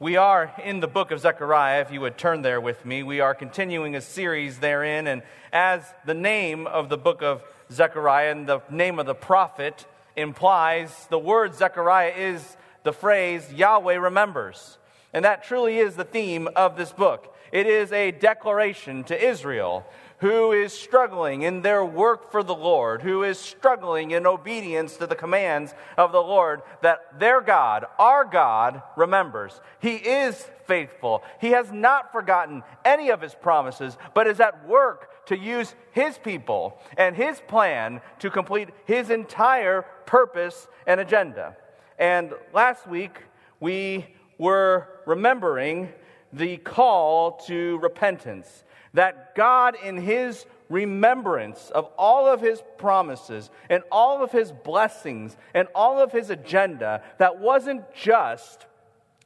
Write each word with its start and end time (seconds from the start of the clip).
We 0.00 0.16
are 0.16 0.54
in 0.62 0.78
the 0.78 0.86
book 0.86 1.10
of 1.10 1.18
Zechariah, 1.18 1.80
if 1.80 1.90
you 1.90 2.00
would 2.02 2.16
turn 2.16 2.42
there 2.42 2.60
with 2.60 2.86
me. 2.86 3.02
We 3.02 3.18
are 3.18 3.34
continuing 3.34 3.96
a 3.96 4.00
series 4.00 4.60
therein, 4.60 5.08
and 5.08 5.22
as 5.52 5.82
the 6.06 6.14
name 6.14 6.68
of 6.68 6.88
the 6.88 6.96
book 6.96 7.20
of 7.20 7.42
Zechariah 7.72 8.30
and 8.30 8.46
the 8.46 8.60
name 8.70 9.00
of 9.00 9.06
the 9.06 9.16
prophet 9.16 9.86
implies, 10.14 11.08
the 11.10 11.18
word 11.18 11.56
Zechariah 11.56 12.12
is 12.16 12.56
the 12.84 12.92
phrase 12.92 13.52
Yahweh 13.52 13.96
remembers. 13.96 14.78
And 15.12 15.24
that 15.24 15.42
truly 15.42 15.78
is 15.78 15.96
the 15.96 16.04
theme 16.04 16.48
of 16.54 16.76
this 16.76 16.92
book. 16.92 17.34
It 17.50 17.66
is 17.66 17.90
a 17.90 18.12
declaration 18.12 19.02
to 19.02 19.20
Israel 19.20 19.84
who 20.20 20.52
is 20.52 20.72
struggling 20.72 21.42
in 21.42 21.62
their 21.62 21.84
work 21.84 22.30
for 22.32 22.42
the 22.42 22.54
Lord, 22.54 23.02
who 23.02 23.22
is 23.22 23.38
struggling 23.38 24.10
in 24.10 24.26
obedience 24.26 24.96
to 24.96 25.06
the 25.06 25.14
commands 25.14 25.74
of 25.96 26.12
the 26.12 26.20
Lord, 26.20 26.62
that 26.82 27.18
their 27.18 27.40
God, 27.40 27.86
our 27.98 28.24
God, 28.24 28.82
remembers. 28.96 29.60
He 29.80 29.94
is 29.94 30.48
faithful. 30.66 31.22
He 31.40 31.50
has 31.50 31.70
not 31.72 32.12
forgotten 32.12 32.62
any 32.84 33.10
of 33.10 33.20
his 33.20 33.34
promises, 33.34 33.96
but 34.12 34.26
is 34.26 34.40
at 34.40 34.66
work 34.66 35.26
to 35.26 35.38
use 35.38 35.74
his 35.92 36.18
people 36.18 36.80
and 36.96 37.14
his 37.14 37.40
plan 37.46 38.00
to 38.18 38.30
complete 38.30 38.70
his 38.86 39.10
entire 39.10 39.82
purpose 40.04 40.66
and 40.86 41.00
agenda. 41.00 41.56
And 41.98 42.32
last 42.52 42.86
week, 42.86 43.24
we 43.60 44.06
were 44.36 44.88
remembering 45.06 45.90
the 46.32 46.58
call 46.58 47.32
to 47.46 47.78
repentance 47.78 48.64
that 48.94 49.34
God, 49.34 49.76
in 49.82 49.96
His 49.96 50.46
remembrance 50.68 51.70
of 51.70 51.86
all 51.96 52.26
of 52.26 52.40
His 52.40 52.62
promises 52.76 53.50
and 53.70 53.82
all 53.90 54.22
of 54.22 54.32
His 54.32 54.52
blessings 54.52 55.36
and 55.54 55.68
all 55.74 56.00
of 56.00 56.12
His 56.12 56.30
agenda, 56.30 57.02
that 57.18 57.40
wasn't 57.40 57.82
just 57.94 58.66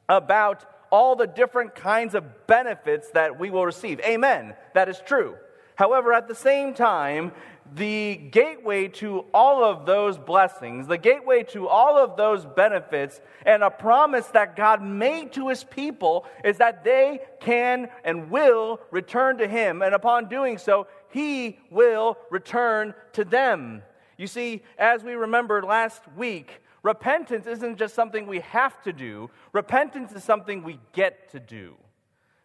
about 0.09 0.65
all 0.89 1.15
the 1.15 1.27
different 1.27 1.73
kinds 1.75 2.13
of 2.13 2.47
benefits 2.47 3.09
that 3.11 3.39
we 3.39 3.49
will 3.49 3.65
receive. 3.65 3.99
Amen. 4.01 4.53
That 4.73 4.89
is 4.89 5.01
true. 5.05 5.35
However, 5.75 6.13
at 6.13 6.27
the 6.27 6.35
same 6.35 6.73
time, 6.73 7.31
the 7.75 8.15
gateway 8.15 8.87
to 8.87 9.25
all 9.33 9.63
of 9.63 9.85
those 9.85 10.17
blessings, 10.17 10.87
the 10.87 10.97
gateway 10.97 11.43
to 11.43 11.67
all 11.67 11.97
of 11.97 12.17
those 12.17 12.45
benefits, 12.45 13.19
and 13.45 13.63
a 13.63 13.69
promise 13.69 14.27
that 14.27 14.55
God 14.55 14.81
made 14.81 15.33
to 15.33 15.49
his 15.49 15.63
people 15.63 16.25
is 16.43 16.57
that 16.57 16.83
they 16.83 17.21
can 17.39 17.89
and 18.03 18.29
will 18.29 18.79
return 18.91 19.37
to 19.37 19.47
him. 19.47 19.81
And 19.81 19.95
upon 19.95 20.29
doing 20.29 20.57
so, 20.57 20.87
he 21.09 21.59
will 21.69 22.17
return 22.29 22.93
to 23.13 23.23
them. 23.23 23.81
You 24.17 24.27
see, 24.27 24.63
as 24.77 25.03
we 25.03 25.13
remembered 25.13 25.63
last 25.63 26.03
week, 26.15 26.61
repentance 26.83 27.47
isn't 27.47 27.77
just 27.77 27.95
something 27.95 28.27
we 28.27 28.41
have 28.41 28.81
to 28.83 28.93
do, 28.93 29.29
repentance 29.51 30.11
is 30.11 30.23
something 30.23 30.63
we 30.63 30.79
get 30.91 31.31
to 31.31 31.39
do. 31.39 31.75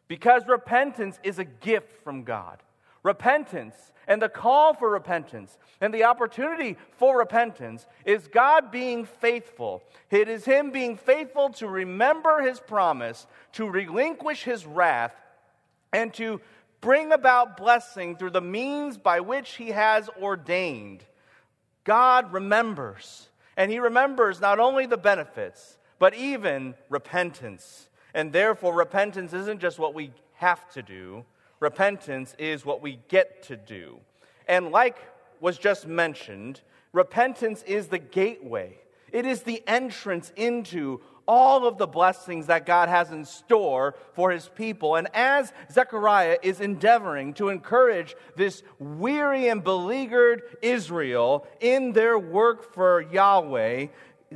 Because 0.06 0.48
repentance 0.48 1.18
is 1.22 1.38
a 1.38 1.44
gift 1.44 2.02
from 2.02 2.24
God. 2.24 2.62
Repentance 3.02 3.74
and 4.06 4.20
the 4.20 4.28
call 4.28 4.74
for 4.74 4.90
repentance 4.90 5.58
and 5.80 5.92
the 5.92 6.04
opportunity 6.04 6.76
for 6.92 7.18
repentance 7.18 7.86
is 8.04 8.26
God 8.26 8.70
being 8.70 9.04
faithful. 9.04 9.82
It 10.10 10.28
is 10.28 10.44
Him 10.44 10.70
being 10.70 10.96
faithful 10.96 11.50
to 11.50 11.68
remember 11.68 12.40
His 12.40 12.58
promise, 12.58 13.26
to 13.52 13.68
relinquish 13.68 14.42
His 14.42 14.66
wrath, 14.66 15.14
and 15.92 16.12
to 16.14 16.40
bring 16.80 17.12
about 17.12 17.56
blessing 17.56 18.16
through 18.16 18.30
the 18.30 18.40
means 18.40 18.96
by 18.96 19.20
which 19.20 19.56
He 19.56 19.68
has 19.68 20.08
ordained. 20.20 21.04
God 21.84 22.32
remembers, 22.32 23.28
and 23.56 23.70
He 23.70 23.78
remembers 23.78 24.40
not 24.40 24.58
only 24.58 24.86
the 24.86 24.96
benefits, 24.96 25.78
but 25.98 26.14
even 26.14 26.74
repentance. 26.88 27.88
And 28.14 28.32
therefore, 28.32 28.74
repentance 28.74 29.32
isn't 29.32 29.60
just 29.60 29.78
what 29.78 29.94
we 29.94 30.12
have 30.34 30.68
to 30.70 30.82
do 30.82 31.24
Repentance 31.60 32.34
is 32.38 32.64
what 32.64 32.82
we 32.82 33.00
get 33.08 33.42
to 33.44 33.56
do. 33.56 33.98
And 34.46 34.70
like 34.70 34.98
was 35.40 35.58
just 35.58 35.86
mentioned, 35.86 36.60
repentance 36.92 37.62
is 37.64 37.88
the 37.88 37.98
gateway, 37.98 38.78
it 39.12 39.26
is 39.26 39.42
the 39.42 39.62
entrance 39.66 40.32
into 40.36 41.00
all 41.26 41.66
of 41.66 41.76
the 41.76 41.86
blessings 41.86 42.46
that 42.46 42.64
God 42.64 42.88
has 42.88 43.10
in 43.10 43.24
store 43.24 43.94
for 44.14 44.30
his 44.30 44.48
people. 44.48 44.96
And 44.96 45.08
as 45.12 45.52
Zechariah 45.70 46.38
is 46.42 46.60
endeavoring 46.60 47.34
to 47.34 47.50
encourage 47.50 48.16
this 48.34 48.62
weary 48.78 49.48
and 49.48 49.62
beleaguered 49.62 50.42
Israel 50.62 51.46
in 51.60 51.92
their 51.92 52.18
work 52.18 52.72
for 52.72 53.02
Yahweh, 53.02 53.88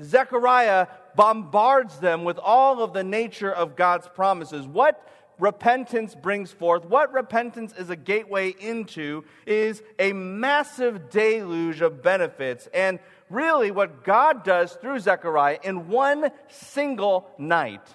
Zechariah 0.03 0.87
bombards 1.17 1.99
them 1.99 2.25
with 2.25 2.39
all 2.39 2.83
of 2.83 2.93
the 2.93 3.05
nature 3.05 3.53
of 3.53 3.75
God's 3.75 4.09
promises. 4.09 4.67
What 4.67 5.07
repentance 5.39 6.15
brings 6.15 6.53
forth, 6.53 6.85
what 6.85 7.13
repentance 7.13 7.73
is 7.79 7.91
a 7.91 7.97
gateway 7.97 8.51
into, 8.51 9.25
is 9.47 9.83
a 9.99 10.13
massive 10.13 11.11
deluge 11.11 11.81
of 11.81 12.03
benefits. 12.03 12.69
And 12.73 12.99
really, 13.31 13.71
what 13.71 14.05
God 14.05 14.45
does 14.45 14.73
through 14.75 15.01
Zechariah 15.01 15.59
in 15.63 15.89
one 15.89 16.31
single 16.49 17.29
night, 17.39 17.87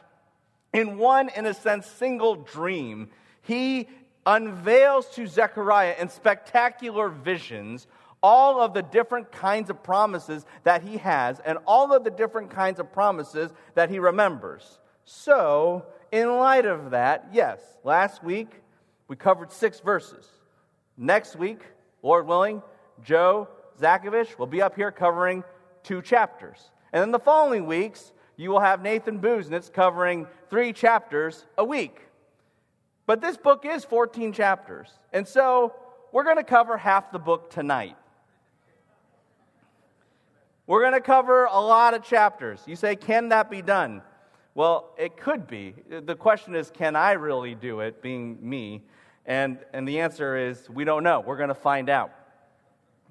in 0.74 0.98
one, 0.98 1.30
in 1.36 1.46
a 1.46 1.54
sense, 1.54 1.88
single 1.88 2.36
dream, 2.36 3.10
he 3.42 3.88
unveils 4.26 5.08
to 5.16 5.26
Zechariah 5.26 5.96
in 6.00 6.10
spectacular 6.10 7.08
visions 7.10 7.88
all 8.22 8.60
of 8.60 8.74
the 8.74 8.82
different 8.82 9.32
kinds 9.32 9.70
of 9.70 9.82
promises 9.84 10.46
that 10.64 10.82
he 10.82 10.98
has 10.98 11.40
and 11.40 11.58
all 11.66 11.94
of 11.94 12.04
the 12.04 12.12
different 12.12 12.50
kinds 12.50 12.80
of 12.80 12.92
promises 12.92 13.52
that 13.76 13.90
he 13.90 14.00
remembers. 14.00 14.80
So, 15.06 15.86
in 16.12 16.38
light 16.38 16.66
of 16.66 16.92
that, 16.92 17.30
yes, 17.32 17.60
last 17.84 18.24
week 18.24 18.50
we 19.08 19.16
covered 19.16 19.52
six 19.52 19.80
verses. 19.80 20.28
Next 20.98 21.36
week, 21.36 21.62
Lord 22.02 22.28
willing, 22.28 22.62
Joe 23.04 23.48
Zakovich 23.80 24.38
will 24.38 24.48
be 24.48 24.62
up 24.62 24.76
here 24.76 24.92
covering 24.92 25.44
two 25.84 26.02
chapters. 26.02 26.72
And 26.92 27.02
then 27.02 27.12
the 27.12 27.20
following 27.20 27.66
weeks, 27.66 28.12
you 28.36 28.50
will 28.50 28.60
have 28.60 28.82
Nathan 28.82 29.20
Busenitz 29.20 29.72
covering 29.72 30.28
three 30.50 30.74
chapters 30.74 31.46
a 31.58 31.64
week. 31.64 32.02
But 33.06 33.22
this 33.22 33.38
book 33.38 33.66
is 33.66 33.86
14 33.86 34.34
chapters. 34.34 34.90
And 35.14 35.28
so 35.28 35.74
we're 36.12 36.24
going 36.24 36.38
to 36.38 36.44
cover 36.44 36.78
half 36.78 37.12
the 37.12 37.20
book 37.20 37.50
tonight. 37.50 37.96
We're 40.66 40.82
going 40.82 40.94
to 40.94 41.02
cover 41.02 41.46
a 41.46 41.60
lot 41.60 41.94
of 41.94 42.04
chapters. 42.04 42.62
You 42.66 42.76
say, 42.76 42.96
can 42.96 43.30
that 43.30 43.50
be 43.50 43.62
done? 43.62 44.02
Well, 44.58 44.90
it 44.98 45.18
could 45.18 45.46
be. 45.46 45.76
The 45.88 46.16
question 46.16 46.56
is, 46.56 46.72
can 46.72 46.96
I 46.96 47.12
really 47.12 47.54
do 47.54 47.82
it, 47.82 48.02
being 48.02 48.40
me? 48.42 48.82
And, 49.24 49.60
and 49.72 49.88
the 49.88 50.00
answer 50.00 50.36
is, 50.36 50.68
we 50.68 50.84
don't 50.84 51.04
know. 51.04 51.20
We're 51.20 51.38
going 51.38 51.50
to 51.50 51.54
find 51.54 51.92
out. 51.92 52.12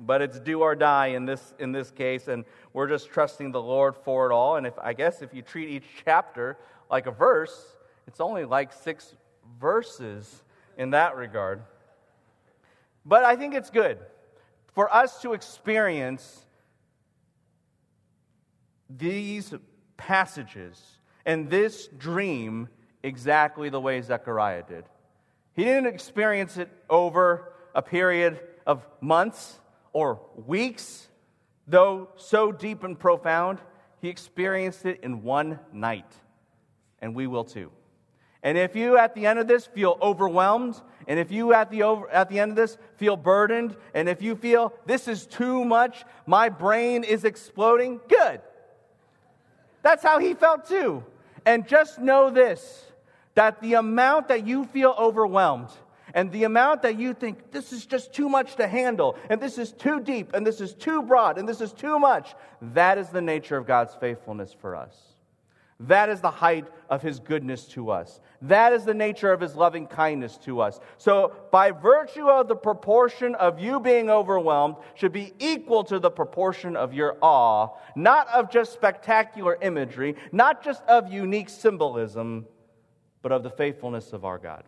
But 0.00 0.22
it's 0.22 0.40
do 0.40 0.62
or 0.62 0.74
die 0.74 1.06
in 1.10 1.24
this, 1.24 1.54
in 1.60 1.70
this 1.70 1.92
case, 1.92 2.26
and 2.26 2.44
we're 2.72 2.88
just 2.88 3.10
trusting 3.10 3.52
the 3.52 3.62
Lord 3.62 3.94
for 3.94 4.28
it 4.28 4.34
all. 4.34 4.56
And 4.56 4.66
if, 4.66 4.76
I 4.80 4.92
guess 4.92 5.22
if 5.22 5.32
you 5.32 5.40
treat 5.40 5.68
each 5.68 5.84
chapter 6.04 6.58
like 6.90 7.06
a 7.06 7.12
verse, 7.12 7.76
it's 8.08 8.18
only 8.18 8.44
like 8.44 8.72
six 8.72 9.14
verses 9.60 10.42
in 10.76 10.90
that 10.90 11.14
regard. 11.14 11.62
But 13.04 13.22
I 13.22 13.36
think 13.36 13.54
it's 13.54 13.70
good 13.70 13.98
for 14.74 14.92
us 14.92 15.22
to 15.22 15.32
experience 15.32 16.44
these 18.90 19.54
passages 19.96 20.95
and 21.26 21.50
this 21.50 21.88
dream 21.88 22.68
exactly 23.02 23.68
the 23.68 23.80
way 23.80 24.00
Zechariah 24.00 24.62
did. 24.66 24.84
He 25.54 25.64
didn't 25.64 25.86
experience 25.86 26.56
it 26.56 26.70
over 26.88 27.52
a 27.74 27.82
period 27.82 28.40
of 28.66 28.86
months 29.00 29.58
or 29.92 30.20
weeks, 30.46 31.08
though 31.66 32.08
so 32.16 32.52
deep 32.52 32.84
and 32.84 32.98
profound. 32.98 33.58
He 34.00 34.08
experienced 34.08 34.86
it 34.86 35.00
in 35.02 35.22
one 35.22 35.58
night, 35.72 36.12
and 37.00 37.14
we 37.14 37.26
will 37.26 37.44
too. 37.44 37.70
And 38.42 38.56
if 38.56 38.76
you 38.76 38.96
at 38.96 39.14
the 39.14 39.26
end 39.26 39.38
of 39.38 39.48
this 39.48 39.66
feel 39.66 39.98
overwhelmed, 40.00 40.80
and 41.08 41.18
if 41.18 41.32
you 41.32 41.52
at 41.52 41.70
the, 41.70 41.82
over, 41.82 42.08
at 42.10 42.28
the 42.28 42.38
end 42.38 42.50
of 42.50 42.56
this 42.56 42.78
feel 42.96 43.16
burdened, 43.16 43.76
and 43.94 44.08
if 44.08 44.22
you 44.22 44.36
feel 44.36 44.72
this 44.84 45.08
is 45.08 45.26
too 45.26 45.64
much, 45.64 46.04
my 46.26 46.48
brain 46.48 47.02
is 47.02 47.24
exploding, 47.24 48.00
good. 48.08 48.40
That's 49.82 50.02
how 50.02 50.18
he 50.18 50.34
felt 50.34 50.68
too. 50.68 51.04
And 51.46 51.66
just 51.66 51.98
know 51.98 52.28
this 52.28 52.82
that 53.34 53.60
the 53.60 53.74
amount 53.74 54.28
that 54.28 54.46
you 54.46 54.64
feel 54.64 54.94
overwhelmed 54.98 55.68
and 56.14 56.32
the 56.32 56.44
amount 56.44 56.82
that 56.82 56.98
you 56.98 57.12
think 57.12 57.52
this 57.52 57.70
is 57.72 57.84
just 57.84 58.12
too 58.12 58.28
much 58.28 58.56
to 58.56 58.66
handle 58.66 59.16
and 59.28 59.40
this 59.40 59.58
is 59.58 59.72
too 59.72 60.00
deep 60.00 60.32
and 60.34 60.46
this 60.46 60.60
is 60.60 60.74
too 60.74 61.02
broad 61.02 61.38
and 61.38 61.48
this 61.48 61.60
is 61.60 61.72
too 61.72 61.98
much, 61.98 62.34
that 62.60 62.98
is 62.98 63.08
the 63.10 63.20
nature 63.20 63.56
of 63.56 63.66
God's 63.66 63.94
faithfulness 63.94 64.54
for 64.58 64.74
us. 64.74 64.96
That 65.80 66.08
is 66.08 66.20
the 66.20 66.30
height 66.30 66.66
of 66.88 67.02
his 67.02 67.18
goodness 67.18 67.66
to 67.68 67.90
us. 67.90 68.20
That 68.42 68.72
is 68.72 68.84
the 68.84 68.94
nature 68.94 69.32
of 69.32 69.40
his 69.40 69.54
loving 69.54 69.86
kindness 69.86 70.38
to 70.38 70.60
us. 70.60 70.80
So, 70.96 71.32
by 71.50 71.70
virtue 71.70 72.28
of 72.28 72.48
the 72.48 72.56
proportion 72.56 73.34
of 73.34 73.60
you 73.60 73.80
being 73.80 74.08
overwhelmed, 74.08 74.76
should 74.94 75.12
be 75.12 75.34
equal 75.38 75.84
to 75.84 75.98
the 75.98 76.10
proportion 76.10 76.76
of 76.76 76.94
your 76.94 77.18
awe, 77.20 77.68
not 77.94 78.28
of 78.28 78.50
just 78.50 78.72
spectacular 78.72 79.58
imagery, 79.60 80.16
not 80.32 80.64
just 80.64 80.82
of 80.84 81.12
unique 81.12 81.50
symbolism, 81.50 82.46
but 83.22 83.32
of 83.32 83.42
the 83.42 83.50
faithfulness 83.50 84.12
of 84.12 84.24
our 84.24 84.38
God 84.38 84.64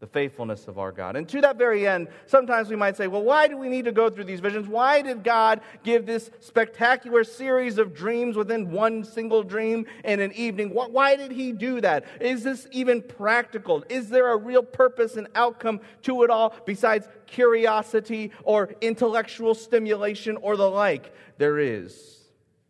the 0.00 0.06
faithfulness 0.06 0.68
of 0.68 0.78
our 0.78 0.92
God. 0.92 1.16
And 1.16 1.28
to 1.30 1.40
that 1.40 1.58
very 1.58 1.86
end, 1.86 2.08
sometimes 2.26 2.68
we 2.68 2.76
might 2.76 2.96
say, 2.96 3.08
well, 3.08 3.22
why 3.22 3.48
do 3.48 3.56
we 3.56 3.68
need 3.68 3.84
to 3.86 3.92
go 3.92 4.08
through 4.08 4.24
these 4.24 4.38
visions? 4.38 4.68
Why 4.68 5.02
did 5.02 5.24
God 5.24 5.60
give 5.82 6.06
this 6.06 6.30
spectacular 6.38 7.24
series 7.24 7.78
of 7.78 7.94
dreams 7.94 8.36
within 8.36 8.70
one 8.70 9.02
single 9.02 9.42
dream 9.42 9.86
in 10.04 10.20
an 10.20 10.32
evening? 10.32 10.70
Why 10.70 11.16
did 11.16 11.32
He 11.32 11.52
do 11.52 11.80
that? 11.80 12.04
Is 12.20 12.44
this 12.44 12.68
even 12.70 13.02
practical? 13.02 13.84
Is 13.88 14.08
there 14.08 14.30
a 14.30 14.36
real 14.36 14.62
purpose 14.62 15.16
and 15.16 15.26
outcome 15.34 15.80
to 16.02 16.22
it 16.22 16.30
all 16.30 16.54
besides 16.64 17.08
curiosity 17.26 18.30
or 18.44 18.70
intellectual 18.80 19.54
stimulation 19.54 20.36
or 20.36 20.56
the 20.56 20.70
like? 20.70 21.12
There 21.38 21.58
is. 21.58 22.18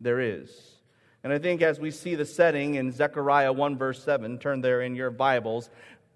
There 0.01 0.21
is. 0.21 0.69
And 1.25 1.33
I 1.33 1.39
think 1.39 1.63
as 1.63 1.81
we 1.81 1.91
see 1.91 2.15
the 2.15 2.25
setting 2.25 2.77
in 2.77 2.93
Zechariah 2.93 3.53
1, 3.53 3.77
verse 3.77 4.03
7, 4.03 4.39
turn 4.39 4.61
there 4.61 4.83
in 4.83 4.95
your 4.95 5.11
Bibles, 5.11 5.69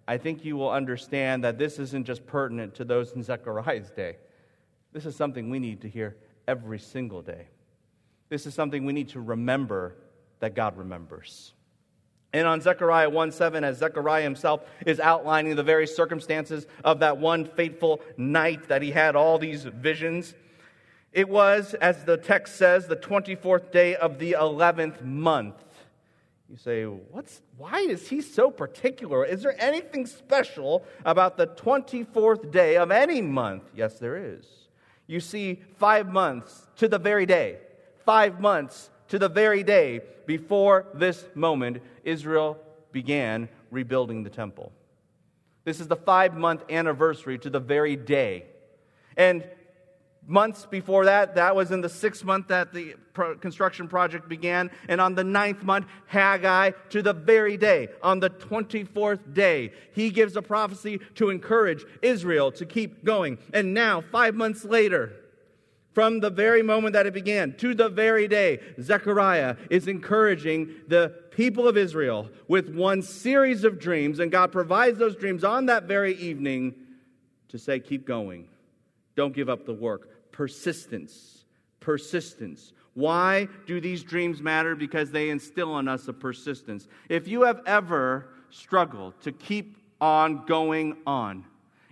I 0.07 0.19
think 0.19 0.45
you 0.45 0.57
will 0.57 0.71
understand 0.71 1.45
that 1.45 1.59
this 1.59 1.79
isn't 1.79 2.07
just 2.07 2.27
pertinent 2.27 2.75
to 2.77 2.85
those 2.85 3.13
in 3.13 3.23
Zechariah's 3.23 3.91
day. 3.91 4.17
This 4.93 5.07
is 5.07 5.17
something 5.17 5.49
we 5.49 5.59
need 5.59 5.81
to 5.83 5.89
hear 5.89 6.17
every 6.47 6.79
single 6.79 7.23
day. 7.23 7.47
This 8.29 8.47
is 8.47 8.55
something 8.55 8.85
we 8.85 8.93
need 8.93 9.11
to 9.11 9.21
remember 9.21 9.97
that 10.41 10.55
God 10.55 10.77
remembers. 10.77 11.53
And 12.33 12.49
on 12.49 12.61
Zechariah 12.61 13.11
1 13.11 13.31
7, 13.31 13.63
as 13.63 13.79
Zechariah 13.79 14.23
himself 14.23 14.63
is 14.87 14.99
outlining 15.01 15.55
the 15.55 15.63
very 15.63 15.87
circumstances 15.87 16.67
of 16.83 17.01
that 17.01 17.19
one 17.19 17.45
fateful 17.45 18.01
night 18.17 18.69
that 18.69 18.83
he 18.83 18.91
had 18.91 19.15
all 19.15 19.39
these 19.39 19.65
visions, 19.65 20.35
it 21.13 21.29
was, 21.29 21.75
as 21.75 22.05
the 22.05 22.17
text 22.17 22.57
says, 22.57 22.87
the 22.87 22.97
24th 22.97 23.71
day 23.71 23.95
of 23.97 24.19
the 24.19 24.33
11th 24.39 25.05
month. 25.05 25.63
You 26.53 26.59
say, 26.59 26.85
What's, 26.85 27.41
why 27.57 27.79
is 27.79 28.11
he 28.11 28.21
so 28.21 28.51
particular? 28.51 29.25
Is 29.25 29.43
there 29.43 29.57
anything 29.59 30.05
special 30.05 30.85
about 31.03 31.39
the 31.39 31.47
24th 31.47 32.51
day 32.51 32.77
of 32.77 32.91
any 32.91 33.23
month? 33.23 33.63
Yes, 33.75 33.99
there 33.99 34.19
is. 34.19 34.45
You 35.07 35.19
see, 35.21 35.63
five 35.79 36.13
months 36.13 36.69
to 36.77 36.89
the 36.89 36.99
very 36.99 37.25
day, 37.25 37.57
five 38.05 38.39
months 38.39 38.91
to 39.09 39.19
the 39.19 39.31
very 39.31 39.63
day 39.63 40.03
before 40.27 40.85
this 40.93 41.25
moment, 41.35 41.79
Israel 42.05 42.59
began 42.93 43.49
rebuilding 43.71 44.23
the 44.23 44.29
temple. 44.29 44.73
This 45.65 45.81
is 45.81 45.89
the 45.89 45.97
five 45.97 46.37
month 46.37 46.65
anniversary 46.69 47.39
to 47.39 47.49
the 47.49 47.61
very 47.61 47.97
day. 47.97 48.45
And 49.17 49.49
months 50.27 50.67
before 50.67 51.05
that, 51.07 51.35
that 51.35 51.55
was 51.55 51.71
in 51.71 51.81
the 51.81 51.89
sixth 51.89 52.25
month 52.25 52.49
that 52.49 52.73
the 52.73 52.95
pro- 53.13 53.37
construction 53.37 53.89
project 53.89 54.29
began. 54.29 54.71
And 54.89 55.01
on 55.01 55.15
the 55.15 55.25
ninth 55.25 55.63
month, 55.63 55.87
Haggai, 56.07 56.73
to 56.91 57.03
the 57.03 57.13
very 57.13 57.57
day, 57.57 57.89
on 58.03 58.21
the 58.21 58.31
24th 58.31 59.35
day, 59.35 59.73
he 59.93 60.11
gives 60.11 60.37
a 60.37 60.43
prophecy 60.43 61.01
to 61.17 61.31
encourage 61.31 61.85
Israel 62.03 62.53
to 62.53 62.67
keep 62.67 63.05
going. 63.05 63.39
And 63.53 63.75
now, 63.75 64.01
five 64.01 64.35
months 64.35 64.65
later, 64.65 65.13
from 65.93 66.21
the 66.21 66.31
very 66.31 66.63
moment 66.63 66.95
that 66.95 67.07
it 67.07 67.13
began 67.13 67.55
to 67.57 67.75
the 67.75 67.89
very 67.89 68.27
day, 68.27 68.61
Zechariah 68.81 69.57
is 69.69 69.89
encouraging 69.89 70.71
the 70.89 71.15
people 71.31 71.69
of 71.69 71.77
Israel 71.77 72.31
with 72.49 72.75
one 72.75 73.03
series 73.03 73.65
of 73.65 73.79
dreams, 73.79 74.19
and 74.19 74.33
God 74.33 74.53
provides 74.53 74.99
those 74.99 75.17
dreams 75.17 75.45
on 75.45 75.67
that 75.67 75.85
very 75.85 76.15
evening 76.17 76.75
to 77.49 77.59
say, 77.59 77.79
Keep 77.79 78.07
going. 78.07 78.49
Don't 79.15 79.35
give 79.35 79.51
up 79.51 79.67
the 79.67 79.75
work 79.75 80.12
persistence. 80.33 81.45
Persistence. 81.81 82.73
Why 82.95 83.49
do 83.67 83.81
these 83.81 84.03
dreams 84.03 84.43
matter? 84.43 84.75
Because 84.75 85.11
they 85.11 85.31
instill 85.31 85.79
in 85.79 85.89
us 85.89 86.09
a 86.09 86.13
persistence. 86.13 86.89
If 87.09 87.27
you 87.27 87.43
have 87.43 87.61
ever 87.67 88.29
struggled 88.51 89.21
to 89.23 89.33
keep 89.33 89.79
on 90.01 90.45
going 90.47 90.97
on, 91.07 91.45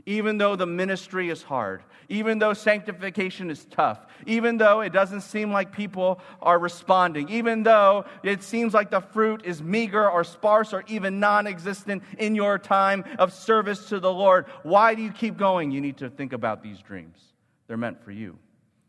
even 0.05 0.39
though 0.39 0.57
the 0.57 0.67
ministry 0.67 1.31
is 1.31 1.43
hard, 1.43 1.83
even 2.09 2.39
though 2.39 2.53
sanctification 2.53 3.51
is 3.51 3.65
tough, 3.67 4.07
even 4.27 4.57
though 4.57 4.81
it 4.81 4.93
doesn't 4.93 5.21
seem 5.21 5.53
like 5.53 5.73
people 5.73 6.21
are 6.43 6.59
responding, 6.59 7.29
even 7.29 7.63
though 7.63 8.05
it 8.23 8.43
seems 8.43 8.75
like 8.75 8.91
the 8.91 9.01
fruit 9.01 9.43
is 9.45 9.63
meager 9.63 10.11
or 10.11 10.25
sparse 10.25 10.73
or 10.73 10.83
even 10.89 11.21
non 11.21 11.47
existent 11.47 12.03
in 12.19 12.35
your 12.35 12.59
time 12.59 13.05
of 13.19 13.33
service 13.33 13.89
to 13.89 14.01
the 14.01 14.13
Lord, 14.13 14.47
why 14.65 14.95
do 14.95 15.03
you 15.03 15.13
keep 15.13 15.37
going? 15.37 15.71
You 15.71 15.81
need 15.81 15.99
to 15.99 16.11
think 16.11 16.33
about 16.33 16.63
these 16.63 16.81
dreams. 16.81 17.30
They're 17.71 17.77
meant 17.77 18.03
for 18.03 18.11
you, 18.11 18.37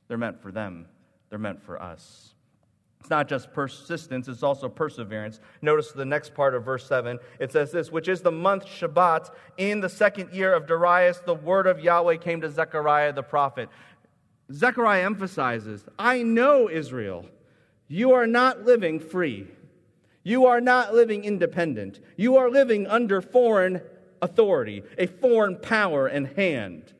they're 0.07 0.17
meant 0.17 0.41
for 0.41 0.51
them, 0.51 0.87
they're 1.29 1.37
meant 1.37 1.61
for 1.61 1.79
us. 1.79 2.33
It's 2.99 3.11
not 3.11 3.29
just 3.29 3.53
persistence, 3.53 4.27
it's 4.27 4.41
also 4.41 4.69
perseverance. 4.69 5.39
Notice 5.61 5.91
the 5.91 6.03
next 6.03 6.33
part 6.33 6.55
of 6.55 6.65
verse 6.65 6.87
7. 6.87 7.19
It 7.39 7.51
says 7.51 7.71
this, 7.71 7.91
which 7.91 8.07
is 8.07 8.21
the 8.21 8.31
month 8.31 8.65
Shebat, 8.65 9.29
in 9.57 9.81
the 9.81 9.87
second 9.87 10.33
year 10.33 10.51
of 10.51 10.65
Darius, 10.65 11.19
the 11.19 11.35
word 11.35 11.67
of 11.67 11.79
Yahweh 11.79 12.17
came 12.17 12.41
to 12.41 12.49
Zechariah 12.49 13.13
the 13.13 13.21
prophet. 13.21 13.69
Zechariah 14.51 15.05
emphasizes, 15.05 15.85
I 15.99 16.23
know 16.23 16.67
Israel. 16.67 17.27
You 17.87 18.13
are 18.13 18.25
not 18.25 18.65
living 18.65 18.99
free. 18.99 19.47
You 20.23 20.47
are 20.47 20.59
not 20.59 20.91
living 20.91 21.23
independent. 21.23 21.99
You 22.17 22.37
are 22.37 22.49
living 22.49 22.87
under 22.87 23.21
foreign 23.21 23.79
authority, 24.23 24.81
a 24.97 25.05
foreign 25.05 25.57
power 25.57 26.07
and 26.07 26.25
hand. 26.29 26.93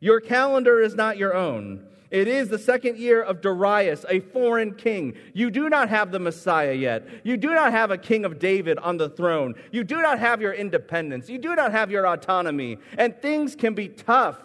Your 0.00 0.20
calendar 0.20 0.80
is 0.80 0.94
not 0.94 1.16
your 1.16 1.34
own. 1.34 1.86
It 2.10 2.28
is 2.28 2.48
the 2.48 2.58
second 2.58 2.98
year 2.98 3.20
of 3.20 3.40
Darius, 3.40 4.04
a 4.08 4.20
foreign 4.20 4.74
king. 4.74 5.14
You 5.32 5.50
do 5.50 5.68
not 5.68 5.88
have 5.88 6.12
the 6.12 6.20
Messiah 6.20 6.72
yet. 6.72 7.08
You 7.24 7.36
do 7.36 7.52
not 7.52 7.72
have 7.72 7.90
a 7.90 7.98
king 7.98 8.24
of 8.24 8.38
David 8.38 8.78
on 8.78 8.98
the 8.98 9.08
throne. 9.08 9.54
You 9.72 9.82
do 9.82 10.00
not 10.00 10.20
have 10.20 10.40
your 10.40 10.52
independence. 10.52 11.28
You 11.28 11.38
do 11.38 11.56
not 11.56 11.72
have 11.72 11.90
your 11.90 12.06
autonomy. 12.06 12.78
And 12.96 13.20
things 13.20 13.56
can 13.56 13.74
be 13.74 13.88
tough. 13.88 14.38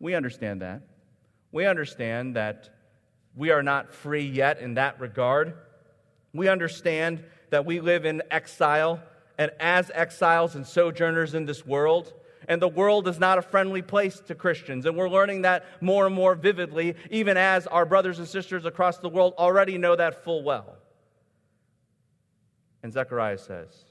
We 0.00 0.14
understand 0.14 0.60
that. 0.60 0.82
We 1.50 1.64
understand 1.66 2.36
that 2.36 2.68
we 3.34 3.50
are 3.50 3.62
not 3.62 3.94
free 3.94 4.26
yet 4.26 4.58
in 4.60 4.74
that 4.74 5.00
regard. 5.00 5.54
We 6.34 6.48
understand 6.48 7.24
that 7.50 7.64
we 7.64 7.80
live 7.80 8.04
in 8.04 8.22
exile, 8.30 9.00
and 9.38 9.50
as 9.58 9.90
exiles 9.94 10.54
and 10.54 10.66
sojourners 10.66 11.34
in 11.34 11.46
this 11.46 11.64
world, 11.64 12.12
and 12.48 12.60
the 12.60 12.68
world 12.68 13.08
is 13.08 13.18
not 13.18 13.38
a 13.38 13.42
friendly 13.42 13.82
place 13.82 14.20
to 14.20 14.34
Christians. 14.34 14.86
And 14.86 14.96
we're 14.96 15.08
learning 15.08 15.42
that 15.42 15.64
more 15.80 16.06
and 16.06 16.14
more 16.14 16.34
vividly, 16.34 16.94
even 17.10 17.36
as 17.36 17.66
our 17.66 17.84
brothers 17.84 18.18
and 18.18 18.26
sisters 18.26 18.64
across 18.64 18.98
the 18.98 19.08
world 19.08 19.34
already 19.38 19.78
know 19.78 19.96
that 19.96 20.24
full 20.24 20.42
well. 20.42 20.76
And 22.82 22.92
Zechariah 22.92 23.38
says, 23.38 23.84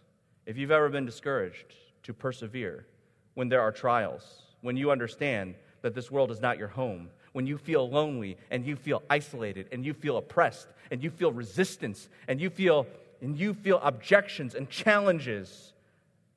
if 0.46 0.58
you've 0.58 0.72
ever 0.72 0.90
been 0.90 1.06
discouraged, 1.06 1.76
to 2.04 2.14
persevere 2.14 2.88
when 3.36 3.50
there 3.50 3.62
are 3.62 3.72
trials, 3.72 4.42
when 4.62 4.76
you 4.76 4.90
understand 4.90 5.56
that 5.82 5.94
this 5.94 6.10
world 6.10 6.32
is 6.32 6.42
not 6.42 6.58
your 6.58 6.68
home, 6.68 7.10
when 7.34 7.46
you 7.46 7.58
feel 7.58 7.90
lonely 7.90 8.38
and 8.50 8.66
you 8.66 8.76
feel 8.76 9.04
isolated 9.10 9.68
and 9.72 9.86
you 9.86 9.94
feel 9.94 10.18
oppressed 10.18 10.68
and 10.92 11.04
you 11.04 11.12
feel 11.12 11.32
resistance 11.32 12.10
and 12.28 12.42
you 12.42 12.50
feel 12.50 12.88
and 13.22 13.38
you 13.38 13.54
feel 13.54 13.80
objections 13.84 14.56
and 14.56 14.70
challenges, 14.70 15.74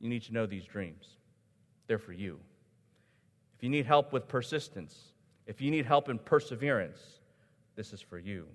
you 0.01 0.09
need 0.09 0.23
to 0.23 0.33
know 0.33 0.47
these 0.47 0.65
dreams. 0.65 1.07
They're 1.87 1.99
for 1.99 2.13
you. 2.13 2.39
If 3.57 3.63
you 3.63 3.71
need 3.71 3.87
help 3.87 4.13
with 4.13 4.29
persistence, 4.29 4.99
if 5.47 5.61
you 5.61 5.71
need 5.71 5.87
help 5.87 6.09
in 6.09 6.19
perseverance, 6.19 7.01
this 7.77 7.93
is 7.93 8.01
for 8.01 8.19
you. 8.19 8.47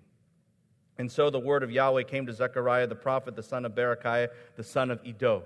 And 0.97 1.11
so 1.11 1.29
the 1.29 1.39
word 1.39 1.63
of 1.63 1.71
Yahweh 1.71 2.03
came 2.03 2.25
to 2.25 2.33
Zechariah 2.33 2.87
the 2.87 2.95
prophet, 2.95 3.35
the 3.35 3.43
son 3.43 3.65
of 3.65 3.73
Berechiah, 3.73 4.29
the 4.55 4.63
son 4.63 4.89
of 4.89 4.99
Iddo. 5.05 5.43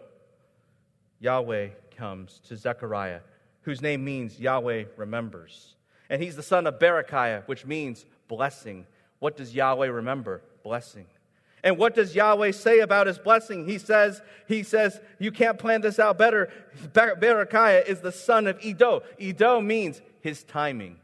Yahweh 1.19 1.69
comes 1.95 2.39
to 2.47 2.55
Zechariah, 2.55 3.19
whose 3.61 3.81
name 3.81 4.03
means 4.03 4.39
Yahweh 4.39 4.85
remembers. 4.97 5.75
And 6.09 6.21
he's 6.21 6.35
the 6.35 6.43
son 6.43 6.67
of 6.67 6.79
Berechiah, 6.79 7.47
which 7.47 7.65
means 7.65 8.05
blessing. 8.27 8.85
What 9.19 9.37
does 9.37 9.53
Yahweh 9.53 9.87
remember? 9.87 10.41
Blessing. 10.63 11.05
And 11.63 11.77
what 11.77 11.93
does 11.93 12.15
Yahweh 12.15 12.51
say 12.51 12.79
about 12.79 13.07
his 13.07 13.19
blessing? 13.19 13.67
He 13.67 13.77
says, 13.77 14.21
he 14.47 14.63
says, 14.63 14.99
you 15.19 15.31
can't 15.31 15.59
plan 15.59 15.81
this 15.81 15.99
out 15.99 16.17
better. 16.17 16.51
Berechiah 16.93 17.85
is 17.85 17.99
the 17.99 18.11
son 18.11 18.47
of 18.47 18.57
Iddo. 18.65 19.03
Iddo 19.19 19.61
means 19.61 20.01
his 20.21 20.43
timing. 20.43 20.97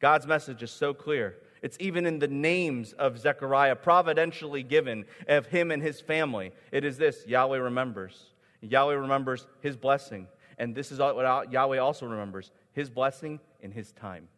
God's 0.00 0.26
message 0.26 0.62
is 0.62 0.70
so 0.70 0.92
clear. 0.92 1.36
It's 1.62 1.76
even 1.80 2.04
in 2.04 2.18
the 2.18 2.28
names 2.28 2.92
of 2.94 3.18
Zechariah, 3.18 3.76
providentially 3.76 4.62
given 4.62 5.04
of 5.28 5.46
him 5.46 5.70
and 5.70 5.82
his 5.82 6.00
family. 6.00 6.52
It 6.72 6.84
is 6.84 6.98
this 6.98 7.26
Yahweh 7.26 7.58
remembers. 7.58 8.32
Yahweh 8.60 8.94
remembers 8.94 9.46
his 9.60 9.76
blessing. 9.76 10.26
And 10.58 10.74
this 10.74 10.90
is 10.90 10.98
what 10.98 11.50
Yahweh 11.52 11.78
also 11.78 12.06
remembers 12.06 12.50
his 12.72 12.90
blessing 12.90 13.40
in 13.60 13.70
his 13.70 13.92
time. 13.92 14.28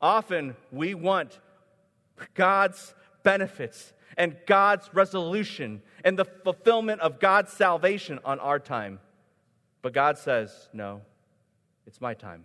Often 0.00 0.56
we 0.70 0.94
want 0.94 1.38
God's 2.34 2.94
benefits 3.22 3.92
and 4.16 4.36
God's 4.46 4.90
resolution 4.92 5.82
and 6.04 6.18
the 6.18 6.24
fulfillment 6.24 7.00
of 7.00 7.20
God's 7.20 7.52
salvation 7.52 8.18
on 8.24 8.38
our 8.40 8.58
time. 8.58 9.00
But 9.82 9.92
God 9.92 10.18
says, 10.18 10.68
no, 10.72 11.02
it's 11.86 12.00
my 12.00 12.14
time. 12.14 12.44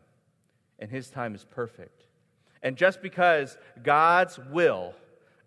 And 0.80 0.90
His 0.90 1.10
time 1.10 1.36
is 1.36 1.46
perfect. 1.46 2.04
And 2.62 2.76
just 2.76 3.02
because 3.02 3.58
God's 3.84 4.38
will 4.52 4.94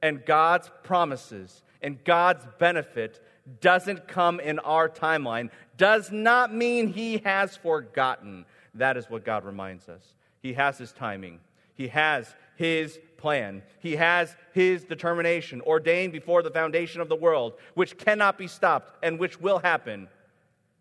and 0.00 0.24
God's 0.24 0.70
promises 0.82 1.62
and 1.82 2.02
God's 2.04 2.46
benefit 2.58 3.20
doesn't 3.60 4.08
come 4.08 4.40
in 4.40 4.58
our 4.60 4.88
timeline 4.88 5.50
does 5.76 6.10
not 6.10 6.54
mean 6.54 6.88
he 6.88 7.18
has 7.18 7.56
forgotten. 7.56 8.44
That 8.74 8.96
is 8.96 9.10
what 9.10 9.24
God 9.24 9.44
reminds 9.44 9.88
us. 9.88 10.14
He 10.40 10.54
has 10.54 10.78
his 10.78 10.92
timing, 10.92 11.40
he 11.74 11.88
has 11.88 12.34
his 12.62 13.00
plan, 13.16 13.60
he 13.80 13.96
has 13.96 14.36
his 14.52 14.84
determination 14.84 15.60
ordained 15.62 16.12
before 16.12 16.44
the 16.44 16.50
foundation 16.50 17.00
of 17.00 17.08
the 17.08 17.16
world, 17.16 17.54
which 17.74 17.98
cannot 17.98 18.38
be 18.38 18.46
stopped 18.46 18.96
and 19.02 19.18
which 19.18 19.40
will 19.40 19.58
happen. 19.58 20.06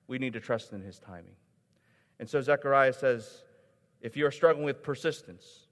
We 0.07 0.19
need 0.19 0.33
to 0.33 0.39
trust 0.39 0.73
in 0.73 0.81
his 0.81 0.99
timing. 0.99 1.35
And 2.19 2.29
so 2.29 2.39
Zechariah 2.39 2.93
says 2.93 3.43
if 3.99 4.15
you're 4.15 4.29
struggling 4.29 4.63
with 4.63 4.83
persistence, 4.83 5.65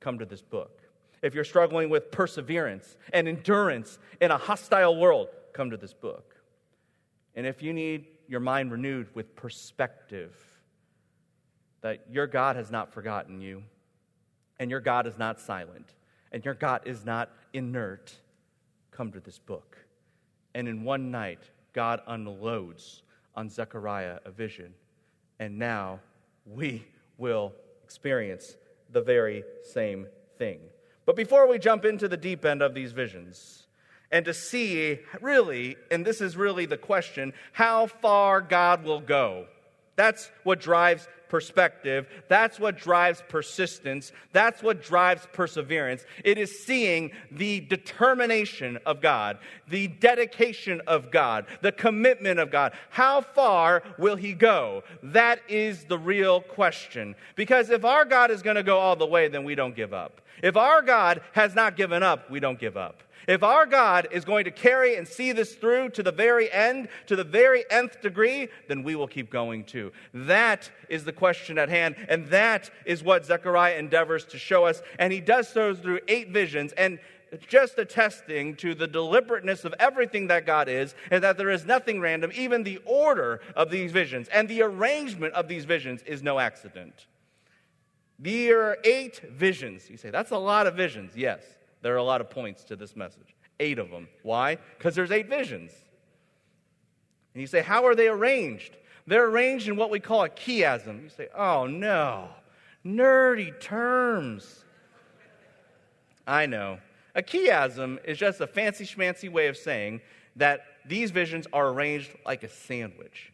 come 0.00 0.18
to 0.20 0.24
this 0.24 0.40
book. 0.40 0.80
If 1.20 1.34
you're 1.34 1.44
struggling 1.44 1.90
with 1.90 2.10
perseverance 2.10 2.96
and 3.12 3.28
endurance 3.28 3.98
in 4.22 4.30
a 4.30 4.38
hostile 4.38 4.96
world, 4.96 5.28
come 5.52 5.70
to 5.70 5.76
this 5.76 5.92
book. 5.92 6.34
And 7.34 7.46
if 7.46 7.62
you 7.62 7.74
need 7.74 8.06
your 8.26 8.40
mind 8.40 8.72
renewed 8.72 9.14
with 9.14 9.36
perspective, 9.36 10.34
that 11.82 12.06
your 12.10 12.26
God 12.26 12.56
has 12.56 12.70
not 12.70 12.92
forgotten 12.92 13.42
you, 13.42 13.64
and 14.58 14.70
your 14.70 14.80
God 14.80 15.06
is 15.06 15.18
not 15.18 15.40
silent, 15.40 15.94
and 16.32 16.44
your 16.44 16.54
God 16.54 16.82
is 16.84 17.04
not 17.04 17.30
inert, 17.52 18.14
come 18.90 19.12
to 19.12 19.20
this 19.20 19.38
book. 19.38 19.76
And 20.54 20.68
in 20.68 20.84
one 20.84 21.10
night, 21.10 21.40
God 21.72 22.00
unloads 22.06 23.02
on 23.34 23.48
Zechariah 23.48 24.18
a 24.24 24.30
vision, 24.30 24.74
and 25.38 25.58
now 25.58 26.00
we 26.46 26.84
will 27.18 27.52
experience 27.84 28.56
the 28.90 29.00
very 29.00 29.44
same 29.62 30.06
thing. 30.38 30.58
But 31.06 31.16
before 31.16 31.48
we 31.48 31.58
jump 31.58 31.84
into 31.84 32.08
the 32.08 32.16
deep 32.16 32.44
end 32.44 32.62
of 32.62 32.74
these 32.74 32.92
visions, 32.92 33.66
and 34.10 34.24
to 34.26 34.34
see 34.34 34.98
really, 35.20 35.76
and 35.90 36.04
this 36.04 36.20
is 36.20 36.36
really 36.36 36.66
the 36.66 36.76
question, 36.76 37.32
how 37.52 37.86
far 37.86 38.40
God 38.40 38.84
will 38.84 39.00
go. 39.00 39.46
That's 39.96 40.30
what 40.44 40.60
drives 40.60 41.08
perspective. 41.32 42.06
That's 42.28 42.60
what 42.60 42.76
drives 42.76 43.22
persistence. 43.26 44.12
That's 44.34 44.62
what 44.62 44.82
drives 44.82 45.26
perseverance. 45.32 46.04
It 46.26 46.36
is 46.36 46.62
seeing 46.62 47.10
the 47.30 47.60
determination 47.60 48.78
of 48.84 49.00
God, 49.00 49.38
the 49.66 49.88
dedication 49.88 50.82
of 50.86 51.10
God, 51.10 51.46
the 51.62 51.72
commitment 51.72 52.38
of 52.38 52.50
God. 52.50 52.74
How 52.90 53.22
far 53.22 53.82
will 53.96 54.16
He 54.16 54.34
go? 54.34 54.84
That 55.02 55.40
is 55.48 55.84
the 55.84 55.96
real 55.96 56.42
question. 56.42 57.14
Because 57.34 57.70
if 57.70 57.82
our 57.82 58.04
God 58.04 58.30
is 58.30 58.42
going 58.42 58.56
to 58.56 58.62
go 58.62 58.78
all 58.78 58.94
the 58.94 59.06
way, 59.06 59.28
then 59.28 59.42
we 59.42 59.54
don't 59.54 59.74
give 59.74 59.94
up. 59.94 60.20
If 60.42 60.58
our 60.58 60.82
God 60.82 61.22
has 61.32 61.54
not 61.54 61.78
given 61.78 62.02
up, 62.02 62.30
we 62.30 62.40
don't 62.40 62.60
give 62.60 62.76
up. 62.76 63.02
If 63.28 63.42
our 63.42 63.66
God 63.66 64.08
is 64.10 64.24
going 64.24 64.44
to 64.44 64.50
carry 64.50 64.96
and 64.96 65.06
see 65.06 65.32
this 65.32 65.54
through 65.54 65.90
to 65.90 66.02
the 66.02 66.12
very 66.12 66.50
end, 66.50 66.88
to 67.06 67.16
the 67.16 67.24
very 67.24 67.64
nth 67.70 68.00
degree, 68.00 68.48
then 68.68 68.82
we 68.82 68.94
will 68.94 69.08
keep 69.08 69.30
going 69.30 69.64
too. 69.64 69.92
That 70.12 70.70
is 70.88 71.04
the 71.04 71.12
question 71.12 71.58
at 71.58 71.68
hand, 71.68 71.96
and 72.08 72.26
that 72.28 72.70
is 72.84 73.02
what 73.02 73.24
Zechariah 73.24 73.76
endeavors 73.76 74.24
to 74.26 74.38
show 74.38 74.64
us. 74.64 74.82
And 74.98 75.12
he 75.12 75.20
does 75.20 75.48
so 75.48 75.74
through 75.74 76.00
eight 76.08 76.30
visions, 76.30 76.72
and 76.72 76.98
just 77.48 77.78
attesting 77.78 78.56
to 78.56 78.74
the 78.74 78.86
deliberateness 78.86 79.64
of 79.64 79.74
everything 79.78 80.26
that 80.26 80.44
God 80.44 80.68
is, 80.68 80.94
and 81.10 81.24
that 81.24 81.38
there 81.38 81.50
is 81.50 81.64
nothing 81.64 82.00
random. 82.00 82.30
Even 82.34 82.62
the 82.62 82.78
order 82.84 83.40
of 83.56 83.70
these 83.70 83.90
visions 83.90 84.28
and 84.28 84.48
the 84.48 84.62
arrangement 84.62 85.32
of 85.32 85.48
these 85.48 85.64
visions 85.64 86.02
is 86.02 86.22
no 86.22 86.38
accident. 86.38 87.06
There 88.18 88.62
are 88.62 88.78
eight 88.84 89.20
visions. 89.30 89.88
You 89.88 89.96
say, 89.96 90.10
that's 90.10 90.30
a 90.30 90.38
lot 90.38 90.66
of 90.66 90.74
visions. 90.74 91.16
Yes. 91.16 91.42
There 91.82 91.94
are 91.94 91.98
a 91.98 92.04
lot 92.04 92.20
of 92.20 92.30
points 92.30 92.64
to 92.64 92.76
this 92.76 92.96
message. 92.96 93.34
Eight 93.60 93.78
of 93.78 93.90
them. 93.90 94.08
Why? 94.22 94.56
Because 94.78 94.94
there's 94.94 95.10
eight 95.10 95.28
visions. 95.28 95.72
And 97.34 97.40
you 97.40 97.46
say, 97.46 97.60
how 97.62 97.86
are 97.86 97.94
they 97.94 98.08
arranged? 98.08 98.76
They're 99.06 99.26
arranged 99.26 99.68
in 99.68 99.76
what 99.76 99.90
we 99.90 100.00
call 100.00 100.24
a 100.24 100.28
chiasm. 100.28 101.02
You 101.02 101.08
say, 101.08 101.28
oh 101.36 101.66
no, 101.66 102.28
nerdy 102.84 103.58
terms. 103.60 104.64
I 106.26 106.46
know. 106.46 106.78
A 107.14 107.22
chiasm 107.22 107.98
is 108.04 108.16
just 108.16 108.40
a 108.40 108.46
fancy 108.46 108.84
schmancy 108.84 109.30
way 109.30 109.48
of 109.48 109.56
saying 109.56 110.00
that 110.36 110.64
these 110.86 111.10
visions 111.10 111.46
are 111.52 111.68
arranged 111.68 112.10
like 112.24 112.42
a 112.42 112.48
sandwich. 112.48 113.32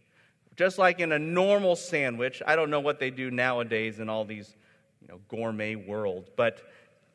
Just 0.56 0.78
like 0.78 1.00
in 1.00 1.12
a 1.12 1.18
normal 1.18 1.76
sandwich, 1.76 2.42
I 2.44 2.56
don't 2.56 2.70
know 2.70 2.80
what 2.80 2.98
they 2.98 3.10
do 3.10 3.30
nowadays 3.30 4.00
in 4.00 4.08
all 4.08 4.24
these 4.24 4.56
you 5.02 5.08
know, 5.08 5.20
gourmet 5.28 5.76
worlds, 5.76 6.28
but 6.34 6.62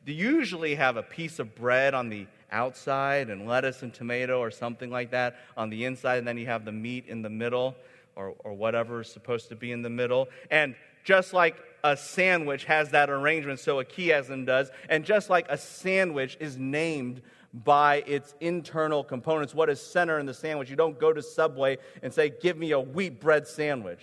they 0.04 0.12
usually 0.12 0.74
have 0.74 0.96
a 0.96 1.02
piece 1.02 1.38
of 1.38 1.54
bread 1.54 1.94
on 1.94 2.08
the 2.08 2.26
outside 2.50 3.30
and 3.30 3.46
lettuce 3.46 3.82
and 3.82 3.92
tomato 3.92 4.38
or 4.38 4.50
something 4.50 4.90
like 4.90 5.10
that 5.10 5.36
on 5.56 5.70
the 5.70 5.84
inside, 5.84 6.18
and 6.18 6.28
then 6.28 6.36
you 6.36 6.46
have 6.46 6.64
the 6.64 6.72
meat 6.72 7.06
in 7.08 7.22
the 7.22 7.30
middle 7.30 7.74
or, 8.16 8.34
or 8.44 8.52
whatever 8.54 9.00
is 9.00 9.08
supposed 9.08 9.48
to 9.48 9.56
be 9.56 9.72
in 9.72 9.82
the 9.82 9.90
middle. 9.90 10.28
And 10.50 10.74
just 11.04 11.32
like 11.32 11.56
a 11.82 11.96
sandwich 11.96 12.64
has 12.64 12.90
that 12.90 13.10
arrangement, 13.10 13.60
so 13.60 13.80
a 13.80 13.84
chiasm 13.84 14.46
does, 14.46 14.70
and 14.88 15.04
just 15.04 15.30
like 15.30 15.46
a 15.48 15.58
sandwich 15.58 16.36
is 16.40 16.56
named 16.56 17.20
by 17.52 17.96
its 18.06 18.34
internal 18.40 19.04
components, 19.04 19.54
what 19.54 19.70
is 19.70 19.80
center 19.80 20.18
in 20.18 20.26
the 20.26 20.34
sandwich, 20.34 20.68
you 20.68 20.76
don't 20.76 20.98
go 20.98 21.12
to 21.12 21.22
Subway 21.22 21.78
and 22.02 22.12
say, 22.12 22.28
Give 22.28 22.56
me 22.56 22.72
a 22.72 22.80
wheat 22.80 23.20
bread 23.20 23.46
sandwich. 23.46 24.00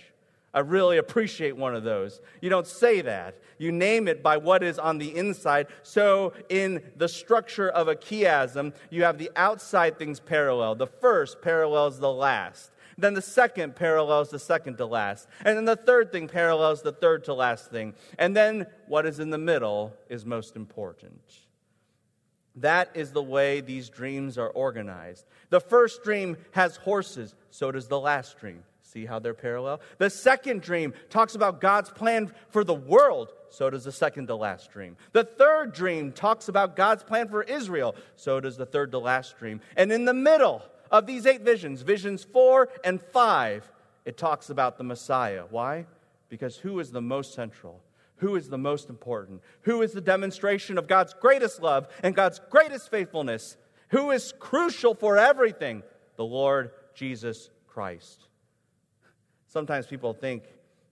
I 0.54 0.60
really 0.60 0.98
appreciate 0.98 1.56
one 1.56 1.74
of 1.74 1.82
those. 1.82 2.20
You 2.42 2.50
don't 2.50 2.66
say 2.66 3.00
that. 3.00 3.38
You 3.58 3.72
name 3.72 4.06
it 4.06 4.22
by 4.22 4.36
what 4.36 4.62
is 4.62 4.78
on 4.78 4.98
the 4.98 5.16
inside. 5.16 5.68
So, 5.82 6.34
in 6.50 6.82
the 6.96 7.08
structure 7.08 7.70
of 7.70 7.88
a 7.88 7.96
chiasm, 7.96 8.74
you 8.90 9.04
have 9.04 9.16
the 9.16 9.30
outside 9.34 9.98
things 9.98 10.20
parallel. 10.20 10.74
The 10.74 10.86
first 10.86 11.40
parallels 11.40 12.00
the 12.00 12.12
last. 12.12 12.70
Then 12.98 13.14
the 13.14 13.22
second 13.22 13.76
parallels 13.76 14.28
the 14.28 14.38
second 14.38 14.76
to 14.76 14.86
last. 14.86 15.26
And 15.44 15.56
then 15.56 15.64
the 15.64 15.76
third 15.76 16.12
thing 16.12 16.28
parallels 16.28 16.82
the 16.82 16.92
third 16.92 17.24
to 17.24 17.34
last 17.34 17.70
thing. 17.70 17.94
And 18.18 18.36
then 18.36 18.66
what 18.86 19.06
is 19.06 19.18
in 19.18 19.30
the 19.30 19.38
middle 19.38 19.94
is 20.10 20.26
most 20.26 20.54
important. 20.54 21.22
That 22.56 22.90
is 22.94 23.12
the 23.12 23.22
way 23.22 23.62
these 23.62 23.88
dreams 23.88 24.36
are 24.36 24.50
organized. 24.50 25.24
The 25.48 25.60
first 25.60 26.02
dream 26.02 26.36
has 26.50 26.76
horses, 26.76 27.34
so 27.50 27.72
does 27.72 27.88
the 27.88 27.98
last 27.98 28.38
dream. 28.38 28.62
See 28.92 29.06
how 29.06 29.20
they're 29.20 29.32
parallel? 29.32 29.80
The 29.96 30.10
second 30.10 30.60
dream 30.60 30.92
talks 31.08 31.34
about 31.34 31.62
God's 31.62 31.88
plan 31.88 32.30
for 32.50 32.62
the 32.62 32.74
world. 32.74 33.32
So 33.48 33.70
does 33.70 33.84
the 33.84 33.92
second 33.92 34.26
to 34.26 34.36
last 34.36 34.70
dream. 34.70 34.98
The 35.12 35.24
third 35.24 35.72
dream 35.72 36.12
talks 36.12 36.48
about 36.48 36.76
God's 36.76 37.02
plan 37.02 37.28
for 37.28 37.42
Israel. 37.42 37.94
So 38.16 38.38
does 38.38 38.58
the 38.58 38.66
third 38.66 38.92
to 38.92 38.98
last 38.98 39.38
dream. 39.38 39.62
And 39.78 39.90
in 39.90 40.04
the 40.04 40.12
middle 40.12 40.60
of 40.90 41.06
these 41.06 41.24
eight 41.24 41.40
visions, 41.40 41.80
visions 41.80 42.22
four 42.22 42.68
and 42.84 43.00
five, 43.00 43.70
it 44.04 44.18
talks 44.18 44.50
about 44.50 44.76
the 44.76 44.84
Messiah. 44.84 45.44
Why? 45.48 45.86
Because 46.28 46.58
who 46.58 46.78
is 46.78 46.90
the 46.90 47.00
most 47.00 47.32
central? 47.32 47.80
Who 48.16 48.36
is 48.36 48.50
the 48.50 48.58
most 48.58 48.90
important? 48.90 49.40
Who 49.62 49.80
is 49.80 49.92
the 49.92 50.02
demonstration 50.02 50.76
of 50.76 50.86
God's 50.86 51.14
greatest 51.14 51.62
love 51.62 51.88
and 52.02 52.14
God's 52.14 52.42
greatest 52.50 52.90
faithfulness? 52.90 53.56
Who 53.88 54.10
is 54.10 54.34
crucial 54.38 54.94
for 54.94 55.16
everything? 55.16 55.82
The 56.16 56.26
Lord 56.26 56.72
Jesus 56.94 57.48
Christ. 57.68 58.26
Sometimes 59.52 59.86
people 59.86 60.14
think 60.14 60.44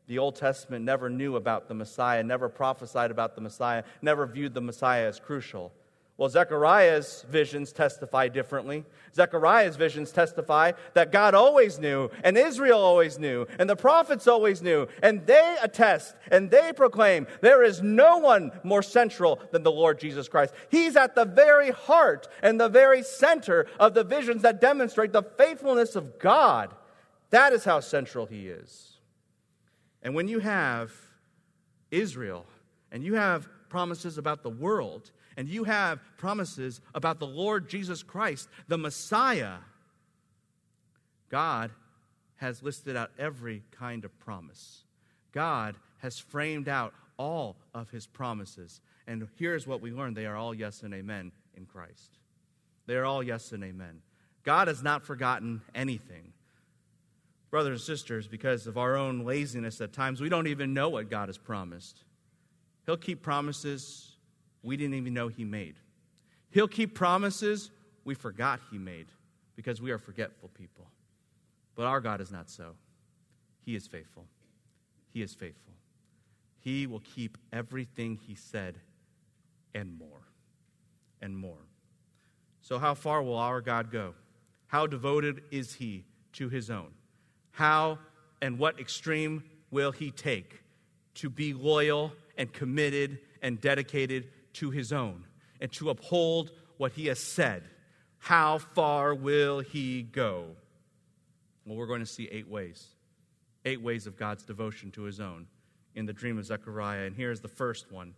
the 0.06 0.18
Old 0.18 0.36
Testament 0.36 0.84
never 0.84 1.08
knew 1.08 1.36
about 1.36 1.66
the 1.66 1.72
Messiah, 1.72 2.22
never 2.22 2.50
prophesied 2.50 3.10
about 3.10 3.34
the 3.34 3.40
Messiah, 3.40 3.84
never 4.02 4.26
viewed 4.26 4.52
the 4.52 4.60
Messiah 4.60 5.06
as 5.06 5.18
crucial. 5.18 5.72
Well, 6.18 6.28
Zechariah's 6.28 7.24
visions 7.30 7.72
testify 7.72 8.28
differently. 8.28 8.84
Zechariah's 9.14 9.76
visions 9.76 10.12
testify 10.12 10.72
that 10.92 11.10
God 11.10 11.34
always 11.34 11.78
knew, 11.78 12.10
and 12.22 12.36
Israel 12.36 12.80
always 12.80 13.18
knew, 13.18 13.46
and 13.58 13.66
the 13.66 13.76
prophets 13.76 14.28
always 14.28 14.60
knew, 14.60 14.86
and 15.02 15.24
they 15.24 15.56
attest 15.62 16.14
and 16.30 16.50
they 16.50 16.74
proclaim 16.74 17.26
there 17.40 17.62
is 17.62 17.80
no 17.80 18.18
one 18.18 18.52
more 18.62 18.82
central 18.82 19.40
than 19.52 19.62
the 19.62 19.72
Lord 19.72 19.98
Jesus 19.98 20.28
Christ. 20.28 20.52
He's 20.68 20.96
at 20.96 21.14
the 21.14 21.24
very 21.24 21.70
heart 21.70 22.28
and 22.42 22.60
the 22.60 22.68
very 22.68 23.04
center 23.04 23.66
of 23.78 23.94
the 23.94 24.04
visions 24.04 24.42
that 24.42 24.60
demonstrate 24.60 25.12
the 25.12 25.22
faithfulness 25.22 25.96
of 25.96 26.18
God 26.18 26.74
that 27.30 27.52
is 27.52 27.64
how 27.64 27.80
central 27.80 28.26
he 28.26 28.48
is. 28.48 28.98
And 30.02 30.14
when 30.14 30.28
you 30.28 30.40
have 30.40 30.92
Israel 31.90 32.46
and 32.90 33.04
you 33.04 33.14
have 33.14 33.48
promises 33.68 34.18
about 34.18 34.42
the 34.42 34.50
world 34.50 35.10
and 35.36 35.48
you 35.48 35.64
have 35.64 36.00
promises 36.16 36.80
about 36.94 37.20
the 37.20 37.26
Lord 37.26 37.68
Jesus 37.68 38.02
Christ, 38.02 38.48
the 38.68 38.78
Messiah, 38.78 39.58
God 41.28 41.70
has 42.36 42.62
listed 42.62 42.96
out 42.96 43.10
every 43.18 43.62
kind 43.70 44.04
of 44.04 44.18
promise. 44.18 44.84
God 45.32 45.76
has 45.98 46.18
framed 46.18 46.68
out 46.68 46.94
all 47.16 47.56
of 47.74 47.90
his 47.90 48.06
promises. 48.06 48.80
And 49.06 49.28
here's 49.36 49.66
what 49.66 49.80
we 49.80 49.92
learn 49.92 50.14
they 50.14 50.26
are 50.26 50.36
all 50.36 50.54
yes 50.54 50.82
and 50.82 50.94
amen 50.94 51.32
in 51.54 51.66
Christ. 51.66 52.18
They 52.86 52.96
are 52.96 53.04
all 53.04 53.22
yes 53.22 53.52
and 53.52 53.62
amen. 53.62 54.00
God 54.42 54.68
has 54.68 54.82
not 54.82 55.04
forgotten 55.04 55.60
anything 55.74 56.32
brothers 57.50 57.80
and 57.80 57.98
sisters, 57.98 58.26
because 58.26 58.66
of 58.66 58.78
our 58.78 58.96
own 58.96 59.24
laziness 59.24 59.80
at 59.80 59.92
times, 59.92 60.20
we 60.20 60.28
don't 60.28 60.46
even 60.46 60.72
know 60.72 60.88
what 60.88 61.10
God 61.10 61.28
has 61.28 61.38
promised. 61.38 62.04
He'll 62.86 62.96
keep 62.96 63.22
promises 63.22 64.12
we 64.62 64.76
didn't 64.76 64.94
even 64.94 65.14
know 65.14 65.28
He 65.28 65.44
made. 65.44 65.76
He'll 66.50 66.68
keep 66.68 66.94
promises 66.94 67.70
we 68.04 68.14
forgot 68.14 68.60
He 68.70 68.78
made. 68.78 69.06
because 69.56 69.82
we 69.82 69.90
are 69.90 69.98
forgetful 69.98 70.48
people. 70.54 70.86
But 71.74 71.84
our 71.84 72.00
God 72.00 72.22
is 72.22 72.30
not 72.32 72.48
so. 72.48 72.76
He 73.62 73.74
is 73.74 73.86
faithful. 73.86 74.24
He 75.12 75.20
is 75.20 75.34
faithful. 75.34 75.74
He 76.60 76.86
will 76.86 77.00
keep 77.00 77.36
everything 77.52 78.18
He 78.26 78.34
said 78.34 78.76
and 79.74 79.98
more 79.98 80.22
and 81.20 81.36
more. 81.36 81.66
So, 82.62 82.78
how 82.78 82.94
far 82.94 83.22
will 83.22 83.36
our 83.36 83.60
God 83.60 83.90
go? 83.90 84.14
How 84.68 84.86
devoted 84.86 85.42
is 85.50 85.74
He 85.74 86.04
to 86.34 86.48
His 86.48 86.70
own? 86.70 86.92
How 87.50 87.98
and 88.40 88.58
what 88.58 88.80
extreme 88.80 89.44
will 89.70 89.92
He 89.92 90.10
take 90.10 90.62
to 91.14 91.28
be 91.30 91.52
loyal 91.52 92.12
and 92.36 92.52
committed 92.52 93.18
and 93.42 93.60
dedicated 93.60 94.28
to 94.54 94.70
His 94.70 94.92
own 94.92 95.24
and 95.60 95.70
to 95.72 95.90
uphold 95.90 96.50
what 96.76 96.92
He 96.92 97.06
has 97.06 97.18
said? 97.20 97.64
How 98.18 98.58
far 98.58 99.14
will 99.14 99.60
He 99.60 100.02
go? 100.02 100.46
Well, 101.64 101.76
we're 101.76 101.86
going 101.86 102.00
to 102.00 102.06
see 102.06 102.28
eight 102.30 102.48
ways. 102.48 102.86
Eight 103.64 103.82
ways 103.82 104.06
of 104.06 104.16
God's 104.16 104.44
devotion 104.44 104.90
to 104.92 105.02
His 105.02 105.20
own 105.20 105.46
in 105.94 106.06
the 106.06 106.12
dream 106.12 106.38
of 106.38 106.46
Zechariah. 106.46 107.04
And 107.04 107.16
here's 107.16 107.40
the 107.40 107.48
first 107.48 107.90
one 107.92 108.14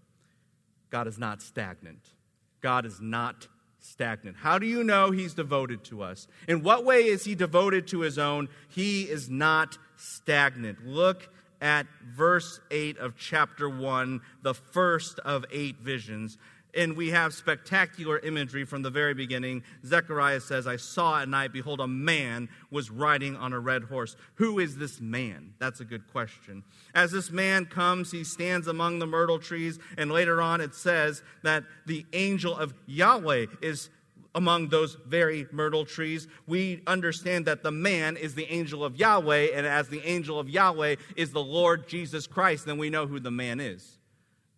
God 0.90 1.06
is 1.06 1.18
not 1.18 1.42
stagnant. 1.42 2.12
God 2.60 2.86
is 2.86 3.00
not 3.00 3.48
stagnant. 3.82 4.36
How 4.36 4.58
do 4.58 4.66
you 4.66 4.84
know 4.84 5.10
he's 5.10 5.34
devoted 5.34 5.84
to 5.84 6.02
us? 6.02 6.28
In 6.48 6.62
what 6.62 6.84
way 6.84 7.04
is 7.04 7.24
he 7.24 7.34
devoted 7.34 7.86
to 7.88 8.00
his 8.00 8.18
own? 8.18 8.48
He 8.68 9.02
is 9.02 9.28
not 9.28 9.76
stagnant. 9.96 10.86
Look 10.86 11.28
at 11.60 11.86
verse 12.14 12.60
8 12.70 12.98
of 12.98 13.16
chapter 13.16 13.68
1, 13.68 14.20
the 14.42 14.54
first 14.54 15.18
of 15.20 15.44
eight 15.52 15.76
visions. 15.76 16.38
And 16.74 16.96
we 16.96 17.10
have 17.10 17.34
spectacular 17.34 18.18
imagery 18.18 18.64
from 18.64 18.80
the 18.80 18.90
very 18.90 19.12
beginning. 19.12 19.62
Zechariah 19.84 20.40
says, 20.40 20.66
I 20.66 20.76
saw 20.76 21.20
at 21.20 21.28
night, 21.28 21.52
behold, 21.52 21.80
a 21.80 21.86
man 21.86 22.48
was 22.70 22.90
riding 22.90 23.36
on 23.36 23.52
a 23.52 23.60
red 23.60 23.84
horse. 23.84 24.16
Who 24.36 24.58
is 24.58 24.76
this 24.76 25.00
man? 25.00 25.52
That's 25.58 25.80
a 25.80 25.84
good 25.84 26.10
question. 26.10 26.64
As 26.94 27.10
this 27.10 27.30
man 27.30 27.66
comes, 27.66 28.10
he 28.10 28.24
stands 28.24 28.68
among 28.68 28.98
the 29.00 29.06
myrtle 29.06 29.38
trees. 29.38 29.78
And 29.98 30.10
later 30.10 30.40
on, 30.40 30.62
it 30.62 30.74
says 30.74 31.22
that 31.42 31.64
the 31.84 32.06
angel 32.14 32.56
of 32.56 32.72
Yahweh 32.86 33.46
is 33.60 33.90
among 34.34 34.68
those 34.68 34.96
very 35.06 35.46
myrtle 35.52 35.84
trees. 35.84 36.26
We 36.46 36.82
understand 36.86 37.44
that 37.46 37.62
the 37.62 37.70
man 37.70 38.16
is 38.16 38.34
the 38.34 38.50
angel 38.50 38.82
of 38.82 38.96
Yahweh. 38.96 39.48
And 39.54 39.66
as 39.66 39.88
the 39.88 40.00
angel 40.06 40.38
of 40.38 40.48
Yahweh 40.48 40.96
is 41.16 41.32
the 41.32 41.44
Lord 41.44 41.86
Jesus 41.86 42.26
Christ, 42.26 42.64
then 42.64 42.78
we 42.78 42.88
know 42.88 43.06
who 43.06 43.20
the 43.20 43.30
man 43.30 43.60
is. 43.60 43.98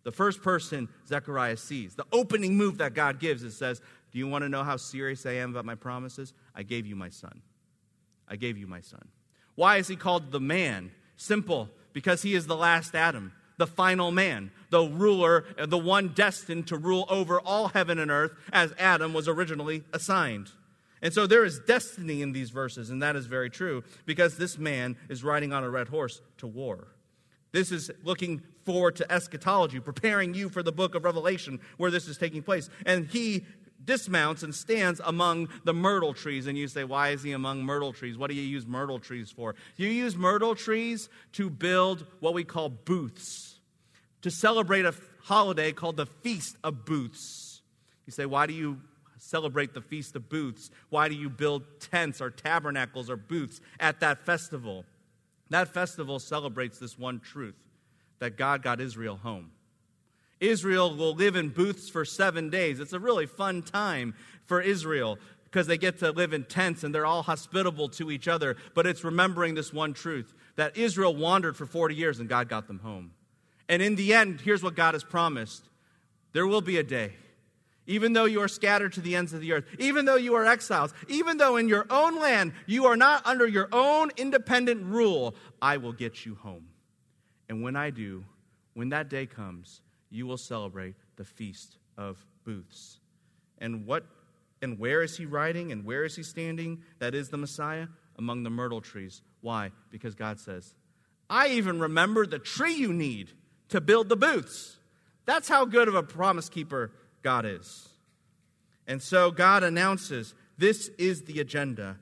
The 0.05 0.11
first 0.11 0.43
person 0.43 0.87
Zechariah 1.07 1.57
sees, 1.57 1.95
the 1.95 2.05
opening 2.13 2.55
move 2.55 2.77
that 2.77 2.93
God 2.93 3.19
gives, 3.19 3.43
it 3.43 3.51
says, 3.51 3.81
Do 4.11 4.19
you 4.19 4.27
want 4.27 4.43
to 4.43 4.49
know 4.49 4.63
how 4.63 4.77
serious 4.77 5.25
I 5.25 5.33
am 5.33 5.49
about 5.49 5.65
my 5.65 5.75
promises? 5.75 6.31
I 6.55 6.63
gave 6.63 6.85
you 6.85 6.95
my 6.95 7.09
son. 7.09 7.41
I 8.27 8.35
gave 8.35 8.57
you 8.57 8.67
my 8.67 8.81
son. 8.81 9.07
Why 9.55 9.77
is 9.77 9.87
he 9.87 9.95
called 9.95 10.31
the 10.31 10.39
man? 10.39 10.91
Simple, 11.17 11.69
because 11.91 12.21
he 12.21 12.35
is 12.35 12.45
the 12.45 12.55
last 12.55 12.93
Adam, 12.93 13.33
the 13.57 13.65
final 13.65 14.11
man, 14.11 14.51
the 14.69 14.83
ruler, 14.83 15.45
the 15.57 15.77
one 15.77 16.09
destined 16.09 16.67
to 16.67 16.77
rule 16.77 17.05
over 17.09 17.39
all 17.39 17.69
heaven 17.69 17.97
and 17.97 18.11
earth 18.11 18.33
as 18.53 18.73
Adam 18.77 19.11
was 19.11 19.27
originally 19.27 19.83
assigned. 19.91 20.51
And 21.01 21.13
so 21.13 21.25
there 21.25 21.45
is 21.45 21.59
destiny 21.59 22.21
in 22.21 22.31
these 22.31 22.51
verses, 22.51 22.89
and 22.89 23.01
that 23.01 23.15
is 23.15 23.25
very 23.25 23.49
true 23.49 23.83
because 24.05 24.37
this 24.37 24.57
man 24.57 24.97
is 25.09 25.23
riding 25.23 25.51
on 25.51 25.63
a 25.63 25.69
red 25.69 25.87
horse 25.87 26.21
to 26.37 26.47
war. 26.47 26.89
This 27.51 27.71
is 27.71 27.89
looking 28.03 28.43
forward 28.65 28.95
to 28.97 29.11
eschatology, 29.11 29.79
preparing 29.79 30.33
you 30.33 30.49
for 30.49 30.63
the 30.63 30.71
book 30.71 30.95
of 30.95 31.03
Revelation 31.05 31.59
where 31.77 31.91
this 31.91 32.07
is 32.07 32.17
taking 32.17 32.41
place. 32.41 32.69
And 32.85 33.07
he 33.07 33.45
dismounts 33.85 34.43
and 34.43 34.53
stands 34.53 34.99
among 35.05 35.49
the 35.63 35.73
myrtle 35.73 36.13
trees. 36.13 36.47
And 36.47 36.57
you 36.57 36.67
say, 36.67 36.83
Why 36.83 37.09
is 37.09 37.23
he 37.23 37.31
among 37.31 37.63
myrtle 37.63 37.93
trees? 37.93 38.17
What 38.17 38.29
do 38.29 38.35
you 38.35 38.41
use 38.41 38.65
myrtle 38.65 38.99
trees 38.99 39.31
for? 39.31 39.55
You 39.77 39.87
use 39.87 40.17
myrtle 40.17 40.55
trees 40.55 41.09
to 41.33 41.49
build 41.49 42.05
what 42.19 42.33
we 42.33 42.43
call 42.43 42.69
booths, 42.69 43.59
to 44.23 44.31
celebrate 44.31 44.85
a 44.85 44.93
holiday 45.23 45.71
called 45.71 45.97
the 45.97 46.07
Feast 46.07 46.57
of 46.63 46.85
Booths. 46.85 47.61
You 48.05 48.11
say, 48.11 48.25
Why 48.25 48.47
do 48.47 48.53
you 48.53 48.81
celebrate 49.17 49.73
the 49.73 49.81
Feast 49.81 50.15
of 50.15 50.29
Booths? 50.29 50.71
Why 50.89 51.07
do 51.07 51.15
you 51.15 51.29
build 51.29 51.63
tents 51.79 52.21
or 52.21 52.29
tabernacles 52.31 53.09
or 53.09 53.17
booths 53.17 53.61
at 53.79 53.99
that 53.99 54.25
festival? 54.25 54.85
That 55.51 55.67
festival 55.67 56.17
celebrates 56.19 56.79
this 56.79 56.97
one 56.97 57.19
truth 57.19 57.55
that 58.19 58.37
God 58.37 58.61
got 58.61 58.79
Israel 58.79 59.17
home. 59.17 59.51
Israel 60.39 60.95
will 60.95 61.15
live 61.15 61.35
in 61.35 61.49
booths 61.49 61.89
for 61.89 62.05
seven 62.05 62.49
days. 62.49 62.79
It's 62.79 62.93
a 62.93 62.99
really 62.99 63.25
fun 63.25 63.61
time 63.61 64.15
for 64.45 64.61
Israel 64.61 65.17
because 65.45 65.67
they 65.67 65.77
get 65.77 65.99
to 65.99 66.11
live 66.11 66.33
in 66.33 66.43
tents 66.43 66.83
and 66.83 66.93
they're 66.93 67.05
all 67.05 67.23
hospitable 67.23 67.87
to 67.89 68.11
each 68.11 68.27
other. 68.27 68.57
But 68.73 68.85
it's 68.85 69.03
remembering 69.03 69.55
this 69.55 69.71
one 69.71 69.93
truth 69.93 70.33
that 70.57 70.75
Israel 70.75 71.15
wandered 71.15 71.55
for 71.55 71.65
40 71.65 71.95
years 71.95 72.19
and 72.19 72.27
God 72.27 72.49
got 72.49 72.67
them 72.67 72.79
home. 72.79 73.11
And 73.69 73.81
in 73.81 73.95
the 73.95 74.13
end, 74.13 74.41
here's 74.41 74.61
what 74.61 74.75
God 74.75 74.93
has 74.93 75.03
promised 75.03 75.63
there 76.33 76.45
will 76.45 76.61
be 76.61 76.77
a 76.77 76.83
day 76.83 77.13
even 77.87 78.13
though 78.13 78.25
you 78.25 78.41
are 78.41 78.47
scattered 78.47 78.93
to 78.93 79.01
the 79.01 79.15
ends 79.15 79.33
of 79.33 79.41
the 79.41 79.53
earth, 79.53 79.65
even 79.79 80.05
though 80.05 80.15
you 80.15 80.35
are 80.35 80.45
exiles, 80.45 80.93
even 81.07 81.37
though 81.37 81.57
in 81.57 81.67
your 81.67 81.85
own 81.89 82.19
land 82.19 82.53
you 82.65 82.85
are 82.85 82.97
not 82.97 83.25
under 83.25 83.47
your 83.47 83.69
own 83.71 84.11
independent 84.17 84.83
rule, 84.85 85.35
I 85.61 85.77
will 85.77 85.93
get 85.93 86.25
you 86.25 86.35
home. 86.35 86.67
And 87.49 87.61
when 87.61 87.75
I 87.75 87.89
do, 87.89 88.23
when 88.73 88.89
that 88.89 89.09
day 89.09 89.25
comes, 89.25 89.81
you 90.09 90.25
will 90.27 90.37
celebrate 90.37 90.95
the 91.15 91.23
feast 91.23 91.77
of 91.97 92.23
booths. 92.43 92.99
And 93.59 93.85
what 93.85 94.05
and 94.61 94.79
where 94.79 95.03
is 95.03 95.17
he 95.17 95.25
riding 95.25 95.71
and 95.71 95.85
where 95.85 96.03
is 96.05 96.15
he 96.15 96.23
standing? 96.23 96.81
That 96.99 97.13
is 97.13 97.29
the 97.29 97.37
Messiah 97.37 97.87
among 98.17 98.43
the 98.43 98.49
myrtle 98.49 98.81
trees. 98.81 99.21
Why? 99.41 99.71
Because 99.91 100.15
God 100.15 100.39
says, 100.39 100.73
I 101.29 101.49
even 101.49 101.79
remember 101.79 102.25
the 102.25 102.39
tree 102.39 102.73
you 102.73 102.93
need 102.93 103.31
to 103.69 103.81
build 103.81 104.09
the 104.09 104.15
booths. 104.15 104.77
That's 105.25 105.47
how 105.47 105.65
good 105.65 105.87
of 105.87 105.95
a 105.95 106.03
promise 106.03 106.49
keeper 106.49 106.91
God 107.21 107.45
is. 107.45 107.89
And 108.87 109.01
so 109.01 109.31
God 109.31 109.63
announces 109.63 110.33
this 110.57 110.89
is 110.97 111.23
the 111.23 111.39
agenda. 111.39 111.97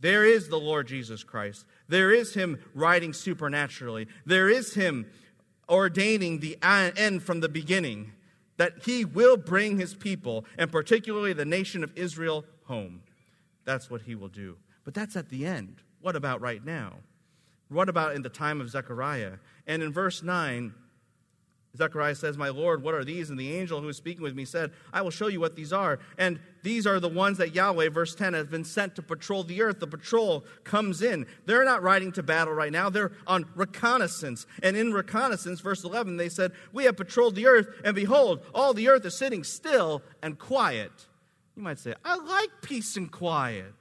There 0.00 0.24
is 0.24 0.48
the 0.48 0.58
Lord 0.58 0.88
Jesus 0.88 1.22
Christ. 1.22 1.64
There 1.88 2.12
is 2.12 2.34
Him 2.34 2.58
writing 2.74 3.12
supernaturally. 3.12 4.08
There 4.24 4.48
is 4.48 4.74
Him 4.74 5.06
ordaining 5.68 6.40
the 6.40 6.58
end 6.62 7.22
from 7.22 7.40
the 7.40 7.48
beginning 7.48 8.12
that 8.56 8.84
He 8.84 9.04
will 9.04 9.36
bring 9.36 9.78
His 9.78 9.94
people, 9.94 10.44
and 10.56 10.72
particularly 10.72 11.32
the 11.32 11.44
nation 11.44 11.84
of 11.84 11.92
Israel, 11.96 12.44
home. 12.64 13.02
That's 13.64 13.90
what 13.90 14.02
He 14.02 14.14
will 14.14 14.28
do. 14.28 14.56
But 14.84 14.94
that's 14.94 15.16
at 15.16 15.28
the 15.28 15.46
end. 15.46 15.82
What 16.00 16.16
about 16.16 16.40
right 16.40 16.64
now? 16.64 16.94
What 17.68 17.88
about 17.88 18.14
in 18.14 18.22
the 18.22 18.28
time 18.28 18.60
of 18.60 18.70
Zechariah? 18.70 19.34
And 19.66 19.82
in 19.82 19.92
verse 19.92 20.22
9, 20.22 20.72
Zechariah 21.76 22.14
says, 22.14 22.36
My 22.36 22.48
Lord, 22.48 22.82
what 22.82 22.94
are 22.94 23.04
these? 23.04 23.30
And 23.30 23.38
the 23.38 23.54
angel 23.54 23.80
who 23.80 23.86
was 23.86 23.96
speaking 23.96 24.22
with 24.22 24.34
me 24.34 24.44
said, 24.44 24.72
I 24.92 25.02
will 25.02 25.10
show 25.10 25.26
you 25.26 25.40
what 25.40 25.56
these 25.56 25.72
are. 25.72 25.98
And 26.18 26.40
these 26.62 26.86
are 26.86 26.98
the 26.98 27.08
ones 27.08 27.38
that 27.38 27.54
Yahweh, 27.54 27.90
verse 27.90 28.14
10, 28.14 28.34
has 28.34 28.46
been 28.46 28.64
sent 28.64 28.96
to 28.96 29.02
patrol 29.02 29.44
the 29.44 29.62
earth. 29.62 29.80
The 29.80 29.86
patrol 29.86 30.44
comes 30.64 31.02
in. 31.02 31.26
They're 31.44 31.64
not 31.64 31.82
riding 31.82 32.12
to 32.12 32.22
battle 32.22 32.54
right 32.54 32.72
now, 32.72 32.90
they're 32.90 33.12
on 33.26 33.46
reconnaissance. 33.54 34.46
And 34.62 34.76
in 34.76 34.92
reconnaissance, 34.92 35.60
verse 35.60 35.84
11, 35.84 36.16
they 36.16 36.28
said, 36.28 36.52
We 36.72 36.84
have 36.84 36.96
patrolled 36.96 37.34
the 37.34 37.46
earth, 37.46 37.68
and 37.84 37.94
behold, 37.94 38.40
all 38.54 38.74
the 38.74 38.88
earth 38.88 39.04
is 39.04 39.16
sitting 39.16 39.44
still 39.44 40.02
and 40.22 40.38
quiet. 40.38 40.92
You 41.56 41.62
might 41.62 41.78
say, 41.78 41.94
I 42.04 42.16
like 42.16 42.50
peace 42.62 42.96
and 42.96 43.10
quiet. 43.10 43.74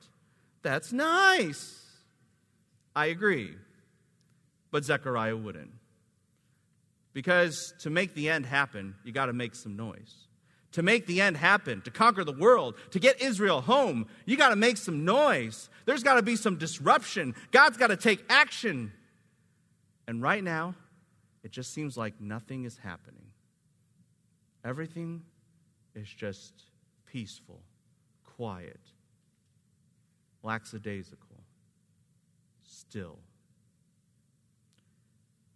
That's 0.61 0.91
nice. 0.93 1.85
I 2.95 3.07
agree. 3.07 3.55
But 4.71 4.85
Zechariah 4.85 5.37
wouldn't. 5.37 5.71
Because 7.15 7.73
to 7.79 7.89
make 7.89 8.13
the 8.13 8.29
end 8.29 8.45
happen, 8.45 8.93
you 9.05 9.13
got 9.13 9.27
to 9.27 9.33
make 9.33 9.55
some 9.55 9.77
noise. 9.77 10.27
To 10.73 10.83
make 10.83 11.07
the 11.07 11.21
end 11.21 11.37
happen, 11.37 11.81
to 11.83 11.89
conquer 11.89 12.25
the 12.25 12.33
world, 12.33 12.75
to 12.91 12.99
get 12.99 13.21
Israel 13.21 13.61
home, 13.61 14.07
you 14.25 14.35
got 14.35 14.49
to 14.49 14.57
make 14.57 14.75
some 14.75 15.05
noise. 15.05 15.69
There's 15.85 16.03
got 16.03 16.15
to 16.15 16.21
be 16.21 16.35
some 16.35 16.57
disruption. 16.57 17.33
God's 17.51 17.77
got 17.77 17.87
to 17.87 17.95
take 17.95 18.21
action. 18.29 18.91
And 20.09 20.21
right 20.21 20.43
now, 20.43 20.75
it 21.41 21.51
just 21.51 21.73
seems 21.73 21.95
like 21.95 22.19
nothing 22.19 22.65
is 22.65 22.77
happening. 22.77 23.27
Everything 24.65 25.21
is 25.95 26.09
just 26.09 26.53
peaceful, 27.05 27.61
quiet, 28.35 28.81
lackadaisical, 30.43 31.37
still. 32.65 33.19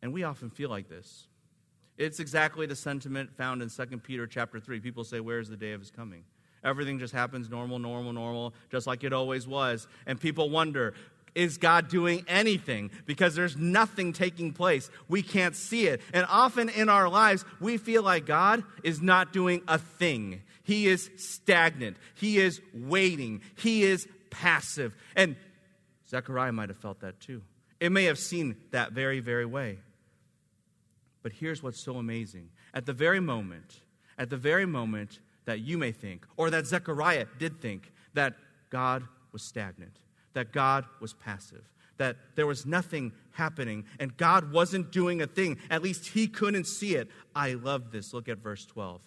And 0.01 0.13
we 0.13 0.23
often 0.23 0.49
feel 0.49 0.69
like 0.69 0.87
this. 0.87 1.25
It's 1.99 2.21
exactly 2.21 2.65
the 2.65 2.77
sentiment 2.77 3.35
found 3.35 3.61
in 3.61 3.69
2 3.69 3.97
Peter 3.99 4.25
chapter 4.25 4.59
3. 4.59 4.79
People 4.79 5.03
say, 5.03 5.19
Where's 5.19 5.49
the 5.49 5.57
day 5.57 5.73
of 5.73 5.81
his 5.81 5.91
coming? 5.91 6.23
Everything 6.63 6.97
just 6.97 7.13
happens 7.13 7.49
normal, 7.49 7.77
normal, 7.77 8.13
normal, 8.13 8.53
just 8.71 8.87
like 8.87 9.03
it 9.03 9.13
always 9.13 9.45
was. 9.45 9.85
And 10.05 10.19
people 10.19 10.49
wonder, 10.49 10.93
is 11.35 11.57
God 11.57 11.89
doing 11.89 12.23
anything? 12.27 12.89
Because 13.05 13.35
there's 13.35 13.55
nothing 13.55 14.13
taking 14.13 14.53
place. 14.53 14.89
We 15.09 15.21
can't 15.21 15.55
see 15.55 15.87
it. 15.87 16.01
And 16.13 16.25
often 16.29 16.69
in 16.69 16.89
our 16.89 17.09
lives, 17.09 17.45
we 17.59 17.77
feel 17.77 18.01
like 18.01 18.25
God 18.25 18.63
is 18.81 19.01
not 19.01 19.31
doing 19.33 19.61
a 19.67 19.77
thing. 19.77 20.41
He 20.63 20.87
is 20.87 21.09
stagnant. 21.17 21.97
He 22.15 22.39
is 22.39 22.61
waiting. 22.73 23.41
He 23.57 23.83
is 23.83 24.07
passive. 24.29 24.95
And 25.15 25.35
Zechariah 26.09 26.53
might 26.53 26.69
have 26.69 26.77
felt 26.77 27.01
that 27.01 27.19
too. 27.19 27.41
It 27.79 27.91
may 27.91 28.05
have 28.05 28.19
seen 28.19 28.55
that 28.71 28.93
very, 28.93 29.19
very 29.19 29.45
way. 29.45 29.79
But 31.21 31.33
here's 31.33 31.61
what's 31.61 31.79
so 31.79 31.97
amazing. 31.97 32.49
At 32.73 32.85
the 32.85 32.93
very 32.93 33.19
moment, 33.19 33.81
at 34.17 34.29
the 34.29 34.37
very 34.37 34.65
moment 34.65 35.19
that 35.45 35.59
you 35.59 35.77
may 35.77 35.91
think, 35.91 36.25
or 36.37 36.49
that 36.49 36.67
Zechariah 36.67 37.25
did 37.37 37.61
think, 37.61 37.91
that 38.13 38.35
God 38.69 39.03
was 39.31 39.41
stagnant, 39.41 39.99
that 40.33 40.51
God 40.51 40.85
was 40.99 41.13
passive, 41.13 41.69
that 41.97 42.15
there 42.35 42.47
was 42.47 42.65
nothing 42.65 43.11
happening, 43.31 43.85
and 43.99 44.15
God 44.15 44.51
wasn't 44.51 44.91
doing 44.91 45.21
a 45.21 45.27
thing. 45.27 45.57
At 45.69 45.81
least 45.81 46.07
he 46.07 46.27
couldn't 46.27 46.65
see 46.65 46.95
it. 46.95 47.09
I 47.35 47.53
love 47.53 47.91
this. 47.91 48.13
Look 48.13 48.29
at 48.29 48.37
verse 48.37 48.65
12. 48.65 49.01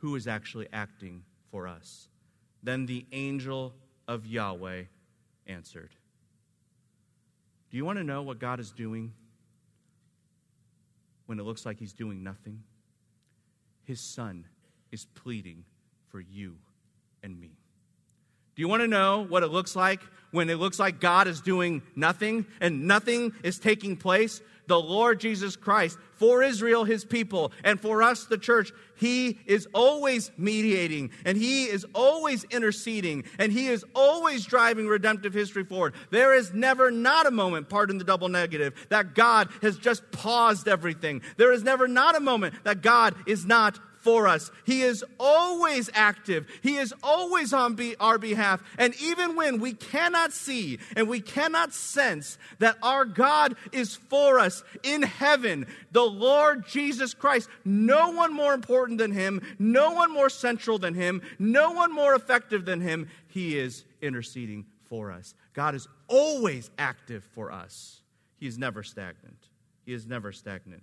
Who 0.00 0.16
is 0.16 0.26
actually 0.26 0.68
acting 0.72 1.22
for 1.50 1.68
us? 1.68 2.08
Then 2.62 2.86
the 2.86 3.06
angel 3.12 3.74
of 4.08 4.26
Yahweh 4.26 4.84
answered. 5.46 5.90
Do 7.70 7.76
you 7.76 7.84
want 7.84 7.98
to 7.98 8.04
know 8.04 8.22
what 8.22 8.38
God 8.38 8.60
is 8.60 8.70
doing 8.70 9.12
when 11.26 11.38
it 11.38 11.44
looks 11.44 11.64
like 11.64 11.78
he's 11.78 11.92
doing 11.92 12.22
nothing? 12.22 12.62
His 13.84 14.00
son 14.00 14.46
is 14.90 15.06
pleading 15.14 15.64
for 16.08 16.20
you 16.20 16.56
and 17.22 17.38
me. 17.38 17.50
Do 18.54 18.60
you 18.60 18.68
want 18.68 18.82
to 18.82 18.88
know 18.88 19.24
what 19.28 19.42
it 19.42 19.48
looks 19.48 19.74
like 19.74 20.00
when 20.30 20.50
it 20.50 20.56
looks 20.56 20.78
like 20.78 21.00
God 21.00 21.26
is 21.26 21.40
doing 21.40 21.82
nothing 21.96 22.46
and 22.60 22.86
nothing 22.86 23.32
is 23.42 23.58
taking 23.58 23.96
place? 23.96 24.42
The 24.72 24.80
Lord 24.80 25.20
Jesus 25.20 25.54
Christ, 25.54 25.98
for 26.14 26.42
Israel, 26.42 26.84
his 26.84 27.04
people, 27.04 27.52
and 27.62 27.78
for 27.78 28.02
us, 28.02 28.24
the 28.24 28.38
church, 28.38 28.72
he 28.94 29.38
is 29.44 29.68
always 29.74 30.30
mediating 30.38 31.10
and 31.26 31.36
he 31.36 31.64
is 31.64 31.84
always 31.94 32.44
interceding 32.44 33.24
and 33.38 33.52
he 33.52 33.68
is 33.68 33.84
always 33.94 34.46
driving 34.46 34.86
redemptive 34.86 35.34
history 35.34 35.64
forward. 35.64 35.92
There 36.08 36.32
is 36.32 36.54
never 36.54 36.90
not 36.90 37.26
a 37.26 37.30
moment, 37.30 37.68
pardon 37.68 37.98
the 37.98 38.04
double 38.04 38.30
negative, 38.30 38.86
that 38.88 39.14
God 39.14 39.50
has 39.60 39.76
just 39.76 40.10
paused 40.10 40.66
everything. 40.66 41.20
There 41.36 41.52
is 41.52 41.62
never 41.62 41.86
not 41.86 42.16
a 42.16 42.20
moment 42.20 42.54
that 42.64 42.80
God 42.80 43.14
is 43.26 43.44
not 43.44 43.78
for 44.02 44.26
us. 44.26 44.50
He 44.64 44.82
is 44.82 45.04
always 45.18 45.88
active. 45.94 46.46
He 46.62 46.76
is 46.76 46.92
always 47.02 47.52
on 47.52 47.74
be- 47.74 47.96
our 47.96 48.18
behalf. 48.18 48.62
And 48.76 48.94
even 49.00 49.36
when 49.36 49.60
we 49.60 49.72
cannot 49.72 50.32
see 50.32 50.78
and 50.96 51.08
we 51.08 51.20
cannot 51.20 51.72
sense 51.72 52.36
that 52.58 52.76
our 52.82 53.04
God 53.04 53.56
is 53.70 53.94
for 53.94 54.38
us 54.38 54.64
in 54.82 55.02
heaven, 55.02 55.66
the 55.92 56.02
Lord 56.02 56.66
Jesus 56.66 57.14
Christ, 57.14 57.48
no 57.64 58.10
one 58.10 58.34
more 58.34 58.54
important 58.54 58.98
than 58.98 59.12
him, 59.12 59.40
no 59.58 59.92
one 59.92 60.12
more 60.12 60.30
central 60.30 60.78
than 60.78 60.94
him, 60.94 61.22
no 61.38 61.70
one 61.70 61.92
more 61.92 62.14
effective 62.14 62.64
than 62.64 62.80
him, 62.80 63.08
he 63.28 63.58
is 63.58 63.84
interceding 64.00 64.66
for 64.88 65.12
us. 65.12 65.34
God 65.54 65.74
is 65.74 65.86
always 66.08 66.70
active 66.76 67.24
for 67.34 67.52
us. 67.52 68.02
He 68.38 68.46
is 68.46 68.58
never 68.58 68.82
stagnant. 68.82 69.48
He 69.86 69.92
is 69.92 70.06
never 70.06 70.32
stagnant. 70.32 70.82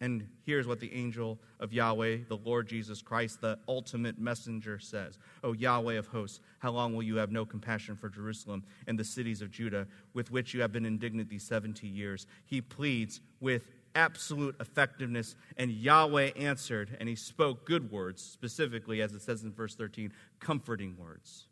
And 0.00 0.28
here's 0.44 0.66
what 0.66 0.78
the 0.78 0.92
angel 0.92 1.38
of 1.58 1.72
Yahweh, 1.72 2.18
the 2.28 2.36
Lord 2.36 2.68
Jesus 2.68 3.00
Christ, 3.00 3.40
the 3.40 3.58
ultimate 3.66 4.18
messenger, 4.18 4.78
says 4.78 5.18
O 5.42 5.52
Yahweh 5.52 5.94
of 5.94 6.06
hosts, 6.06 6.40
how 6.58 6.70
long 6.72 6.94
will 6.94 7.02
you 7.02 7.16
have 7.16 7.32
no 7.32 7.46
compassion 7.46 7.96
for 7.96 8.08
Jerusalem 8.08 8.62
and 8.86 8.98
the 8.98 9.04
cities 9.04 9.40
of 9.40 9.50
Judah, 9.50 9.86
with 10.12 10.30
which 10.30 10.52
you 10.52 10.60
have 10.60 10.72
been 10.72 10.84
indignant 10.84 11.30
these 11.30 11.44
70 11.44 11.86
years? 11.86 12.26
He 12.44 12.60
pleads 12.60 13.20
with 13.40 13.70
absolute 13.94 14.54
effectiveness, 14.60 15.34
and 15.56 15.70
Yahweh 15.70 16.32
answered, 16.36 16.94
and 17.00 17.08
he 17.08 17.14
spoke 17.14 17.64
good 17.64 17.90
words, 17.90 18.22
specifically, 18.22 19.00
as 19.00 19.14
it 19.14 19.22
says 19.22 19.42
in 19.42 19.52
verse 19.52 19.74
13, 19.74 20.12
comforting 20.38 20.94
words. 20.98 21.46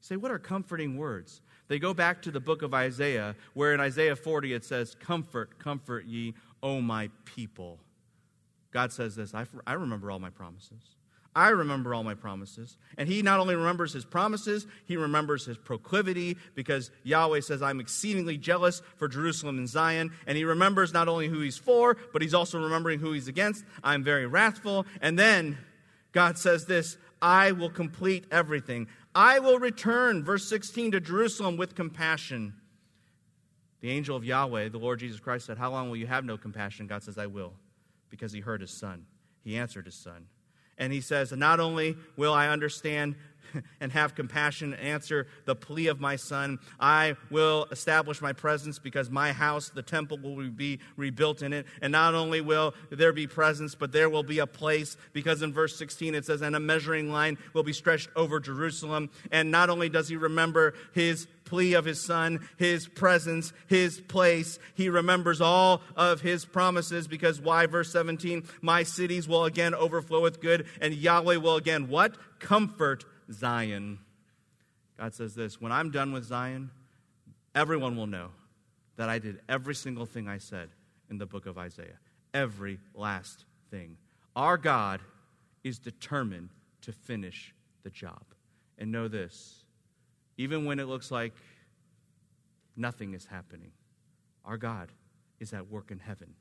You 0.00 0.04
say, 0.04 0.16
what 0.16 0.30
are 0.30 0.38
comforting 0.38 0.96
words? 0.96 1.42
They 1.66 1.80
go 1.80 1.92
back 1.92 2.22
to 2.22 2.30
the 2.30 2.40
book 2.40 2.62
of 2.62 2.72
Isaiah, 2.72 3.34
where 3.54 3.74
in 3.74 3.80
Isaiah 3.80 4.14
40 4.14 4.54
it 4.54 4.64
says, 4.64 4.94
Comfort, 4.94 5.58
comfort 5.58 6.06
ye, 6.06 6.34
O 6.62 6.80
my 6.80 7.10
people. 7.24 7.80
God 8.72 8.92
says 8.92 9.16
this 9.16 9.34
I, 9.34 9.46
I 9.66 9.74
remember 9.74 10.10
all 10.10 10.18
my 10.18 10.30
promises. 10.30 10.96
I 11.38 11.50
remember 11.50 11.94
all 11.94 12.02
my 12.02 12.14
promises. 12.14 12.78
And 12.96 13.08
he 13.08 13.22
not 13.22 13.38
only 13.38 13.54
remembers 13.54 13.92
his 13.92 14.04
promises, 14.04 14.66
he 14.86 14.96
remembers 14.96 15.44
his 15.44 15.56
proclivity 15.56 16.36
because 16.56 16.90
Yahweh 17.04 17.40
says, 17.40 17.62
I'm 17.62 17.78
exceedingly 17.78 18.36
jealous 18.38 18.82
for 18.96 19.06
Jerusalem 19.06 19.58
and 19.58 19.68
Zion. 19.68 20.10
And 20.26 20.36
he 20.36 20.44
remembers 20.44 20.92
not 20.92 21.06
only 21.06 21.28
who 21.28 21.40
he's 21.40 21.56
for, 21.56 21.96
but 22.12 22.22
he's 22.22 22.34
also 22.34 22.60
remembering 22.60 22.98
who 22.98 23.12
he's 23.12 23.28
against. 23.28 23.64
I'm 23.84 24.02
very 24.02 24.26
wrathful. 24.26 24.84
And 25.00 25.16
then 25.16 25.58
God 26.10 26.38
says 26.38 26.66
this 26.66 26.96
I 27.22 27.52
will 27.52 27.70
complete 27.70 28.24
everything. 28.32 28.88
I 29.14 29.38
will 29.38 29.60
return, 29.60 30.24
verse 30.24 30.48
16, 30.48 30.92
to 30.92 31.00
Jerusalem 31.00 31.56
with 31.56 31.76
compassion. 31.76 32.54
The 33.80 33.90
angel 33.90 34.16
of 34.16 34.24
Yahweh, 34.24 34.70
the 34.70 34.78
Lord 34.78 34.98
Jesus 34.98 35.20
Christ, 35.20 35.46
said, 35.46 35.56
How 35.56 35.70
long 35.70 35.88
will 35.88 35.96
you 35.96 36.08
have 36.08 36.24
no 36.24 36.36
compassion? 36.36 36.88
God 36.88 37.04
says, 37.04 37.16
I 37.16 37.26
will 37.26 37.52
because 38.10 38.32
he 38.32 38.40
heard 38.40 38.60
his 38.60 38.70
son. 38.70 39.06
He 39.44 39.56
answered 39.56 39.86
his 39.86 39.94
son. 39.94 40.26
And 40.76 40.92
he 40.92 41.00
says, 41.00 41.32
Not 41.32 41.60
only 41.60 41.96
will 42.16 42.32
I 42.32 42.48
understand 42.48 43.16
and 43.80 43.92
have 43.92 44.14
compassion 44.14 44.72
and 44.72 44.82
answer 44.82 45.26
the 45.44 45.54
plea 45.54 45.88
of 45.88 46.00
my 46.00 46.16
son. 46.16 46.58
I 46.78 47.16
will 47.30 47.66
establish 47.70 48.20
my 48.20 48.32
presence 48.32 48.78
because 48.78 49.10
my 49.10 49.32
house, 49.32 49.70
the 49.70 49.82
temple, 49.82 50.18
will 50.18 50.50
be 50.50 50.80
rebuilt 50.96 51.42
in 51.42 51.52
it. 51.52 51.66
And 51.80 51.92
not 51.92 52.14
only 52.14 52.40
will 52.40 52.74
there 52.90 53.12
be 53.12 53.26
presence, 53.26 53.74
but 53.74 53.92
there 53.92 54.10
will 54.10 54.22
be 54.22 54.38
a 54.38 54.46
place 54.46 54.96
because 55.12 55.42
in 55.42 55.52
verse 55.52 55.76
16 55.76 56.14
it 56.14 56.24
says, 56.24 56.42
And 56.42 56.56
a 56.56 56.60
measuring 56.60 57.10
line 57.10 57.38
will 57.52 57.62
be 57.62 57.72
stretched 57.72 58.10
over 58.16 58.40
Jerusalem. 58.40 59.10
And 59.30 59.50
not 59.50 59.70
only 59.70 59.88
does 59.88 60.08
he 60.08 60.16
remember 60.16 60.74
his 60.92 61.26
plea 61.48 61.72
of 61.74 61.86
his 61.86 62.00
son, 62.00 62.46
his 62.58 62.86
presence, 62.86 63.52
his 63.66 64.00
place. 64.00 64.58
He 64.74 64.90
remembers 64.90 65.40
all 65.40 65.80
of 65.96 66.20
his 66.20 66.44
promises 66.44 67.08
because 67.08 67.40
why? 67.40 67.66
Verse 67.66 67.90
17, 67.90 68.44
my 68.60 68.82
cities 68.82 69.26
will 69.26 69.44
again 69.44 69.74
overflow 69.74 70.20
with 70.20 70.40
good, 70.40 70.66
and 70.80 70.94
Yahweh 70.94 71.36
will 71.36 71.56
again 71.56 71.88
what? 71.88 72.16
Comfort 72.38 73.04
Zion. 73.32 73.98
God 74.98 75.14
says 75.14 75.34
this 75.34 75.60
When 75.60 75.72
I'm 75.72 75.90
done 75.90 76.12
with 76.12 76.24
Zion, 76.24 76.70
everyone 77.54 77.96
will 77.96 78.06
know 78.06 78.28
that 78.96 79.08
I 79.08 79.18
did 79.18 79.40
every 79.48 79.74
single 79.74 80.06
thing 80.06 80.28
I 80.28 80.38
said 80.38 80.68
in 81.08 81.18
the 81.18 81.26
book 81.26 81.46
of 81.46 81.56
Isaiah. 81.56 81.98
Every 82.34 82.78
last 82.94 83.46
thing. 83.70 83.96
Our 84.36 84.58
God 84.58 85.00
is 85.64 85.78
determined 85.78 86.50
to 86.82 86.92
finish 86.92 87.54
the 87.84 87.90
job. 87.90 88.22
And 88.76 88.92
know 88.92 89.08
this 89.08 89.57
even 90.38 90.64
when 90.64 90.78
it 90.78 90.86
looks 90.86 91.10
like 91.10 91.34
nothing 92.76 93.12
is 93.12 93.26
happening, 93.26 93.72
our 94.44 94.56
God 94.56 94.90
is 95.40 95.52
at 95.52 95.68
work 95.68 95.90
in 95.90 95.98
heaven. 95.98 96.34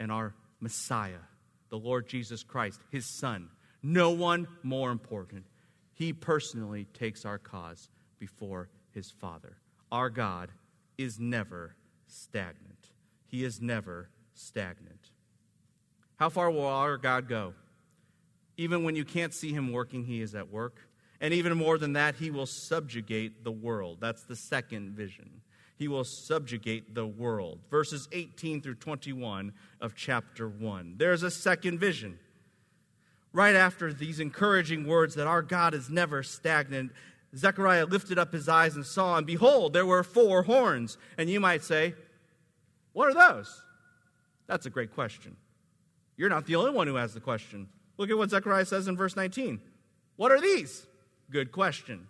And 0.00 0.10
our 0.10 0.34
Messiah, 0.60 1.20
the 1.68 1.78
Lord 1.78 2.08
Jesus 2.08 2.42
Christ, 2.42 2.80
his 2.90 3.04
Son, 3.04 3.50
no 3.82 4.10
one 4.10 4.48
more 4.62 4.90
important. 4.90 5.44
He 5.92 6.12
personally 6.12 6.86
takes 6.94 7.24
our 7.24 7.38
cause 7.38 7.88
before 8.18 8.70
his 8.92 9.10
Father. 9.10 9.58
Our 9.92 10.08
God 10.08 10.50
is 10.96 11.18
never 11.20 11.76
stagnant. 12.06 12.90
He 13.26 13.44
is 13.44 13.60
never 13.60 14.08
stagnant. 14.32 15.10
How 16.16 16.28
far 16.28 16.50
will 16.50 16.66
our 16.66 16.96
God 16.96 17.28
go? 17.28 17.54
Even 18.56 18.84
when 18.84 18.94
you 18.94 19.04
can't 19.04 19.34
see 19.34 19.52
him 19.52 19.72
working, 19.72 20.04
he 20.04 20.20
is 20.20 20.34
at 20.34 20.50
work. 20.50 20.78
And 21.20 21.32
even 21.32 21.56
more 21.56 21.78
than 21.78 21.94
that, 21.94 22.16
he 22.16 22.30
will 22.30 22.46
subjugate 22.46 23.44
the 23.44 23.52
world. 23.52 23.98
That's 24.00 24.24
the 24.24 24.36
second 24.36 24.90
vision. 24.90 25.40
He 25.76 25.88
will 25.88 26.04
subjugate 26.04 26.94
the 26.94 27.06
world. 27.06 27.60
Verses 27.70 28.08
18 28.12 28.62
through 28.62 28.76
21 28.76 29.52
of 29.80 29.94
chapter 29.94 30.48
1. 30.48 30.94
There's 30.98 31.22
a 31.22 31.30
second 31.30 31.78
vision. 31.78 32.18
Right 33.32 33.56
after 33.56 33.92
these 33.92 34.20
encouraging 34.20 34.86
words 34.86 35.16
that 35.16 35.26
our 35.26 35.42
God 35.42 35.74
is 35.74 35.90
never 35.90 36.22
stagnant, 36.22 36.92
Zechariah 37.36 37.86
lifted 37.86 38.18
up 38.18 38.32
his 38.32 38.48
eyes 38.48 38.76
and 38.76 38.86
saw, 38.86 39.16
and 39.16 39.26
behold, 39.26 39.72
there 39.72 39.86
were 39.86 40.04
four 40.04 40.44
horns. 40.44 40.96
And 41.18 41.28
you 41.28 41.40
might 41.40 41.64
say, 41.64 41.94
What 42.92 43.08
are 43.08 43.32
those? 43.32 43.62
That's 44.46 44.66
a 44.66 44.70
great 44.70 44.94
question. 44.94 45.36
You're 46.16 46.28
not 46.28 46.46
the 46.46 46.56
only 46.56 46.70
one 46.70 46.86
who 46.86 46.94
has 46.94 47.14
the 47.14 47.20
question. 47.20 47.68
Look 47.96 48.10
at 48.10 48.18
what 48.18 48.30
Zechariah 48.30 48.66
says 48.66 48.88
in 48.88 48.96
verse 48.96 49.16
19. 49.16 49.60
What 50.16 50.30
are 50.30 50.40
these? 50.40 50.86
Good 51.34 51.50
question. 51.50 52.06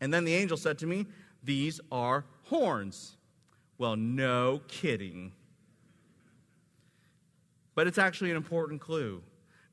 And 0.00 0.14
then 0.14 0.24
the 0.24 0.36
angel 0.36 0.56
said 0.56 0.78
to 0.78 0.86
me, 0.86 1.06
These 1.42 1.80
are 1.90 2.24
horns. 2.44 3.16
Well, 3.76 3.96
no 3.96 4.60
kidding. 4.68 5.32
But 7.74 7.88
it's 7.88 7.98
actually 7.98 8.30
an 8.30 8.36
important 8.36 8.80
clue 8.80 9.20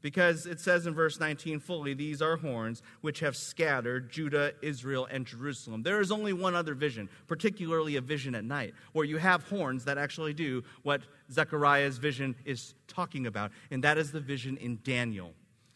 because 0.02 0.48
it 0.48 0.60
says 0.60 0.88
in 0.88 0.96
verse 0.96 1.20
19 1.20 1.60
fully, 1.60 1.94
These 1.94 2.20
are 2.20 2.36
horns 2.36 2.82
which 3.02 3.20
have 3.20 3.38
scattered 3.38 4.12
Judah, 4.12 4.54
Israel, 4.64 5.08
and 5.12 5.24
Jerusalem. 5.24 5.84
There 5.84 6.02
is 6.02 6.12
only 6.12 6.34
one 6.34 6.56
other 6.56 6.74
vision, 6.74 7.10
particularly 7.28 7.98
a 7.98 8.02
vision 8.02 8.34
at 8.34 8.44
night, 8.44 8.74
where 8.94 9.06
you 9.06 9.18
have 9.18 9.44
horns 9.50 9.86
that 9.86 10.00
actually 10.00 10.34
do 10.34 10.64
what 10.82 11.04
Zechariah's 11.32 12.00
vision 12.00 12.36
is 12.44 12.74
talking 12.88 13.28
about, 13.28 13.52
and 13.70 13.84
that 13.84 14.00
is 14.00 14.12
the 14.12 14.20
vision 14.20 14.58
in 14.58 14.80
Daniel. 14.84 15.36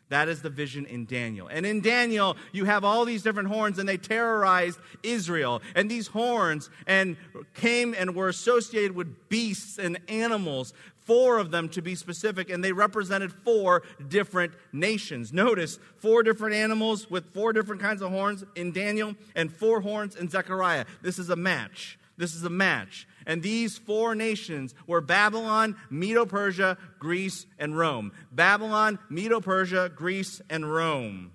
That 0.10 0.30
is 0.30 0.42
the 0.42 0.50
vision 0.50 0.86
in 0.86 1.06
Daniel. 1.06 1.48
And 1.48 1.66
in 1.66 1.82
Daniel, 1.82 2.38
you 2.52 2.66
have 2.66 2.84
all 2.84 3.06
these 3.06 3.24
different 3.24 3.50
horns, 3.50 3.80
and 3.80 3.90
they 3.90 3.98
terrorized 3.98 4.80
Israel. 5.02 5.62
And 5.74 5.90
these 5.90 6.08
horns 6.08 6.70
and 6.86 7.18
came 7.56 7.96
and 7.98 8.16
were 8.16 8.30
associated 8.30 8.96
with 8.96 9.30
beasts 9.30 9.80
and 9.80 10.00
animals, 10.08 10.74
four 11.00 11.40
of 11.40 11.50
them 11.50 11.70
to 11.70 11.82
be 11.82 11.96
specific, 11.96 12.52
and 12.52 12.64
they 12.64 12.72
represented 12.72 13.34
four 13.34 13.82
different 14.08 14.54
nations. 14.72 15.34
Notice 15.34 15.80
four 15.98 16.22
different 16.22 16.56
animals 16.56 17.10
with 17.10 17.34
four 17.34 17.52
different 17.52 17.82
kinds 17.82 18.04
of 18.04 18.12
horns 18.12 18.44
in 18.56 18.72
Daniel, 18.72 19.16
and 19.36 19.52
four 19.52 19.82
horns 19.82 20.16
in 20.16 20.30
Zechariah. 20.30 20.86
This 21.02 21.18
is 21.18 21.30
a 21.32 21.36
match. 21.36 21.98
This 22.18 22.34
is 22.36 22.44
a 22.44 22.50
match. 22.50 23.08
And 23.26 23.42
these 23.42 23.78
four 23.78 24.16
nations 24.16 24.74
were 24.88 25.02
Babylon, 25.02 25.76
Medo 25.90 26.26
Persia, 26.26 26.78
Greece, 27.00 27.46
and 27.60 27.78
Rome. 27.78 28.12
Babylon, 28.32 29.00
Medo 29.10 29.42
Persia, 29.42 29.92
Greece, 29.94 30.42
and 30.50 30.72
Rome. 30.72 31.32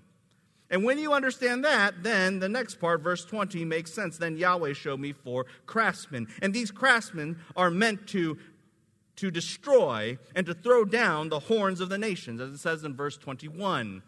And 0.71 0.85
when 0.85 0.99
you 0.99 1.13
understand 1.13 1.65
that, 1.65 2.03
then 2.03 2.39
the 2.39 2.49
next 2.49 2.77
part, 2.77 3.03
verse 3.03 3.25
20, 3.25 3.65
makes 3.65 3.93
sense. 3.93 4.17
Then 4.17 4.37
Yahweh 4.37 4.73
showed 4.73 5.01
me 5.01 5.13
four 5.13 5.47
craftsmen. 5.67 6.29
And 6.41 6.55
these 6.55 6.71
craftsmen 6.71 7.41
are 7.57 7.71
meant 7.71 8.07
to, 8.09 8.39
to 9.17 9.31
destroy 9.33 10.17
and 10.37 10.47
to 10.47 10.55
throw 10.55 10.85
down 10.85 11.29
the 11.29 11.41
horns 11.41 11.81
of 11.81 11.89
the 11.89 11.99
nations, 11.99 12.41
as 12.41 12.51
it 12.51 12.59
says 12.59 12.85
in 12.85 12.95
verse 12.95 13.17
21. 13.17 14.03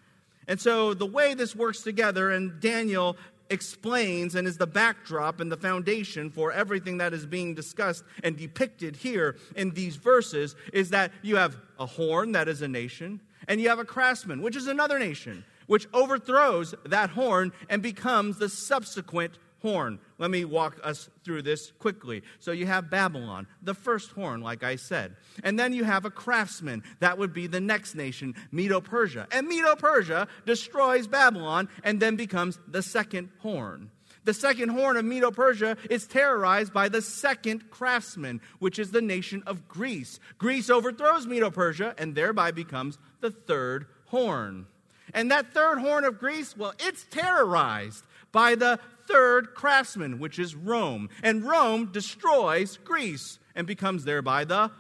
And 0.47 0.61
so 0.61 0.95
the 0.95 1.07
way 1.07 1.35
this 1.35 1.55
works 1.55 1.83
together, 1.83 2.31
and 2.31 2.61
Daniel 2.61 3.17
explains 3.51 4.35
and 4.35 4.47
is 4.47 4.57
the 4.57 4.67
backdrop 4.67 5.41
and 5.41 5.51
the 5.51 5.57
foundation 5.57 6.31
for 6.31 6.53
everything 6.53 6.99
that 6.99 7.13
is 7.13 7.27
being 7.27 7.55
discussed 7.55 8.05
and 8.23 8.37
depicted 8.37 8.97
here 8.97 9.37
in 9.57 9.71
these 9.71 9.97
verses 9.97 10.57
is 10.73 10.91
that 10.91 11.13
you 11.23 11.37
have 11.37 11.57
a 11.79 11.87
horn, 11.87 12.33
that 12.33 12.49
is 12.49 12.63
a 12.63 12.69
nation, 12.69 13.21
and 13.49 13.61
you 13.61 13.69
have 13.69 13.79
a 13.79 13.85
craftsman, 13.85 14.43
which 14.43 14.57
is 14.57 14.67
another 14.67 14.99
nation, 14.99 15.45
which 15.67 15.87
overthrows 15.93 16.75
that 16.87 17.11
horn 17.11 17.53
and 17.69 17.83
becomes 17.83 18.39
the 18.39 18.49
subsequent 18.49 19.39
horn. 19.63 19.99
Let 20.19 20.31
me 20.31 20.45
walk 20.45 20.79
us 20.83 21.09
through 21.25 21.43
this 21.43 21.73
quickly. 21.79 22.23
So 22.41 22.53
you 22.53 22.67
have 22.67 22.91
Babylon, 22.91 23.47
the 23.63 23.75
first 23.75 24.11
horn, 24.11 24.43
like 24.43 24.63
I 24.63 24.77
said. 24.77 25.17
And 25.43 25.59
then 25.59 25.73
you 25.73 25.85
have 25.85 26.05
a 26.05 26.11
craftsman. 26.11 26.83
That 27.01 27.19
would 27.19 27.33
be 27.33 27.47
the 27.47 27.61
next 27.61 27.95
nation, 27.95 28.35
Medo 28.51 28.81
Persia. 28.81 29.27
And 29.33 29.47
Medo 29.47 29.75
Persia 29.77 30.29
destroys 30.45 31.07
Babylon 31.07 31.69
and 31.85 32.01
then 32.01 32.17
becomes 32.17 32.59
the 32.69 32.83
second 32.83 33.31
horn. 33.39 33.91
The 34.25 34.35
second 34.35 34.69
horn 34.69 34.97
of 34.97 35.05
Medo 35.05 35.31
Persia 35.31 35.77
is 35.91 36.07
terrorized 36.07 36.73
by 36.73 36.89
the 36.89 37.03
second 37.03 37.71
craftsman, 37.71 38.41
which 38.61 38.79
is 38.79 38.93
the 38.93 39.03
nation 39.03 39.43
of 39.47 39.67
Greece. 39.67 40.21
Greece 40.39 40.71
overthrows 40.71 41.27
Medo 41.27 41.51
Persia 41.51 41.95
and 41.99 42.15
thereby 42.15 42.53
becomes 42.53 42.99
the 43.21 43.31
third 43.31 43.87
horn. 44.07 44.67
And 45.13 45.31
that 45.31 45.53
third 45.53 45.79
horn 45.79 46.05
of 46.05 46.19
Greece, 46.19 46.57
well, 46.57 46.75
it's 46.79 47.05
terrorized 47.11 48.05
by 48.31 48.55
the 48.55 48.79
third 49.07 49.55
craftsman, 49.55 50.19
which 50.19 50.39
is 50.39 50.55
Rome. 50.55 51.09
And 51.23 51.45
Rome 51.45 51.91
destroys 51.93 52.77
Greece 52.79 53.39
and 53.55 53.67
becomes 53.67 54.05
thereby 54.05 54.45
the 54.45 54.71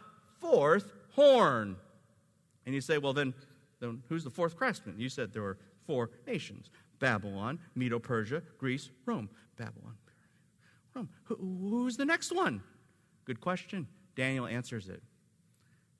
fourth 0.40 0.92
horn. 1.14 1.76
And 2.66 2.74
you 2.74 2.80
say, 2.80 2.98
well, 2.98 3.12
then, 3.12 3.34
then 3.80 4.02
who's 4.08 4.24
the 4.24 4.30
fourth 4.30 4.56
craftsman? 4.56 4.98
You 4.98 5.08
said 5.08 5.32
there 5.32 5.42
were 5.42 5.58
four 5.86 6.10
nations 6.26 6.70
Babylon, 6.98 7.58
Medo 7.74 7.98
Persia, 7.98 8.42
Greece, 8.58 8.90
Rome. 9.06 9.28
Babylon, 9.56 9.94
Rome. 10.94 11.08
Who, 11.24 11.36
who's 11.36 11.96
the 11.96 12.04
next 12.04 12.34
one? 12.34 12.62
Good 13.24 13.40
question. 13.40 13.86
Daniel 14.16 14.46
answers 14.46 14.88
it. 14.88 15.02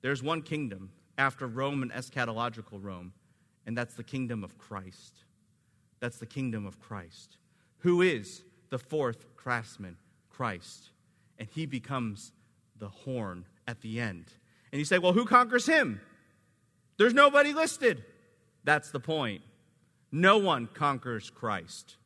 There's 0.01 0.23
one 0.23 0.41
kingdom 0.41 0.91
after 1.17 1.47
Rome 1.47 1.83
and 1.83 1.91
eschatological 1.91 2.79
Rome, 2.81 3.13
and 3.65 3.77
that's 3.77 3.93
the 3.93 4.03
kingdom 4.03 4.43
of 4.43 4.57
Christ. 4.57 5.23
That's 5.99 6.17
the 6.17 6.25
kingdom 6.25 6.65
of 6.65 6.79
Christ 6.79 7.37
who 7.83 8.01
is 8.01 8.43
the 8.69 8.79
fourth 8.79 9.25
craftsman, 9.35 9.97
Christ. 10.29 10.89
And 11.37 11.47
he 11.53 11.65
becomes 11.65 12.31
the 12.79 12.87
horn 12.87 13.45
at 13.67 13.81
the 13.81 13.99
end. 13.99 14.25
And 14.71 14.79
you 14.79 14.85
say, 14.85 14.97
well, 14.97 15.13
who 15.13 15.25
conquers 15.25 15.65
him? 15.65 16.01
There's 16.97 17.13
nobody 17.13 17.53
listed. 17.53 18.03
That's 18.63 18.91
the 18.91 18.99
point. 18.99 19.41
No 20.11 20.37
one 20.37 20.67
conquers 20.67 21.29
Christ. 21.29 21.97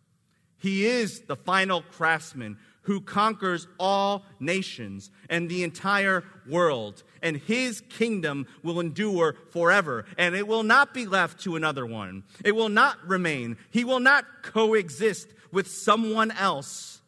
He 0.57 0.85
is 0.85 1.21
the 1.21 1.35
final 1.35 1.83
craftsman 1.83 2.57
who 2.81 3.01
conquers 3.01 3.67
all 3.79 4.23
nations 4.39 5.11
and 5.29 5.49
the 5.49 5.63
entire 5.63 6.23
world. 6.49 7.03
And 7.21 7.37
his 7.37 7.81
kingdom 7.81 8.47
will 8.63 8.79
endure 8.79 9.35
forever. 9.51 10.05
And 10.17 10.35
it 10.35 10.47
will 10.47 10.63
not 10.63 10.93
be 10.93 11.05
left 11.05 11.41
to 11.41 11.55
another 11.55 11.85
one. 11.85 12.23
It 12.43 12.55
will 12.55 12.69
not 12.69 12.97
remain. 13.05 13.57
He 13.69 13.83
will 13.83 13.99
not 13.99 14.25
coexist 14.41 15.27
with 15.51 15.67
someone 15.67 16.31
else. 16.31 17.01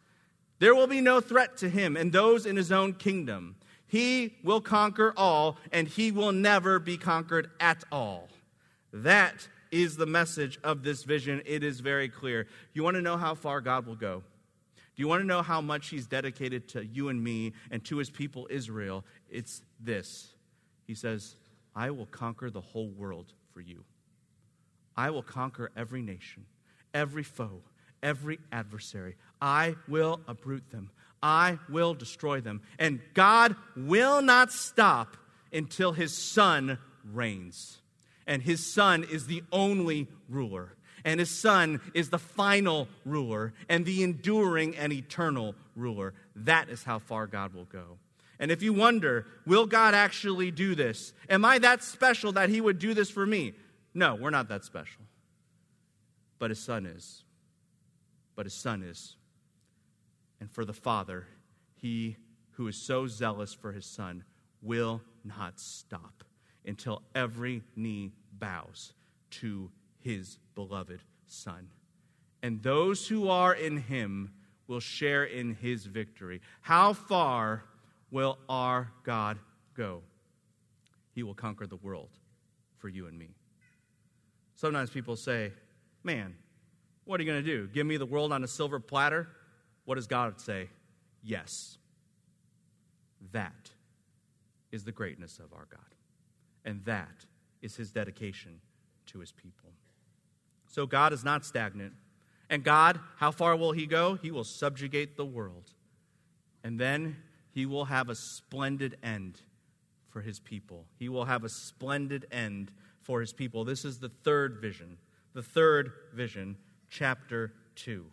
There 0.59 0.75
will 0.75 0.87
be 0.87 1.01
no 1.01 1.21
threat 1.21 1.57
to 1.57 1.69
him 1.69 1.95
and 1.95 2.11
those 2.11 2.45
in 2.45 2.55
his 2.55 2.71
own 2.71 2.93
kingdom. 2.93 3.55
He 3.87 4.35
will 4.43 4.61
conquer 4.61 5.13
all, 5.17 5.57
and 5.71 5.87
he 5.87 6.11
will 6.11 6.31
never 6.31 6.77
be 6.77 6.95
conquered 6.95 7.49
at 7.59 7.83
all. 7.91 8.29
That 8.93 9.47
is 9.71 9.97
the 9.97 10.05
message 10.05 10.59
of 10.63 10.83
this 10.83 11.03
vision. 11.03 11.41
It 11.45 11.63
is 11.63 11.79
very 11.79 12.07
clear. 12.07 12.47
You 12.73 12.83
want 12.83 12.95
to 12.95 13.01
know 13.01 13.17
how 13.17 13.33
far 13.33 13.61
God 13.61 13.87
will 13.87 13.95
go? 13.95 14.23
Do 14.95 15.01
you 15.03 15.07
want 15.07 15.21
to 15.21 15.27
know 15.27 15.41
how 15.41 15.61
much 15.61 15.89
he's 15.89 16.05
dedicated 16.05 16.67
to 16.69 16.85
you 16.85 17.09
and 17.09 17.23
me 17.23 17.53
and 17.71 17.83
to 17.85 17.97
his 17.97 18.09
people 18.09 18.47
Israel? 18.51 19.05
It's 19.29 19.61
this. 19.79 20.33
He 20.85 20.93
says, 20.93 21.35
I 21.75 21.89
will 21.91 22.07
conquer 22.07 22.49
the 22.49 22.61
whole 22.61 22.89
world 22.89 23.33
for 23.53 23.61
you. 23.61 23.85
I 24.97 25.09
will 25.11 25.23
conquer 25.23 25.71
every 25.77 26.01
nation, 26.01 26.45
every 26.93 27.23
foe, 27.23 27.61
every 28.03 28.39
adversary. 28.51 29.15
I 29.41 29.75
will 29.87 30.21
uproot 30.27 30.69
them. 30.71 30.89
I 31.21 31.59
will 31.69 31.93
destroy 31.93 32.41
them. 32.41 32.61
And 32.77 33.01
God 33.13 33.55
will 33.75 34.21
not 34.21 34.51
stop 34.51 35.17
until 35.51 35.91
his 35.91 36.15
son 36.15 36.77
reigns. 37.13 37.79
And 38.27 38.41
his 38.41 38.65
son 38.65 39.05
is 39.09 39.27
the 39.27 39.43
only 39.51 40.07
ruler. 40.29 40.73
And 41.03 41.19
his 41.19 41.29
son 41.29 41.81
is 41.93 42.09
the 42.09 42.19
final 42.19 42.87
ruler 43.05 43.53
and 43.67 43.85
the 43.85 44.03
enduring 44.03 44.75
and 44.75 44.91
eternal 44.93 45.55
ruler. 45.75 46.13
That 46.35 46.69
is 46.69 46.83
how 46.83 46.99
far 46.99 47.27
God 47.27 47.53
will 47.53 47.65
go. 47.65 47.97
And 48.39 48.51
if 48.51 48.61
you 48.61 48.73
wonder, 48.73 49.25
will 49.45 49.65
God 49.65 49.93
actually 49.93 50.51
do 50.51 50.75
this? 50.75 51.13
Am 51.29 51.43
I 51.43 51.59
that 51.59 51.83
special 51.83 52.31
that 52.33 52.49
he 52.49 52.61
would 52.61 52.79
do 52.79 52.93
this 52.93 53.09
for 53.09 53.25
me? 53.25 53.53
No, 53.93 54.15
we're 54.15 54.29
not 54.29 54.47
that 54.49 54.63
special. 54.63 55.01
But 56.37 56.51
his 56.51 56.59
son 56.59 56.85
is 56.85 57.23
but 58.39 58.45
his 58.45 58.53
son 58.53 58.83
is. 58.83 59.17
And 60.39 60.49
for 60.49 60.63
the 60.63 60.71
Father, 60.71 61.27
he 61.75 62.15
who 62.51 62.69
is 62.69 62.77
so 62.77 63.05
zealous 63.05 63.53
for 63.53 63.73
his 63.73 63.85
son 63.85 64.23
will 64.61 65.01
not 65.25 65.59
stop 65.59 66.23
until 66.65 67.01
every 67.13 67.63
knee 67.75 68.13
bows 68.31 68.93
to 69.31 69.69
his 69.97 70.39
beloved 70.55 71.01
son. 71.27 71.67
And 72.41 72.63
those 72.63 73.09
who 73.09 73.27
are 73.27 73.53
in 73.53 73.75
him 73.75 74.31
will 74.67 74.79
share 74.79 75.25
in 75.25 75.55
his 75.55 75.85
victory. 75.85 76.39
How 76.61 76.93
far 76.93 77.65
will 78.09 78.37
our 78.47 78.89
God 79.03 79.37
go? 79.73 80.01
He 81.13 81.23
will 81.23 81.33
conquer 81.33 81.67
the 81.67 81.75
world 81.75 82.11
for 82.77 82.87
you 82.87 83.07
and 83.07 83.19
me. 83.19 83.31
Sometimes 84.55 84.91
people 84.91 85.17
say, 85.17 85.51
Man, 86.05 86.35
what 87.05 87.19
are 87.19 87.23
you 87.23 87.31
going 87.31 87.43
to 87.43 87.49
do? 87.49 87.67
Give 87.67 87.85
me 87.85 87.97
the 87.97 88.05
world 88.05 88.31
on 88.31 88.43
a 88.43 88.47
silver 88.47 88.79
platter? 88.79 89.27
What 89.85 89.95
does 89.95 90.07
God 90.07 90.39
say? 90.39 90.69
Yes. 91.23 91.77
That 93.31 93.71
is 94.71 94.83
the 94.83 94.91
greatness 94.91 95.39
of 95.39 95.53
our 95.53 95.67
God. 95.69 95.81
And 96.63 96.83
that 96.85 97.25
is 97.61 97.75
his 97.75 97.91
dedication 97.91 98.61
to 99.07 99.19
his 99.19 99.31
people. 99.31 99.71
So 100.67 100.85
God 100.85 101.13
is 101.13 101.23
not 101.23 101.45
stagnant. 101.45 101.93
And 102.49 102.63
God, 102.63 102.99
how 103.17 103.31
far 103.31 103.55
will 103.55 103.71
he 103.71 103.85
go? 103.85 104.15
He 104.15 104.31
will 104.31 104.43
subjugate 104.43 105.17
the 105.17 105.25
world. 105.25 105.73
And 106.63 106.79
then 106.79 107.17
he 107.51 107.65
will 107.65 107.85
have 107.85 108.09
a 108.09 108.15
splendid 108.15 108.97
end 109.03 109.41
for 110.09 110.21
his 110.21 110.39
people. 110.39 110.85
He 110.97 111.09
will 111.09 111.25
have 111.25 111.43
a 111.43 111.49
splendid 111.49 112.27
end 112.31 112.71
for 113.01 113.21
his 113.21 113.33
people. 113.33 113.65
This 113.65 113.85
is 113.85 113.99
the 113.99 114.09
third 114.09 114.59
vision. 114.61 114.97
The 115.33 115.43
third 115.43 115.91
vision 116.13 116.57
chapter 116.89 117.53
2. 117.75 118.05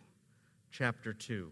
Chapter 0.71 1.13
2. 1.13 1.51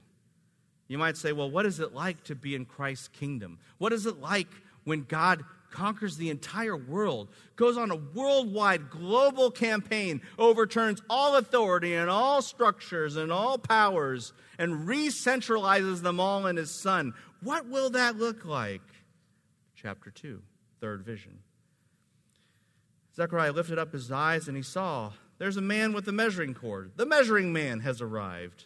You 0.88 0.98
might 0.98 1.18
say, 1.18 1.32
well, 1.32 1.50
what 1.50 1.66
is 1.66 1.80
it 1.80 1.94
like 1.94 2.24
to 2.26 2.36
be 2.36 2.56
in 2.56 2.66
Christ's 2.66 3.08
kingdom? 3.08 3.58
What 3.78 3.92
is 3.92 4.06
it 4.06 4.20
like 4.20 4.48
when 4.84 5.04
God 5.04 5.44
conquers 5.72 6.16
the 6.16 6.30
entire 6.30 6.78
world, 6.78 7.28
goes 7.56 7.78
on 7.78 7.92
a 7.92 7.96
worldwide 7.96 8.90
global 8.90 9.52
campaign, 9.52 10.22
overturns 10.38 11.02
all 11.10 11.36
authority 11.36 11.96
and 11.96 12.10
all 12.10 12.42
structures 12.42 13.18
and 13.18 13.32
all 13.32 13.58
powers, 13.58 14.32
and 14.58 14.88
re 14.88 15.08
centralizes 15.08 16.02
them 16.02 16.20
all 16.20 16.46
in 16.48 16.56
his 16.56 16.72
Son? 16.72 17.14
What 17.42 17.68
will 17.68 17.90
that 17.92 18.18
look 18.18 18.46
like? 18.46 18.82
Chapter 19.76 20.12
2, 20.12 20.42
third 20.80 21.04
vision. 21.04 21.40
Zechariah 23.16 23.52
lifted 23.52 23.80
up 23.80 23.92
his 23.92 24.12
eyes 24.12 24.48
and 24.48 24.56
he 24.56 24.64
saw 24.64 25.12
there's 25.38 25.58
a 25.58 25.62
man 25.62 25.94
with 25.94 26.08
a 26.08 26.12
measuring 26.12 26.54
cord. 26.54 26.92
The 26.96 27.06
measuring 27.06 27.52
man 27.52 27.82
has 27.82 28.02
arrived. 28.02 28.66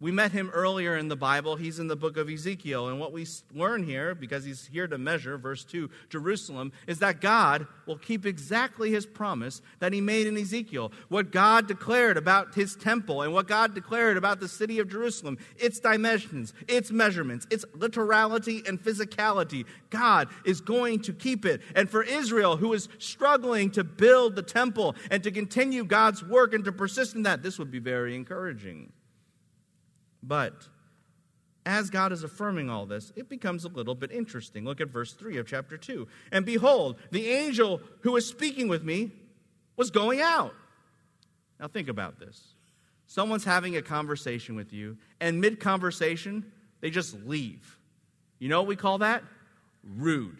We 0.00 0.10
met 0.10 0.32
him 0.32 0.48
earlier 0.54 0.96
in 0.96 1.08
the 1.08 1.16
Bible. 1.16 1.56
He's 1.56 1.78
in 1.78 1.86
the 1.86 1.96
book 1.96 2.16
of 2.16 2.30
Ezekiel. 2.30 2.88
And 2.88 2.98
what 2.98 3.12
we 3.12 3.26
learn 3.54 3.84
here, 3.84 4.14
because 4.14 4.44
he's 4.44 4.66
here 4.66 4.88
to 4.88 4.96
measure, 4.96 5.36
verse 5.36 5.62
2, 5.62 5.90
Jerusalem, 6.08 6.72
is 6.86 7.00
that 7.00 7.20
God 7.20 7.66
will 7.84 7.98
keep 7.98 8.24
exactly 8.24 8.90
his 8.90 9.04
promise 9.04 9.60
that 9.78 9.92
he 9.92 10.00
made 10.00 10.26
in 10.26 10.38
Ezekiel. 10.38 10.90
What 11.08 11.30
God 11.30 11.68
declared 11.68 12.16
about 12.16 12.54
his 12.54 12.76
temple 12.76 13.20
and 13.20 13.34
what 13.34 13.46
God 13.46 13.74
declared 13.74 14.16
about 14.16 14.40
the 14.40 14.48
city 14.48 14.78
of 14.78 14.88
Jerusalem, 14.88 15.36
its 15.58 15.78
dimensions, 15.78 16.54
its 16.66 16.90
measurements, 16.90 17.46
its 17.50 17.66
literality 17.74 18.62
and 18.66 18.82
physicality, 18.82 19.66
God 19.90 20.28
is 20.46 20.62
going 20.62 21.00
to 21.00 21.12
keep 21.12 21.44
it. 21.44 21.60
And 21.74 21.90
for 21.90 22.02
Israel, 22.02 22.56
who 22.56 22.72
is 22.72 22.88
struggling 22.98 23.70
to 23.72 23.84
build 23.84 24.34
the 24.34 24.42
temple 24.42 24.96
and 25.10 25.22
to 25.24 25.30
continue 25.30 25.84
God's 25.84 26.24
work 26.24 26.54
and 26.54 26.64
to 26.64 26.72
persist 26.72 27.14
in 27.14 27.24
that, 27.24 27.42
this 27.42 27.58
would 27.58 27.70
be 27.70 27.80
very 27.80 28.16
encouraging. 28.16 28.92
But 30.22 30.68
as 31.66 31.90
God 31.90 32.12
is 32.12 32.24
affirming 32.24 32.70
all 32.70 32.86
this, 32.86 33.12
it 33.16 33.28
becomes 33.28 33.64
a 33.64 33.68
little 33.68 33.94
bit 33.94 34.10
interesting. 34.10 34.64
Look 34.64 34.80
at 34.80 34.88
verse 34.88 35.12
3 35.12 35.38
of 35.38 35.46
chapter 35.46 35.76
2. 35.76 36.06
And 36.32 36.46
behold, 36.46 36.96
the 37.10 37.28
angel 37.28 37.80
who 38.00 38.12
was 38.12 38.26
speaking 38.26 38.68
with 38.68 38.82
me 38.82 39.10
was 39.76 39.90
going 39.90 40.20
out. 40.20 40.54
Now 41.58 41.68
think 41.68 41.88
about 41.88 42.18
this. 42.18 42.54
Someone's 43.06 43.44
having 43.44 43.76
a 43.76 43.82
conversation 43.82 44.54
with 44.56 44.72
you, 44.72 44.96
and 45.20 45.40
mid 45.40 45.60
conversation, 45.60 46.50
they 46.80 46.90
just 46.90 47.14
leave. 47.26 47.78
You 48.38 48.48
know 48.48 48.60
what 48.60 48.68
we 48.68 48.76
call 48.76 48.98
that? 48.98 49.22
Rude. 49.84 50.38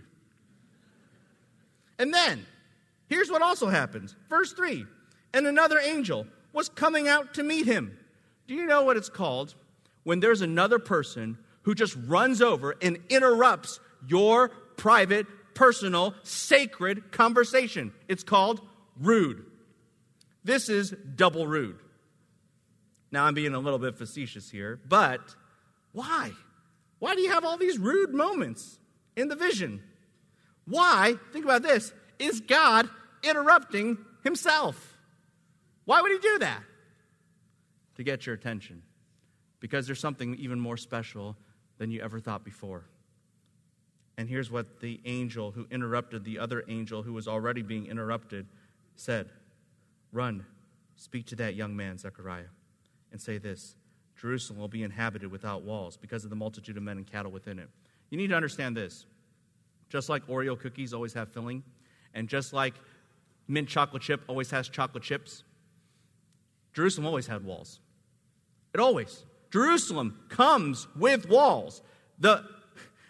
And 1.99 2.15
then, 2.15 2.47
here's 3.09 3.31
what 3.31 3.43
also 3.43 3.69
happens. 3.69 4.17
Verse 4.29 4.53
3 4.53 4.87
And 5.35 5.47
another 5.47 5.79
angel 5.79 6.27
was 6.53 6.69
coming 6.69 7.09
out 7.09 7.35
to 7.35 7.43
meet 7.43 7.67
him. 7.67 7.99
Do 8.47 8.55
you 8.55 8.67
know 8.67 8.83
what 8.83 8.97
it's 8.97 9.11
called 9.11 9.55
when 10.05 10.21
there's 10.21 10.41
another 10.41 10.79
person 10.79 11.39
who 11.63 11.75
just 11.75 11.97
runs 12.07 12.41
over 12.41 12.75
and 12.83 12.99
interrupts 13.09 13.81
your 14.07 14.49
private, 14.77 15.27
personal, 15.55 16.15
sacred 16.23 17.13
conversation. 17.13 17.93
It's 18.09 18.23
called 18.23 18.61
rude. 18.99 19.45
This 20.43 20.69
is 20.69 20.95
double 21.15 21.47
rude. 21.47 21.79
Now, 23.13 23.25
I'm 23.25 23.35
being 23.35 23.55
a 23.55 23.59
little 23.59 23.79
bit 23.79 23.97
facetious 23.97 24.51
here, 24.51 24.81
but 24.89 25.21
why? 25.93 26.31
Why 26.99 27.15
do 27.15 27.21
you 27.21 27.31
have 27.31 27.45
all 27.45 27.59
these 27.59 27.79
rude 27.79 28.15
moments 28.15 28.79
in 29.17 29.29
the 29.29 29.37
vision? 29.37 29.83
Why, 30.65 31.17
think 31.33 31.45
about 31.45 31.63
this, 31.63 31.93
is 32.19 32.41
God 32.41 32.89
interrupting 33.23 33.99
himself? 34.23 34.97
Why 35.85 36.01
would 36.01 36.13
he 36.13 36.19
do 36.19 36.39
that? 36.39 36.63
To 37.97 38.05
get 38.05 38.25
your 38.25 38.35
attention 38.35 38.83
because 39.61 39.87
there's 39.87 40.01
something 40.01 40.35
even 40.37 40.59
more 40.59 40.77
special 40.77 41.37
than 41.79 41.91
you 41.91 42.01
ever 42.01 42.19
thought 42.19 42.45
before. 42.45 42.85
And 44.19 44.29
here's 44.29 44.51
what 44.51 44.81
the 44.81 45.01
angel 45.05 45.51
who 45.51 45.67
interrupted 45.71 46.25
the 46.25 46.39
other 46.39 46.65
angel 46.69 47.03
who 47.03 47.13
was 47.13 47.29
already 47.29 47.63
being 47.63 47.87
interrupted 47.87 48.47
said 48.97 49.31
Run, 50.13 50.45
speak 50.97 51.27
to 51.27 51.37
that 51.37 51.55
young 51.55 51.77
man, 51.77 51.97
Zechariah, 51.97 52.51
and 53.13 53.21
say 53.21 53.39
this 53.39 53.77
Jerusalem 54.21 54.59
will 54.59 54.69
be 54.69 54.83
inhabited 54.83 55.31
without 55.31 55.63
walls 55.63 55.97
because 55.97 56.25
of 56.25 56.31
the 56.31 56.37
multitude 56.37 56.77
of 56.77 56.83
men 56.83 56.99
and 56.99 57.07
cattle 57.07 57.33
within 57.33 57.59
it. 57.59 57.69
You 58.11 58.19
need 58.19 58.29
to 58.29 58.35
understand 58.35 58.77
this. 58.77 59.07
Just 59.89 60.09
like 60.09 60.27
Oreo 60.27 60.59
cookies 60.59 60.93
always 60.93 61.15
have 61.15 61.33
filling, 61.33 61.63
and 62.15 62.29
just 62.29 62.53
like 62.53 62.75
mint 63.49 63.69
chocolate 63.69 64.03
chip 64.03 64.21
always 64.29 64.51
has 64.51 64.69
chocolate 64.69 65.03
chips, 65.03 65.45
Jerusalem 66.73 67.07
always 67.07 67.27
had 67.27 67.45
walls. 67.45 67.81
It 68.75 68.81
always. 68.81 69.25
Jerusalem 69.51 70.19
comes 70.29 70.87
with 70.97 71.29
walls. 71.29 71.83
The, 72.19 72.45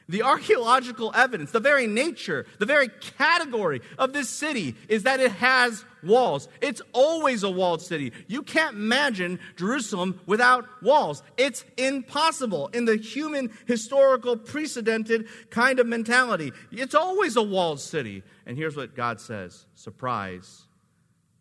the 0.09 0.22
archaeological 0.22 1.12
evidence, 1.14 1.53
the 1.53 1.61
very 1.61 1.87
nature, 1.87 2.46
the 2.59 2.66
very 2.66 2.88
category 2.88 3.81
of 3.98 4.12
this 4.12 4.29
city 4.29 4.74
is 4.88 5.05
that 5.05 5.20
it 5.20 5.31
has 5.33 5.85
walls. 6.03 6.48
It's 6.61 6.83
always 6.92 7.42
a 7.42 7.50
walled 7.50 7.83
city. 7.83 8.12
You 8.26 8.42
can't 8.42 8.74
imagine 8.74 9.38
Jerusalem 9.57 10.20
without 10.26 10.66
walls. 10.83 11.22
It's 11.37 11.64
impossible 11.76 12.68
in 12.68 12.87
the 12.87 12.96
human 12.96 13.53
historical 13.66 14.37
precedented 14.37 15.29
kind 15.50 15.79
of 15.79 15.87
mentality. 15.87 16.53
It's 16.72 16.94
always 16.94 17.37
a 17.37 17.42
walled 17.42 17.81
city. 17.81 18.22
And 18.46 18.57
here's 18.57 18.76
what 18.76 18.96
God 18.96 19.20
says 19.20 19.66
surprise. 19.74 20.66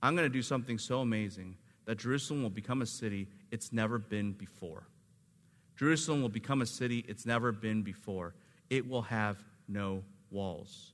I'm 0.02 0.16
going 0.16 0.30
to 0.30 0.34
do 0.34 0.42
something 0.42 0.78
so 0.78 1.02
amazing 1.02 1.58
that 1.86 1.98
Jerusalem 1.98 2.44
will 2.44 2.50
become 2.50 2.82
a 2.82 2.86
city 2.86 3.28
it's 3.52 3.72
never 3.74 3.98
been 3.98 4.34
before. 4.34 4.88
Jerusalem 5.78 6.22
will 6.22 6.30
become 6.30 6.62
a 6.62 6.66
city 6.66 7.06
it's 7.08 7.26
never 7.26 7.52
been 7.52 7.84
before. 7.84 8.36
It 8.70 8.88
will 8.88 9.04
have 9.04 9.38
no 9.68 10.04
walls. 10.30 10.92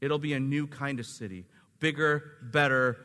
It'll 0.00 0.18
be 0.18 0.32
a 0.32 0.40
new 0.40 0.66
kind 0.66 1.00
of 1.00 1.06
city 1.06 1.46
bigger, 1.78 2.22
better, 2.42 2.96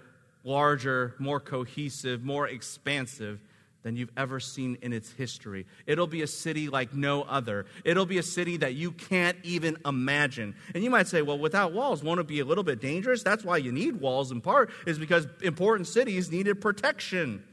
larger, 0.44 1.16
more 1.18 1.40
cohesive, 1.40 2.24
more 2.24 2.48
expansive 2.48 3.40
than 3.82 3.96
you've 3.96 4.12
ever 4.18 4.40
seen 4.40 4.78
in 4.82 4.94
its 4.94 5.12
history. 5.14 5.66
It'll 5.86 6.08
be 6.08 6.22
a 6.22 6.28
city 6.28 6.68
like 6.68 6.94
no 6.94 7.24
other. 7.24 7.66
It'll 7.84 8.06
be 8.06 8.18
a 8.18 8.24
city 8.24 8.58
that 8.58 8.76
you 8.76 8.92
can't 8.92 9.38
even 9.44 9.78
imagine. 9.86 10.56
And 10.76 10.84
you 10.84 10.90
might 10.90 11.08
say, 11.08 11.22
well, 11.22 11.40
without 11.40 11.74
walls, 11.74 12.04
won't 12.04 12.20
it 12.20 12.28
be 12.28 12.40
a 12.40 12.46
little 12.46 12.64
bit 12.64 12.82
dangerous? 12.82 13.24
That's 13.24 13.44
why 13.44 13.58
you 13.58 13.72
need 13.72 14.00
walls 14.00 14.32
in 14.32 14.42
part, 14.42 14.72
is 14.86 15.00
because 15.00 15.26
important 15.42 15.88
cities 15.88 16.32
needed 16.32 16.62
protection. 16.62 17.44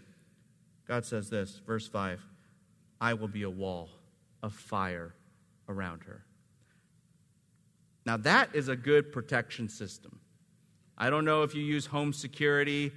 God 0.87 1.05
says 1.05 1.31
this, 1.31 1.61
verse 1.66 1.87
5 1.87 2.20
I 3.01 3.14
will 3.14 3.29
be 3.29 3.42
a 3.42 3.51
wall 3.51 3.90
of 4.42 4.53
fire 4.53 5.14
around 5.68 6.05
her. 6.05 6.25
Now, 8.07 8.18
that 8.18 8.55
is 8.55 8.68
a 8.68 8.77
good 8.77 9.12
protection 9.12 9.68
system. 9.68 10.20
I 10.97 11.11
don't 11.11 11.25
know 11.25 11.42
if 11.42 11.55
you 11.55 11.62
use 11.62 11.87
home 11.87 12.12
security. 12.12 12.92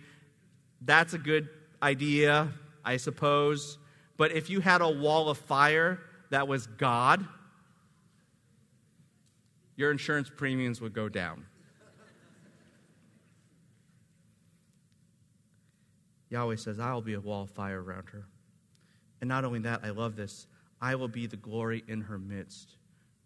That's 0.81 1.13
a 1.13 1.17
good 1.17 1.49
idea, 1.81 2.49
I 2.83 2.97
suppose. 2.97 3.77
But 4.17 4.31
if 4.31 4.49
you 4.49 4.59
had 4.59 4.81
a 4.81 4.89
wall 4.89 5.29
of 5.29 5.37
fire 5.37 5.99
that 6.29 6.47
was 6.47 6.67
God, 6.67 7.25
your 9.75 9.91
insurance 9.91 10.29
premiums 10.35 10.81
would 10.81 10.93
go 10.93 11.07
down. 11.07 11.45
Yahweh 16.29 16.55
says, 16.55 16.79
I 16.79 16.93
will 16.93 17.01
be 17.01 17.13
a 17.13 17.19
wall 17.19 17.43
of 17.43 17.49
fire 17.49 17.81
around 17.81 18.09
her. 18.09 18.25
And 19.21 19.27
not 19.27 19.45
only 19.45 19.59
that, 19.59 19.81
I 19.83 19.89
love 19.89 20.15
this 20.15 20.47
I 20.81 20.95
will 20.95 21.07
be 21.07 21.25
the 21.25 21.37
glory 21.37 21.83
in 21.87 22.01
her 22.01 22.19
midst. 22.19 22.75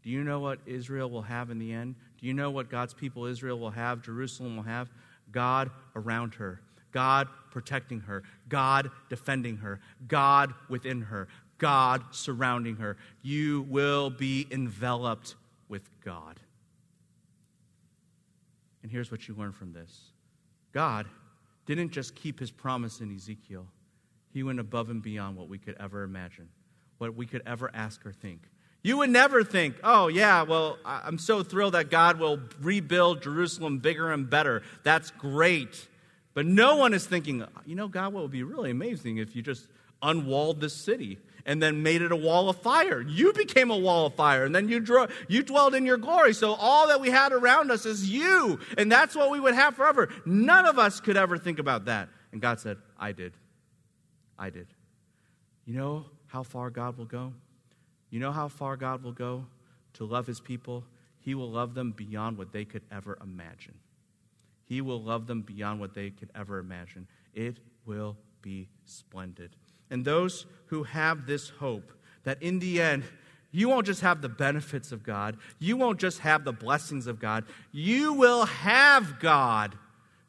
Do 0.03 0.09
you 0.09 0.23
know 0.23 0.39
what 0.39 0.59
Israel 0.65 1.09
will 1.09 1.21
have 1.21 1.49
in 1.49 1.59
the 1.59 1.73
end? 1.73 1.95
Do 2.19 2.25
you 2.25 2.33
know 2.33 2.49
what 2.49 2.69
God's 2.69 2.93
people, 2.93 3.25
Israel, 3.25 3.59
will 3.59 3.71
have, 3.71 4.01
Jerusalem 4.01 4.55
will 4.55 4.63
have? 4.63 4.89
God 5.31 5.69
around 5.95 6.35
her, 6.35 6.61
God 6.91 7.27
protecting 7.51 8.01
her, 8.01 8.23
God 8.49 8.89
defending 9.09 9.57
her, 9.57 9.79
God 10.07 10.53
within 10.69 11.01
her, 11.01 11.27
God 11.57 12.03
surrounding 12.11 12.77
her. 12.77 12.97
You 13.21 13.65
will 13.69 14.09
be 14.09 14.47
enveloped 14.49 15.35
with 15.69 15.87
God. 16.03 16.39
And 18.81 18.91
here's 18.91 19.11
what 19.11 19.27
you 19.27 19.35
learn 19.35 19.51
from 19.51 19.73
this 19.73 20.11
God 20.73 21.05
didn't 21.65 21.91
just 21.91 22.15
keep 22.15 22.39
his 22.39 22.51
promise 22.51 23.01
in 23.01 23.13
Ezekiel, 23.15 23.67
he 24.33 24.43
went 24.43 24.59
above 24.59 24.89
and 24.89 25.01
beyond 25.01 25.37
what 25.37 25.49
we 25.49 25.57
could 25.57 25.75
ever 25.79 26.03
imagine, 26.03 26.49
what 26.97 27.15
we 27.15 27.25
could 27.25 27.41
ever 27.45 27.69
ask 27.73 28.05
or 28.05 28.11
think. 28.11 28.41
You 28.83 28.97
would 28.97 29.11
never 29.11 29.43
think, 29.43 29.75
oh, 29.83 30.07
yeah, 30.07 30.41
well, 30.41 30.77
I'm 30.83 31.19
so 31.19 31.43
thrilled 31.43 31.75
that 31.75 31.91
God 31.91 32.19
will 32.19 32.39
rebuild 32.61 33.21
Jerusalem 33.21 33.77
bigger 33.77 34.11
and 34.11 34.27
better. 34.27 34.63
That's 34.83 35.11
great. 35.11 35.87
But 36.33 36.47
no 36.47 36.77
one 36.77 36.93
is 36.93 37.05
thinking, 37.05 37.45
you 37.65 37.75
know, 37.75 37.87
God, 37.87 38.13
what 38.13 38.23
would 38.23 38.31
be 38.31 38.43
really 38.43 38.71
amazing 38.71 39.17
if 39.17 39.35
you 39.35 39.43
just 39.43 39.67
unwalled 40.01 40.61
this 40.61 40.73
city 40.73 41.19
and 41.45 41.61
then 41.61 41.83
made 41.83 42.01
it 42.01 42.11
a 42.11 42.15
wall 42.15 42.49
of 42.49 42.57
fire. 42.57 43.01
You 43.01 43.33
became 43.33 43.71
a 43.71 43.77
wall 43.77 44.05
of 44.07 44.15
fire, 44.15 44.45
and 44.45 44.53
then 44.55 44.69
you, 44.69 44.79
drew, 44.79 45.07
you 45.27 45.43
dwelled 45.43 45.75
in 45.75 45.85
your 45.85 45.97
glory. 45.97 46.33
So 46.33 46.53
all 46.53 46.87
that 46.87 47.01
we 47.01 47.09
had 47.09 47.31
around 47.31 47.71
us 47.71 47.85
is 47.85 48.09
you, 48.09 48.59
and 48.77 48.91
that's 48.91 49.15
what 49.15 49.31
we 49.31 49.39
would 49.39 49.53
have 49.53 49.75
forever. 49.75 50.09
None 50.25 50.65
of 50.65 50.79
us 50.79 50.99
could 50.99 51.17
ever 51.17 51.37
think 51.37 51.59
about 51.59 51.85
that. 51.85 52.09
And 52.31 52.41
God 52.41 52.59
said, 52.59 52.77
I 52.99 53.11
did. 53.11 53.33
I 54.37 54.49
did. 54.49 54.67
You 55.65 55.75
know 55.75 56.05
how 56.27 56.43
far 56.43 56.69
God 56.69 56.97
will 56.97 57.05
go? 57.05 57.33
You 58.09 58.19
know 58.19 58.31
how 58.31 58.47
far 58.47 58.77
God 58.77 59.03
will 59.03 59.11
go 59.11 59.45
to 59.93 60.05
love 60.05 60.27
his 60.27 60.39
people? 60.39 60.83
He 61.19 61.35
will 61.35 61.49
love 61.49 61.75
them 61.75 61.91
beyond 61.91 62.37
what 62.37 62.51
they 62.51 62.65
could 62.65 62.83
ever 62.91 63.17
imagine. 63.21 63.75
He 64.65 64.81
will 64.81 65.01
love 65.01 65.27
them 65.27 65.41
beyond 65.41 65.79
what 65.79 65.93
they 65.93 66.09
could 66.09 66.29
ever 66.33 66.57
imagine. 66.57 67.07
It 67.33 67.57
will 67.85 68.17
be 68.41 68.69
splendid. 68.85 69.55
And 69.91 70.03
those 70.03 70.47
who 70.67 70.83
have 70.83 71.27
this 71.27 71.49
hope 71.49 71.91
that 72.23 72.41
in 72.41 72.59
the 72.59 72.81
end, 72.81 73.03
you 73.51 73.67
won't 73.67 73.85
just 73.85 74.01
have 74.01 74.21
the 74.21 74.29
benefits 74.29 74.91
of 74.91 75.03
God, 75.03 75.37
you 75.59 75.75
won't 75.75 75.99
just 75.99 76.19
have 76.19 76.45
the 76.45 76.53
blessings 76.53 77.05
of 77.05 77.19
God, 77.19 77.43
you 77.71 78.13
will 78.13 78.45
have 78.45 79.19
God 79.19 79.77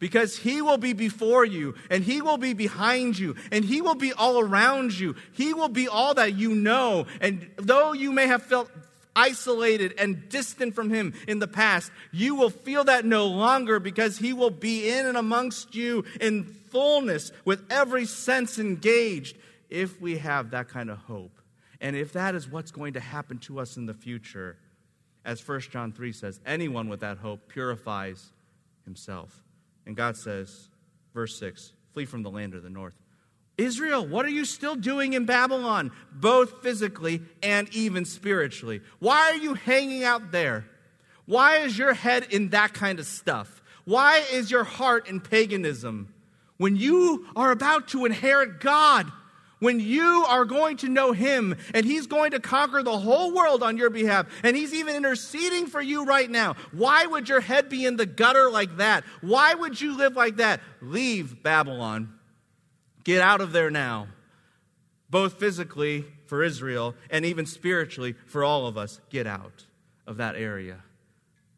because 0.00 0.36
he 0.36 0.60
will 0.60 0.78
be 0.78 0.92
before 0.92 1.44
you 1.44 1.76
and 1.88 2.02
he 2.02 2.20
will 2.20 2.38
be 2.38 2.54
behind 2.54 3.16
you 3.16 3.36
and 3.52 3.64
he 3.64 3.80
will 3.80 3.94
be 3.94 4.12
all 4.12 4.40
around 4.40 4.98
you. 4.98 5.14
He 5.30 5.54
will 5.54 5.68
be 5.68 5.86
all 5.86 6.14
that 6.14 6.34
you 6.34 6.56
know. 6.56 7.06
And 7.20 7.48
though 7.56 7.92
you 7.92 8.10
may 8.10 8.26
have 8.26 8.42
felt 8.42 8.68
isolated 9.14 9.94
and 9.98 10.28
distant 10.28 10.74
from 10.74 10.90
him 10.90 11.14
in 11.28 11.38
the 11.38 11.46
past, 11.46 11.92
you 12.10 12.34
will 12.34 12.50
feel 12.50 12.82
that 12.84 13.04
no 13.04 13.28
longer 13.28 13.78
because 13.78 14.18
he 14.18 14.32
will 14.32 14.50
be 14.50 14.90
in 14.90 15.06
and 15.06 15.16
amongst 15.16 15.76
you 15.76 16.04
in 16.20 16.44
fullness 16.70 17.30
with 17.44 17.64
every 17.70 18.06
sense 18.06 18.58
engaged 18.58 19.36
if 19.72 20.00
we 20.00 20.18
have 20.18 20.50
that 20.50 20.68
kind 20.68 20.90
of 20.90 20.98
hope. 20.98 21.40
And 21.80 21.96
if 21.96 22.12
that 22.12 22.34
is 22.34 22.48
what's 22.48 22.70
going 22.70 22.92
to 22.92 23.00
happen 23.00 23.38
to 23.38 23.58
us 23.58 23.76
in 23.76 23.86
the 23.86 23.94
future, 23.94 24.56
as 25.24 25.46
1 25.46 25.60
John 25.62 25.92
3 25.92 26.12
says, 26.12 26.38
anyone 26.44 26.88
with 26.88 27.00
that 27.00 27.18
hope 27.18 27.48
purifies 27.48 28.32
himself. 28.84 29.42
And 29.86 29.96
God 29.96 30.16
says, 30.16 30.68
verse 31.14 31.38
6, 31.38 31.72
flee 31.92 32.04
from 32.04 32.22
the 32.22 32.30
land 32.30 32.54
of 32.54 32.62
the 32.62 32.70
north. 32.70 32.94
Israel, 33.58 34.06
what 34.06 34.24
are 34.26 34.30
you 34.30 34.44
still 34.44 34.76
doing 34.76 35.14
in 35.14 35.24
Babylon, 35.24 35.90
both 36.12 36.62
physically 36.62 37.22
and 37.42 37.68
even 37.74 38.04
spiritually? 38.04 38.80
Why 38.98 39.30
are 39.30 39.36
you 39.36 39.54
hanging 39.54 40.04
out 40.04 40.32
there? 40.32 40.66
Why 41.26 41.58
is 41.58 41.76
your 41.76 41.94
head 41.94 42.26
in 42.30 42.50
that 42.50 42.74
kind 42.74 42.98
of 42.98 43.06
stuff? 43.06 43.62
Why 43.84 44.22
is 44.32 44.50
your 44.50 44.64
heart 44.64 45.08
in 45.08 45.20
paganism? 45.20 46.12
When 46.56 46.76
you 46.76 47.26
are 47.34 47.50
about 47.50 47.88
to 47.88 48.04
inherit 48.04 48.60
God, 48.60 49.10
when 49.62 49.78
you 49.78 50.24
are 50.26 50.44
going 50.44 50.76
to 50.76 50.88
know 50.88 51.12
Him 51.12 51.54
and 51.72 51.86
He's 51.86 52.08
going 52.08 52.32
to 52.32 52.40
conquer 52.40 52.82
the 52.82 52.98
whole 52.98 53.32
world 53.32 53.62
on 53.62 53.76
your 53.76 53.90
behalf, 53.90 54.26
and 54.42 54.56
He's 54.56 54.74
even 54.74 54.96
interceding 54.96 55.68
for 55.68 55.80
you 55.80 56.04
right 56.04 56.28
now, 56.28 56.56
why 56.72 57.06
would 57.06 57.28
your 57.28 57.38
head 57.38 57.68
be 57.68 57.86
in 57.86 57.96
the 57.96 58.04
gutter 58.04 58.50
like 58.50 58.78
that? 58.78 59.04
Why 59.20 59.54
would 59.54 59.80
you 59.80 59.96
live 59.96 60.16
like 60.16 60.38
that? 60.38 60.60
Leave 60.80 61.44
Babylon. 61.44 62.12
Get 63.04 63.22
out 63.22 63.40
of 63.40 63.52
there 63.52 63.70
now, 63.70 64.08
both 65.08 65.38
physically 65.38 66.06
for 66.26 66.42
Israel 66.42 66.96
and 67.08 67.24
even 67.24 67.46
spiritually 67.46 68.16
for 68.26 68.42
all 68.42 68.66
of 68.66 68.76
us. 68.76 69.00
Get 69.10 69.28
out 69.28 69.66
of 70.08 70.16
that 70.16 70.34
area 70.34 70.78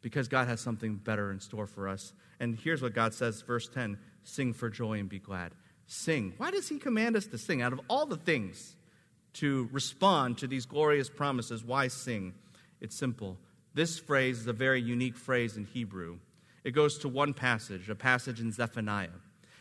because 0.02 0.28
God 0.28 0.46
has 0.46 0.61
something 0.61 0.96
better 0.96 1.30
in 1.30 1.40
store 1.40 1.66
for 1.66 1.88
us. 1.88 2.12
And 2.38 2.59
here's 2.59 2.82
what 2.82 2.92
God 2.92 3.14
says, 3.14 3.40
verse 3.40 3.66
10 3.66 3.96
Sing 4.24 4.52
for 4.52 4.68
joy 4.68 4.98
and 4.98 5.09
be 5.09 5.18
glad 5.18 5.52
sing. 5.87 6.35
Why 6.37 6.51
does 6.51 6.68
he 6.68 6.78
command 6.78 7.16
us 7.16 7.26
to 7.26 7.39
sing? 7.39 7.62
Out 7.62 7.72
of 7.72 7.80
all 7.89 8.07
the 8.07 8.16
things 8.16 8.76
to 9.35 9.68
respond 9.72 10.39
to 10.39 10.47
these 10.47 10.66
glorious 10.66 11.09
promises, 11.09 11.64
why 11.64 11.89
sing? 11.89 12.35
It's 12.80 12.97
simple. 12.97 13.39
This 13.74 13.99
phrase 13.99 14.41
is 14.41 14.47
a 14.47 14.53
very 14.53 14.80
unique 14.80 15.16
phrase 15.16 15.57
in 15.57 15.64
Hebrew. 15.64 16.18
It 16.62 16.70
goes 16.72 16.99
to 16.99 17.09
one 17.09 17.35
passage, 17.35 17.91
a 17.91 17.95
passage 17.95 18.41
in 18.41 18.53
Zephaniah. 18.53 19.09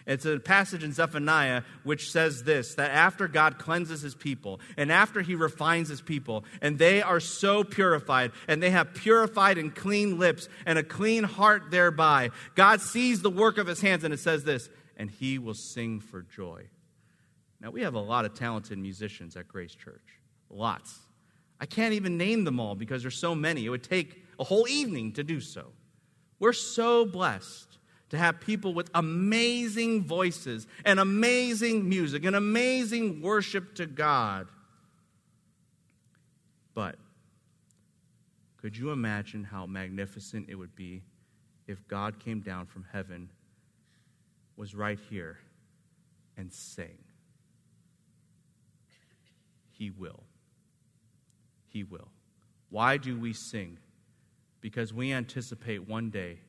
It's 0.06 0.26
a 0.26 0.38
passage 0.38 0.84
in 0.84 0.92
Zephaniah 0.92 1.64
which 1.84 2.12
says 2.12 2.44
this 2.44 2.76
that 2.76 2.92
after 2.92 3.28
God 3.28 3.58
cleanses 3.58 4.02
his 4.02 4.16
people 4.16 4.60
and 4.78 4.92
after 4.92 5.22
he 5.22 5.36
refines 5.36 5.90
his 5.90 6.02
people, 6.02 6.44
and 6.62 6.78
they 6.78 7.02
are 7.02 7.20
so 7.20 7.64
purified, 7.64 8.32
and 8.48 8.62
they 8.62 8.70
have 8.70 8.94
purified 8.94 9.58
and 9.58 9.74
clean 9.74 10.20
lips 10.20 10.50
and 10.66 10.78
a 10.78 10.84
clean 10.84 11.24
heart 11.24 11.72
thereby, 11.72 12.32
God 12.56 12.82
sees 12.82 13.22
the 13.22 13.30
work 13.30 13.58
of 13.58 13.68
his 13.68 13.82
hands, 13.82 14.04
and 14.04 14.14
it 14.14 14.20
says 14.20 14.44
this 14.44 14.70
and 15.04 15.12
he 15.12 15.38
will 15.38 15.54
sing 15.54 16.00
for 16.00 16.22
joy. 16.22 16.64
Now, 17.60 17.72
we 17.72 17.82
have 17.82 17.94
a 17.94 18.00
lot 18.00 18.24
of 18.24 18.34
talented 18.34 18.78
musicians 18.78 19.36
at 19.36 19.50
Grace 19.50 19.76
Church. 19.76 20.22
Lots. 20.50 20.98
I 21.60 21.66
can't 21.66 21.94
even 21.94 22.18
name 22.18 22.46
them 22.46 22.58
all 22.58 22.74
because 22.74 23.02
there's 23.02 23.18
so 23.18 23.36
many. 23.36 23.66
It 23.66 23.70
would 23.70 23.84
take 23.84 24.24
a 24.40 24.46
whole 24.46 24.66
evening 24.66 25.12
to 25.16 25.24
do 25.26 25.42
so. 25.42 25.74
We're 26.40 26.54
so 26.54 27.06
blessed 27.06 27.80
to 28.12 28.18
have 28.18 28.40
people 28.40 28.74
with 28.74 28.90
amazing 28.96 30.06
voices 30.06 30.68
and 30.86 31.02
amazing 31.02 31.90
music 31.90 32.24
and 32.24 32.38
amazing 32.38 33.22
worship 33.22 33.76
to 33.76 33.86
God. 33.86 34.48
But 36.74 36.96
could 38.56 38.78
you 38.78 38.92
imagine 38.92 39.44
how 39.44 39.66
magnificent 39.66 40.46
it 40.48 40.56
would 40.56 40.78
be 40.78 41.04
if 41.68 41.86
God 41.90 42.20
came 42.20 42.40
down 42.40 42.68
from 42.68 42.86
heaven 42.94 43.28
was 44.56 44.76
right 44.76 45.00
here 45.10 45.38
and 46.38 46.52
sang. 46.52 46.98
He 49.72 49.90
will. 49.90 50.24
He 51.68 51.84
will. 51.84 52.10
Why 52.70 52.98
do 52.98 53.20
we 53.20 53.34
sing? 53.34 53.78
Because 54.62 54.94
we 54.94 55.12
anticipate 55.12 55.88
one 55.88 56.10
day 56.10 56.40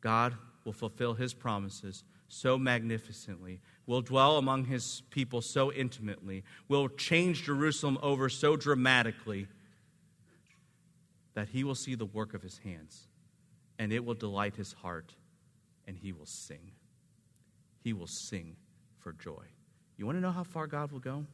God 0.00 0.36
will 0.64 0.72
fulfill 0.72 1.14
his 1.14 1.32
promises 1.34 2.04
so 2.28 2.56
magnificently, 2.58 3.60
will 3.86 4.00
dwell 4.00 4.38
among 4.38 4.64
his 4.64 5.02
people 5.10 5.42
so 5.42 5.72
intimately, 5.72 6.44
will 6.68 6.88
change 6.88 7.44
Jerusalem 7.44 7.98
over 8.02 8.28
so 8.28 8.56
dramatically 8.56 9.48
that 11.34 11.48
he 11.48 11.64
will 11.64 11.74
see 11.74 11.94
the 11.94 12.06
work 12.06 12.34
of 12.34 12.42
his 12.42 12.58
hands 12.58 13.06
and 13.78 13.92
it 13.92 14.04
will 14.04 14.14
delight 14.14 14.56
his 14.56 14.72
heart 14.72 15.14
and 15.86 15.96
he 15.96 16.12
will 16.12 16.26
sing 16.26 16.72
he 17.82 17.92
will 17.92 18.06
sing 18.06 18.56
for 18.98 19.12
joy. 19.12 19.44
You 19.96 20.06
want 20.06 20.16
to 20.16 20.22
know 20.22 20.30
how 20.30 20.44
far 20.44 20.66
God 20.66 20.92
will 20.92 21.00
go? 21.00 21.26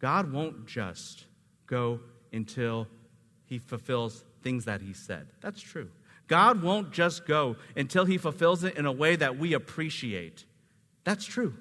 God 0.00 0.32
won't 0.32 0.66
just 0.66 1.26
go 1.66 2.00
until 2.32 2.88
he 3.44 3.58
fulfills 3.58 4.24
things 4.42 4.64
that 4.64 4.80
he 4.80 4.92
said. 4.92 5.28
That's 5.40 5.60
true. 5.60 5.90
God 6.26 6.62
won't 6.62 6.92
just 6.92 7.26
go 7.26 7.56
until 7.76 8.04
he 8.04 8.16
fulfills 8.16 8.64
it 8.64 8.76
in 8.76 8.86
a 8.86 8.92
way 8.92 9.16
that 9.16 9.36
we 9.36 9.52
appreciate. 9.52 10.44
That's 11.04 11.24
true. 11.24 11.54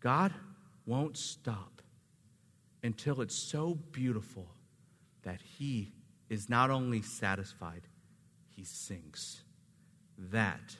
God 0.00 0.32
won't 0.84 1.16
stop 1.16 1.82
until 2.82 3.20
it's 3.20 3.34
so 3.34 3.78
beautiful 3.92 4.46
that 5.22 5.40
he 5.40 5.92
is 6.28 6.48
not 6.48 6.70
only 6.70 7.02
satisfied, 7.02 7.88
he 8.54 8.64
sings. 8.64 9.42
That 10.18 10.76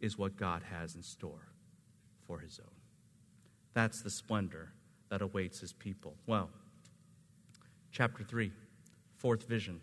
is 0.00 0.18
what 0.18 0.36
God 0.36 0.62
has 0.70 0.94
in 0.94 1.02
store 1.02 1.48
for 2.26 2.38
his 2.38 2.58
own. 2.60 2.74
That's 3.74 4.02
the 4.02 4.10
splendor 4.10 4.72
that 5.10 5.22
awaits 5.22 5.60
his 5.60 5.72
people. 5.72 6.14
Well, 6.26 6.50
chapter 7.92 8.24
3, 8.24 8.52
fourth 9.16 9.46
vision. 9.48 9.80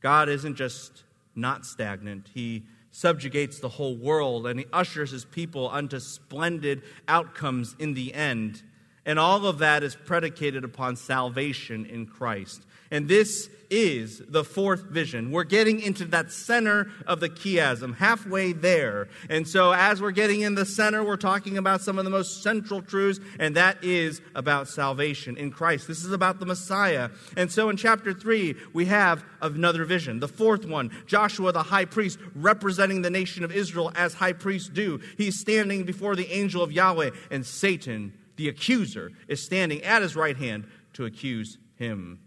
God 0.00 0.28
isn't 0.28 0.56
just 0.56 1.04
not 1.34 1.66
stagnant, 1.66 2.30
he 2.32 2.64
subjugates 2.90 3.58
the 3.58 3.68
whole 3.68 3.96
world 3.96 4.46
and 4.46 4.60
he 4.60 4.66
ushers 4.72 5.10
his 5.10 5.24
people 5.24 5.68
unto 5.68 5.98
splendid 5.98 6.82
outcomes 7.08 7.74
in 7.80 7.94
the 7.94 8.14
end. 8.14 8.62
And 9.04 9.18
all 9.18 9.46
of 9.46 9.58
that 9.58 9.82
is 9.82 9.96
predicated 9.96 10.62
upon 10.62 10.96
salvation 10.96 11.86
in 11.86 12.06
Christ. 12.06 12.64
And 12.90 13.08
this 13.08 13.48
is 13.70 14.22
the 14.28 14.44
fourth 14.44 14.82
vision. 14.84 15.30
We're 15.30 15.44
getting 15.44 15.80
into 15.80 16.04
that 16.06 16.30
center 16.30 16.88
of 17.06 17.20
the 17.20 17.28
chiasm, 17.28 17.96
halfway 17.96 18.52
there. 18.52 19.08
And 19.28 19.48
so, 19.48 19.72
as 19.72 20.00
we're 20.00 20.12
getting 20.12 20.42
in 20.42 20.54
the 20.54 20.66
center, 20.66 21.02
we're 21.02 21.16
talking 21.16 21.58
about 21.58 21.80
some 21.80 21.98
of 21.98 22.04
the 22.04 22.10
most 22.10 22.42
central 22.42 22.82
truths, 22.82 23.20
and 23.38 23.56
that 23.56 23.82
is 23.82 24.20
about 24.34 24.68
salvation 24.68 25.36
in 25.36 25.50
Christ. 25.50 25.88
This 25.88 26.04
is 26.04 26.12
about 26.12 26.40
the 26.40 26.46
Messiah. 26.46 27.10
And 27.36 27.50
so, 27.50 27.68
in 27.68 27.76
chapter 27.76 28.12
3, 28.12 28.54
we 28.72 28.86
have 28.86 29.24
another 29.40 29.84
vision. 29.84 30.20
The 30.20 30.28
fourth 30.28 30.64
one 30.64 30.90
Joshua, 31.06 31.52
the 31.52 31.62
high 31.62 31.86
priest, 31.86 32.18
representing 32.34 33.02
the 33.02 33.10
nation 33.10 33.44
of 33.44 33.52
Israel 33.52 33.92
as 33.94 34.14
high 34.14 34.34
priests 34.34 34.68
do. 34.68 35.00
He's 35.16 35.38
standing 35.38 35.84
before 35.84 36.16
the 36.16 36.30
angel 36.32 36.62
of 36.62 36.72
Yahweh, 36.72 37.10
and 37.30 37.44
Satan, 37.44 38.12
the 38.36 38.48
accuser, 38.48 39.10
is 39.28 39.42
standing 39.42 39.82
at 39.82 40.02
his 40.02 40.16
right 40.16 40.36
hand 40.36 40.66
to 40.94 41.06
accuse 41.06 41.58
him. 41.76 42.20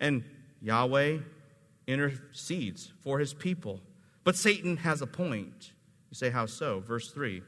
And 0.00 0.24
Yahweh 0.60 1.18
intercedes 1.86 2.92
for 3.00 3.18
his 3.18 3.32
people. 3.32 3.80
But 4.24 4.36
Satan 4.36 4.78
has 4.78 5.02
a 5.02 5.06
point. 5.06 5.72
You 6.10 6.14
say, 6.14 6.30
how 6.30 6.46
so? 6.46 6.80
Verse 6.80 7.10
3. 7.10 7.42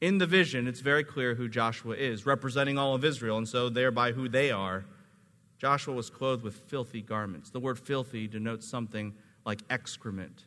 In 0.00 0.18
the 0.18 0.26
vision, 0.26 0.66
it's 0.66 0.80
very 0.80 1.04
clear 1.04 1.34
who 1.34 1.48
Joshua 1.48 1.94
is, 1.94 2.26
representing 2.26 2.78
all 2.78 2.94
of 2.94 3.04
Israel, 3.04 3.38
and 3.38 3.46
so 3.46 3.68
thereby 3.68 4.12
who 4.12 4.28
they 4.28 4.50
are. 4.50 4.84
Joshua 5.58 5.94
was 5.94 6.10
clothed 6.10 6.42
with 6.42 6.56
filthy 6.56 7.02
garments. 7.02 7.50
The 7.50 7.60
word 7.60 7.78
filthy 7.78 8.26
denotes 8.26 8.68
something 8.68 9.14
like 9.44 9.60
excrement, 9.70 10.44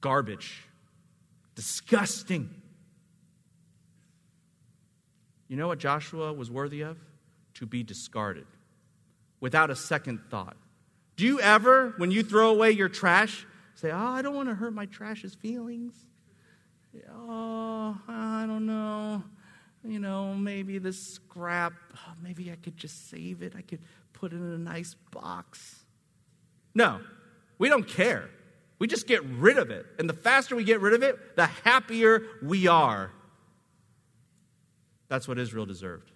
garbage, 0.00 0.62
disgusting. 1.54 2.48
You 5.48 5.56
know 5.56 5.68
what 5.68 5.78
Joshua 5.78 6.32
was 6.32 6.50
worthy 6.50 6.80
of? 6.80 6.96
To 7.54 7.66
be 7.66 7.82
discarded 7.82 8.46
without 9.40 9.70
a 9.70 9.76
second 9.76 10.20
thought. 10.30 10.56
Do 11.16 11.24
you 11.26 11.40
ever, 11.40 11.94
when 11.96 12.10
you 12.10 12.22
throw 12.22 12.50
away 12.50 12.70
your 12.70 12.88
trash, 12.88 13.46
say, 13.74 13.90
Oh, 13.90 13.96
I 13.98 14.22
don't 14.22 14.34
want 14.34 14.48
to 14.48 14.54
hurt 14.54 14.72
my 14.72 14.86
trash's 14.86 15.34
feelings? 15.34 15.94
Oh, 17.12 17.96
I 18.08 18.44
don't 18.46 18.66
know. 18.66 19.22
you 19.84 19.98
know, 19.98 20.34
maybe 20.34 20.78
this 20.78 21.00
scrap, 21.14 21.72
oh, 21.96 22.12
maybe 22.22 22.50
I 22.50 22.56
could 22.56 22.76
just 22.76 23.08
save 23.10 23.42
it. 23.42 23.54
I 23.56 23.62
could 23.62 23.80
put 24.12 24.32
it 24.32 24.36
in 24.36 24.52
a 24.52 24.58
nice 24.58 24.94
box. 25.10 25.84
No, 26.74 27.00
we 27.58 27.68
don't 27.68 27.86
care. 27.86 28.28
We 28.78 28.86
just 28.86 29.06
get 29.06 29.22
rid 29.24 29.58
of 29.58 29.70
it. 29.70 29.86
And 29.98 30.08
the 30.08 30.14
faster 30.14 30.56
we 30.56 30.64
get 30.64 30.80
rid 30.80 30.94
of 30.94 31.02
it, 31.02 31.36
the 31.36 31.46
happier 31.46 32.22
we 32.42 32.66
are. 32.66 33.12
That's 35.08 35.28
what 35.28 35.38
Israel 35.38 35.66
deserved. 35.66 36.12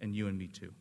And 0.00 0.14
you 0.14 0.26
and 0.26 0.36
me 0.36 0.48
too. 0.48 0.72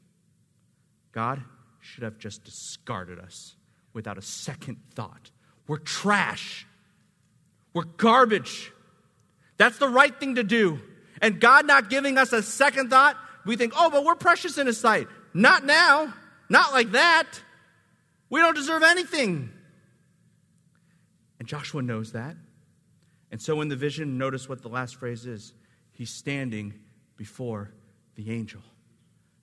God 1.15 1.41
should 1.79 2.03
have 2.03 2.19
just 2.19 2.43
discarded 2.43 3.19
us 3.19 3.55
without 3.93 4.17
a 4.17 4.21
second 4.21 4.77
thought. 4.93 5.31
We're 5.65 5.77
trash. 5.77 6.67
We're 7.73 7.83
garbage. 7.83 8.71
That's 9.57 9.77
the 9.77 9.87
right 9.87 10.13
thing 10.19 10.35
to 10.35 10.43
do. 10.43 10.81
And 11.21 11.39
God 11.39 11.65
not 11.65 11.89
giving 11.89 12.17
us 12.17 12.33
a 12.33 12.43
second 12.43 12.89
thought, 12.89 13.15
we 13.45 13.55
think, 13.55 13.71
oh, 13.77 13.89
but 13.89 14.03
we're 14.03 14.15
precious 14.15 14.57
in 14.57 14.67
His 14.67 14.77
sight. 14.77 15.07
Not 15.33 15.63
now. 15.63 16.13
Not 16.49 16.73
like 16.73 16.91
that. 16.91 17.27
We 18.29 18.41
don't 18.41 18.55
deserve 18.55 18.83
anything. 18.83 19.49
And 21.39 21.47
Joshua 21.47 21.81
knows 21.81 22.11
that. 22.11 22.35
And 23.31 23.41
so 23.41 23.61
in 23.61 23.69
the 23.69 23.75
vision, 23.77 24.17
notice 24.17 24.49
what 24.49 24.61
the 24.61 24.67
last 24.67 24.97
phrase 24.97 25.25
is 25.25 25.53
he's 25.93 26.09
standing 26.09 26.73
before 27.15 27.71
the 28.15 28.31
angel. 28.31 28.61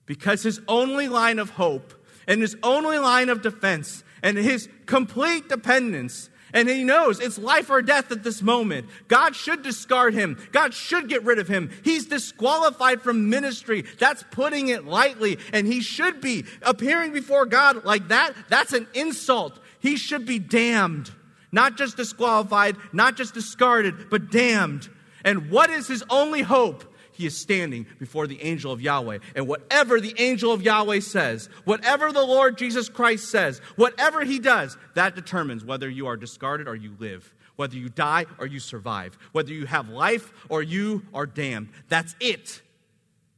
Because 0.05 0.43
his 0.43 0.59
only 0.67 1.07
line 1.07 1.39
of 1.39 1.51
hope 1.51 1.93
and 2.27 2.41
his 2.41 2.57
only 2.63 2.97
line 2.97 3.29
of 3.29 3.41
defense 3.41 4.03
and 4.21 4.37
his 4.37 4.69
complete 4.85 5.49
dependence 5.49 6.29
and 6.53 6.69
he 6.69 6.83
knows 6.83 7.19
it's 7.19 7.39
life 7.39 7.69
or 7.71 7.81
death 7.81 8.11
at 8.11 8.23
this 8.23 8.41
moment. 8.41 8.87
God 9.07 9.35
should 9.35 9.63
discard 9.63 10.13
him. 10.13 10.37
God 10.51 10.73
should 10.73 11.09
get 11.09 11.23
rid 11.23 11.39
of 11.39 11.47
him. 11.47 11.71
He's 11.83 12.05
disqualified 12.05 13.01
from 13.01 13.29
ministry. 13.29 13.83
That's 13.97 14.23
putting 14.29 14.67
it 14.67 14.85
lightly. 14.85 15.39
And 15.51 15.65
he 15.65 15.81
should 15.81 16.21
be 16.21 16.45
appearing 16.61 17.11
before 17.11 17.47
God 17.47 17.83
like 17.83 18.09
that. 18.09 18.35
That's 18.49 18.73
an 18.73 18.87
insult. 18.93 19.59
He 19.79 19.97
should 19.97 20.27
be 20.27 20.37
damned. 20.37 21.11
Not 21.51 21.75
just 21.75 21.97
disqualified, 21.97 22.77
not 22.93 23.17
just 23.17 23.33
discarded, 23.33 24.09
but 24.09 24.31
damned. 24.31 24.89
And 25.25 25.49
what 25.49 25.69
is 25.71 25.87
his 25.87 26.03
only 26.09 26.41
hope? 26.41 26.83
He 27.13 27.25
is 27.25 27.37
standing 27.37 27.85
before 27.99 28.27
the 28.27 28.41
angel 28.41 28.71
of 28.71 28.81
Yahweh. 28.81 29.19
And 29.35 29.47
whatever 29.47 30.01
the 30.01 30.15
angel 30.17 30.51
of 30.51 30.61
Yahweh 30.61 30.99
says, 30.99 31.47
whatever 31.65 32.11
the 32.11 32.23
Lord 32.23 32.57
Jesus 32.57 32.89
Christ 32.89 33.29
says, 33.29 33.59
whatever 33.75 34.23
he 34.23 34.39
does, 34.39 34.77
that 34.95 35.15
determines 35.15 35.63
whether 35.63 35.89
you 35.89 36.07
are 36.07 36.17
discarded 36.17 36.67
or 36.67 36.75
you 36.75 36.95
live, 36.99 37.33
whether 37.55 37.75
you 37.75 37.89
die 37.89 38.25
or 38.39 38.47
you 38.47 38.59
survive, 38.59 39.17
whether 39.31 39.53
you 39.53 39.65
have 39.65 39.89
life 39.89 40.33
or 40.49 40.61
you 40.61 41.05
are 41.13 41.25
damned. 41.25 41.69
That's 41.87 42.15
it. 42.19 42.61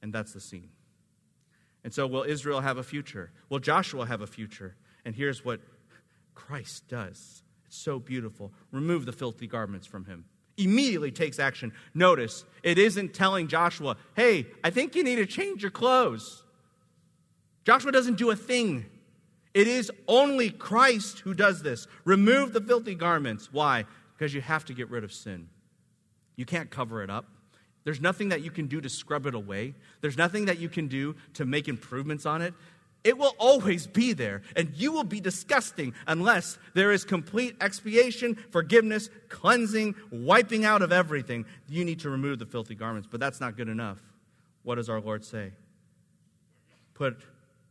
And 0.01 0.13
that's 0.13 0.33
the 0.33 0.41
scene. 0.41 0.69
And 1.83 1.93
so, 1.93 2.07
will 2.07 2.23
Israel 2.23 2.61
have 2.61 2.77
a 2.77 2.83
future? 2.83 3.31
Will 3.49 3.59
Joshua 3.59 4.07
have 4.07 4.21
a 4.21 4.27
future? 4.27 4.75
And 5.03 5.13
here's 5.13 5.45
what 5.45 5.61
Christ 6.33 6.87
does. 6.87 7.43
It's 7.67 7.77
so 7.77 7.99
beautiful. 7.99 8.51
Remove 8.71 9.05
the 9.05 9.11
filthy 9.11 9.45
garments 9.45 9.85
from 9.85 10.05
him 10.05 10.25
immediately 10.57 11.11
takes 11.11 11.39
action. 11.39 11.73
Notice, 11.93 12.45
it 12.63 12.77
isn't 12.77 13.13
telling 13.13 13.47
Joshua, 13.47 13.97
hey, 14.15 14.47
I 14.63 14.69
think 14.69 14.95
you 14.95 15.03
need 15.03 15.17
to 15.17 15.25
change 15.25 15.61
your 15.61 15.71
clothes. 15.71 16.43
Joshua 17.65 17.91
doesn't 17.91 18.17
do 18.17 18.29
a 18.29 18.35
thing. 18.35 18.85
It 19.53 19.67
is 19.67 19.91
only 20.07 20.49
Christ 20.49 21.19
who 21.19 21.33
does 21.33 21.63
this. 21.63 21.87
Remove 22.03 22.53
the 22.53 22.61
filthy 22.61 22.95
garments. 22.95 23.49
Why? 23.51 23.85
Because 24.17 24.33
you 24.33 24.41
have 24.41 24.65
to 24.65 24.73
get 24.73 24.89
rid 24.89 25.03
of 25.03 25.13
sin. 25.13 25.49
You 26.35 26.45
can't 26.45 26.69
cover 26.69 27.01
it 27.01 27.09
up. 27.09 27.25
There's 27.85 28.01
nothing 28.01 28.29
that 28.29 28.41
you 28.41 28.51
can 28.51 28.67
do 28.67 28.81
to 28.81 28.89
scrub 28.89 29.25
it 29.27 29.35
away. 29.35 29.75
There's 30.01 30.17
nothing 30.17 30.45
that 30.45 30.57
you 30.57 30.69
can 30.69 30.87
do 30.87 31.15
to 31.35 31.45
make 31.45 31.67
improvements 31.67 32.25
on 32.25 32.41
it. 32.41 32.53
It 33.05 33.19
will 33.19 33.35
always 33.37 33.85
be 33.85 34.13
there, 34.13 34.41
and 34.55 34.71
you 34.75 34.91
will 34.91 35.03
be 35.03 35.21
disgusting 35.21 35.93
unless 36.07 36.57
there 36.73 36.91
is 36.91 37.05
complete 37.05 37.55
expiation, 37.61 38.35
forgiveness, 38.49 39.11
cleansing, 39.29 39.93
wiping 40.11 40.65
out 40.65 40.81
of 40.81 40.91
everything. 40.91 41.45
You 41.69 41.85
need 41.85 41.99
to 41.99 42.09
remove 42.09 42.39
the 42.39 42.47
filthy 42.47 42.73
garments, 42.73 43.07
but 43.09 43.19
that's 43.19 43.39
not 43.39 43.55
good 43.55 43.69
enough. 43.69 43.99
What 44.63 44.75
does 44.75 44.89
our 44.89 44.99
Lord 44.99 45.23
say? 45.23 45.51
Put 46.95 47.21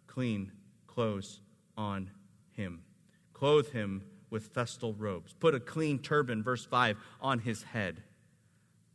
clean 0.07 0.53
clothes 0.87 1.41
on 1.77 2.13
him, 2.53 2.85
clothe 3.33 3.71
him 3.71 4.05
with 4.31 4.55
festal 4.55 4.95
robes, 4.95 5.33
put 5.33 5.53
a 5.53 5.61
clean 5.61 5.99
turban, 5.99 6.45
verse 6.45 6.65
5, 6.65 6.97
on 7.21 7.41
his 7.41 7.65
head. 7.65 8.05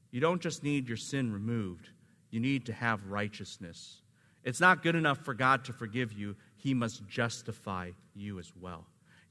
You 0.10 0.22
don't 0.22 0.42
just 0.42 0.64
need 0.64 0.88
your 0.88 0.96
sin 0.96 1.34
removed, 1.34 1.90
you 2.32 2.40
need 2.40 2.66
to 2.68 2.74
have 2.74 3.08
righteousness. 3.08 4.02
It's 4.44 4.60
not 4.60 4.84
good 4.84 4.96
enough 4.96 5.20
for 5.26 5.34
God 5.34 5.66
to 5.66 5.74
forgive 5.74 6.14
you, 6.14 6.36
He 6.56 6.74
must 6.74 7.08
justify 7.08 7.92
you 8.16 8.40
as 8.40 8.52
well. 8.60 8.86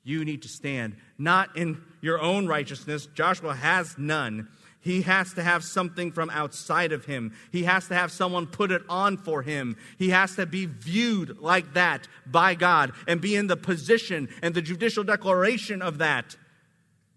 You 0.04 0.24
need 0.24 0.42
to 0.42 0.48
stand 0.48 0.96
not 1.18 1.56
in 1.56 1.82
your 2.00 2.20
own 2.20 2.46
righteousness. 2.46 3.06
Joshua 3.14 3.54
has 3.54 3.96
none. 3.98 4.48
He 4.80 5.02
has 5.02 5.34
to 5.34 5.42
have 5.42 5.64
something 5.64 6.12
from 6.12 6.30
outside 6.30 6.92
of 6.92 7.04
him. 7.04 7.34
He 7.50 7.64
has 7.64 7.88
to 7.88 7.94
have 7.94 8.12
someone 8.12 8.46
put 8.46 8.70
it 8.70 8.82
on 8.88 9.16
for 9.16 9.42
him. 9.42 9.76
He 9.98 10.10
has 10.10 10.36
to 10.36 10.46
be 10.46 10.66
viewed 10.66 11.38
like 11.40 11.74
that 11.74 12.08
by 12.24 12.54
God 12.54 12.92
and 13.06 13.20
be 13.20 13.34
in 13.34 13.48
the 13.48 13.56
position 13.56 14.28
and 14.40 14.54
the 14.54 14.62
judicial 14.62 15.04
declaration 15.04 15.82
of 15.82 15.98
that. 15.98 16.36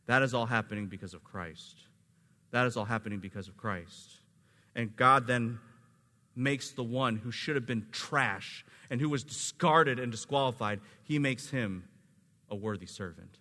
That 0.08 0.24
is 0.24 0.34
all 0.34 0.48
happening 0.48 0.88
because 0.88 1.14
of 1.14 1.24
Christ. 1.24 1.78
That 2.50 2.66
is 2.66 2.76
all 2.76 2.86
happening 2.86 3.20
because 3.20 3.48
of 3.48 3.56
Christ. 3.56 4.18
And 4.76 4.96
God 4.96 5.28
then 5.28 5.60
makes 6.36 6.72
the 6.72 6.84
one 6.84 7.18
who 7.18 7.32
should 7.32 7.56
have 7.56 7.66
been 7.66 7.86
trash 7.92 8.66
and 8.90 9.00
who 9.02 9.10
was 9.10 9.24
discarded 9.24 10.00
and 10.00 10.12
disqualified, 10.12 10.80
he 11.04 11.20
makes 11.20 11.50
him 11.50 11.84
a 12.50 12.56
worthy 12.56 12.86
servant. 12.86 13.38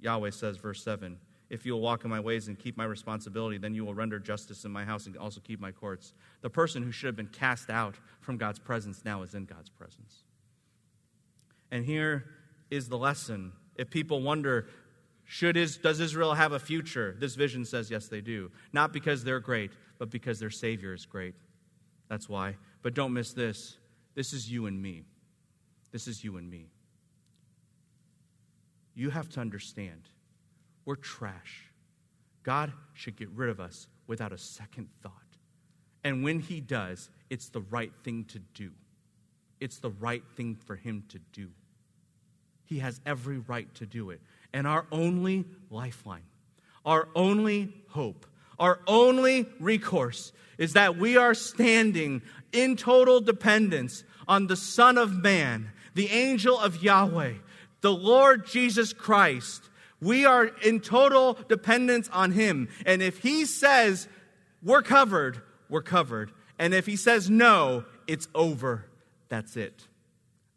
Yahweh 0.00 0.30
says, 0.30 0.56
verse 0.56 0.82
7 0.82 1.18
If 1.50 1.64
you 1.64 1.74
will 1.74 1.80
walk 1.80 2.04
in 2.04 2.10
my 2.10 2.20
ways 2.20 2.48
and 2.48 2.58
keep 2.58 2.76
my 2.76 2.84
responsibility, 2.84 3.58
then 3.58 3.74
you 3.74 3.84
will 3.84 3.94
render 3.94 4.18
justice 4.18 4.64
in 4.64 4.70
my 4.70 4.84
house 4.84 5.06
and 5.06 5.16
also 5.16 5.40
keep 5.40 5.60
my 5.60 5.70
courts. 5.70 6.12
The 6.40 6.50
person 6.50 6.82
who 6.82 6.90
should 6.90 7.06
have 7.06 7.16
been 7.16 7.28
cast 7.28 7.70
out 7.70 7.94
from 8.20 8.36
God's 8.36 8.58
presence 8.58 9.04
now 9.04 9.22
is 9.22 9.34
in 9.34 9.44
God's 9.44 9.70
presence. 9.70 10.24
And 11.70 11.84
here 11.84 12.24
is 12.70 12.88
the 12.88 12.98
lesson. 12.98 13.52
If 13.76 13.90
people 13.90 14.20
wonder, 14.20 14.68
should 15.24 15.56
is, 15.56 15.76
does 15.76 16.00
Israel 16.00 16.34
have 16.34 16.52
a 16.52 16.58
future? 16.58 17.16
This 17.18 17.34
vision 17.34 17.64
says 17.64 17.90
yes, 17.90 18.08
they 18.08 18.20
do. 18.20 18.50
Not 18.72 18.92
because 18.92 19.24
they're 19.24 19.40
great, 19.40 19.70
but 20.02 20.10
because 20.10 20.40
their 20.40 20.50
Savior 20.50 20.92
is 20.92 21.06
great. 21.06 21.32
That's 22.08 22.28
why. 22.28 22.56
But 22.82 22.92
don't 22.92 23.12
miss 23.12 23.32
this. 23.32 23.76
This 24.16 24.32
is 24.32 24.50
you 24.50 24.66
and 24.66 24.82
me. 24.82 25.04
This 25.92 26.08
is 26.08 26.24
you 26.24 26.38
and 26.38 26.50
me. 26.50 26.66
You 28.96 29.10
have 29.10 29.28
to 29.28 29.40
understand 29.40 30.08
we're 30.84 30.96
trash. 30.96 31.70
God 32.42 32.72
should 32.94 33.14
get 33.14 33.28
rid 33.28 33.48
of 33.48 33.60
us 33.60 33.86
without 34.08 34.32
a 34.32 34.38
second 34.38 34.88
thought. 35.04 35.12
And 36.02 36.24
when 36.24 36.40
He 36.40 36.60
does, 36.60 37.08
it's 37.30 37.48
the 37.48 37.60
right 37.60 37.92
thing 38.02 38.24
to 38.24 38.40
do. 38.40 38.72
It's 39.60 39.78
the 39.78 39.90
right 39.90 40.24
thing 40.34 40.56
for 40.56 40.74
Him 40.74 41.04
to 41.10 41.20
do. 41.32 41.48
He 42.64 42.80
has 42.80 43.00
every 43.06 43.38
right 43.38 43.72
to 43.76 43.86
do 43.86 44.10
it. 44.10 44.20
And 44.52 44.66
our 44.66 44.84
only 44.90 45.44
lifeline, 45.70 46.26
our 46.84 47.06
only 47.14 47.72
hope, 47.90 48.26
our 48.58 48.80
only 48.86 49.46
recourse 49.60 50.32
is 50.58 50.74
that 50.74 50.96
we 50.96 51.16
are 51.16 51.34
standing 51.34 52.22
in 52.52 52.76
total 52.76 53.20
dependence 53.20 54.04
on 54.28 54.46
the 54.46 54.56
Son 54.56 54.98
of 54.98 55.12
Man, 55.12 55.70
the 55.94 56.08
angel 56.10 56.58
of 56.58 56.82
Yahweh, 56.82 57.34
the 57.80 57.92
Lord 57.92 58.46
Jesus 58.46 58.92
Christ. 58.92 59.68
We 60.00 60.24
are 60.24 60.46
in 60.46 60.80
total 60.80 61.38
dependence 61.48 62.08
on 62.12 62.32
Him. 62.32 62.68
And 62.86 63.02
if 63.02 63.18
He 63.18 63.44
says, 63.44 64.08
we're 64.62 64.82
covered, 64.82 65.40
we're 65.68 65.82
covered. 65.82 66.32
And 66.58 66.74
if 66.74 66.86
He 66.86 66.96
says 66.96 67.30
no, 67.30 67.84
it's 68.06 68.28
over. 68.34 68.86
That's 69.28 69.56
it. 69.56 69.88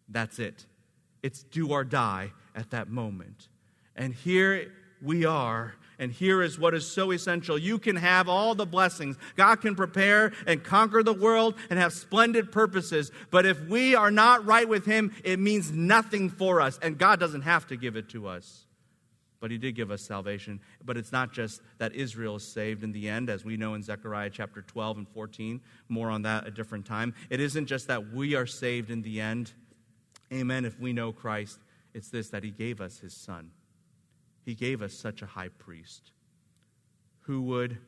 That's 0.10 0.40
it. 0.40 0.66
It's 1.24 1.44
do 1.44 1.70
or 1.70 1.84
die 1.84 2.34
at 2.56 2.72
that 2.72 2.90
moment. 2.90 3.48
And 3.96 4.14
here 4.14 4.72
we 5.02 5.26
are. 5.26 5.76
And 6.00 6.12
here 6.12 6.42
is 6.42 6.60
what 6.60 6.74
is 6.74 6.88
so 6.88 7.12
essential. 7.12 7.58
You 7.58 7.80
can 7.80 7.96
have 7.96 8.28
all 8.28 8.56
the 8.56 8.66
blessings. 8.66 9.18
God 9.36 9.62
can 9.62 9.76
prepare 9.76 10.34
and 10.46 10.64
conquer 10.64 11.04
the 11.04 11.14
world 11.14 11.56
and 11.70 11.80
have 11.80 11.94
splendid 11.94 12.52
purposes. 12.52 13.12
But 13.32 13.46
if 13.46 13.62
we 13.68 13.96
are 13.96 14.12
not 14.12 14.46
right 14.46 14.68
with 14.68 14.86
Him, 14.86 15.14
it 15.24 15.40
means 15.40 15.72
nothing 15.72 16.30
for 16.30 16.60
us. 16.62 16.78
And 16.82 16.98
God 16.98 17.20
doesn't 17.20 17.44
have 17.44 17.68
to 17.68 17.78
give 17.78 17.96
it 17.96 18.10
to 18.10 18.28
us. 18.28 18.66
But 19.40 19.52
He 19.52 19.58
did 19.58 19.76
give 19.76 19.92
us 19.92 20.02
salvation. 20.02 20.60
But 20.84 20.98
it's 20.98 21.12
not 21.12 21.32
just 21.32 21.62
that 21.78 21.94
Israel 21.94 22.38
is 22.38 22.44
saved 22.44 22.84
in 22.84 22.92
the 22.92 23.08
end, 23.08 23.30
as 23.30 23.46
we 23.46 23.58
know 23.58 23.74
in 23.74 23.84
Zechariah 23.84 24.32
chapter 24.32 24.62
12 24.62 24.98
and 24.98 25.08
14. 25.10 25.62
More 25.88 26.10
on 26.10 26.24
that 26.24 26.48
a 26.48 26.52
different 26.52 26.86
time. 26.86 27.14
It 27.30 27.40
isn't 27.40 27.68
just 27.68 27.88
that 27.88 28.12
we 28.12 28.36
are 28.36 28.46
saved 28.46 28.92
in 28.92 29.02
the 29.02 29.22
end. 29.22 29.54
Amen. 30.34 30.66
If 30.66 30.80
we 30.80 30.92
know 30.92 31.14
Christ, 31.14 31.60
it's 31.94 32.10
this 32.10 32.30
that 32.30 32.44
He 32.44 32.52
gave 32.52 32.82
us 32.82 33.00
His 33.00 33.14
Son. 33.14 33.52
He 34.46 34.54
gave 34.54 34.84
us 34.84 34.94
such 34.94 35.24
a 35.24 35.26
high 35.26 35.50
priest 35.50 36.12
who 37.22 37.42
would 37.42 37.80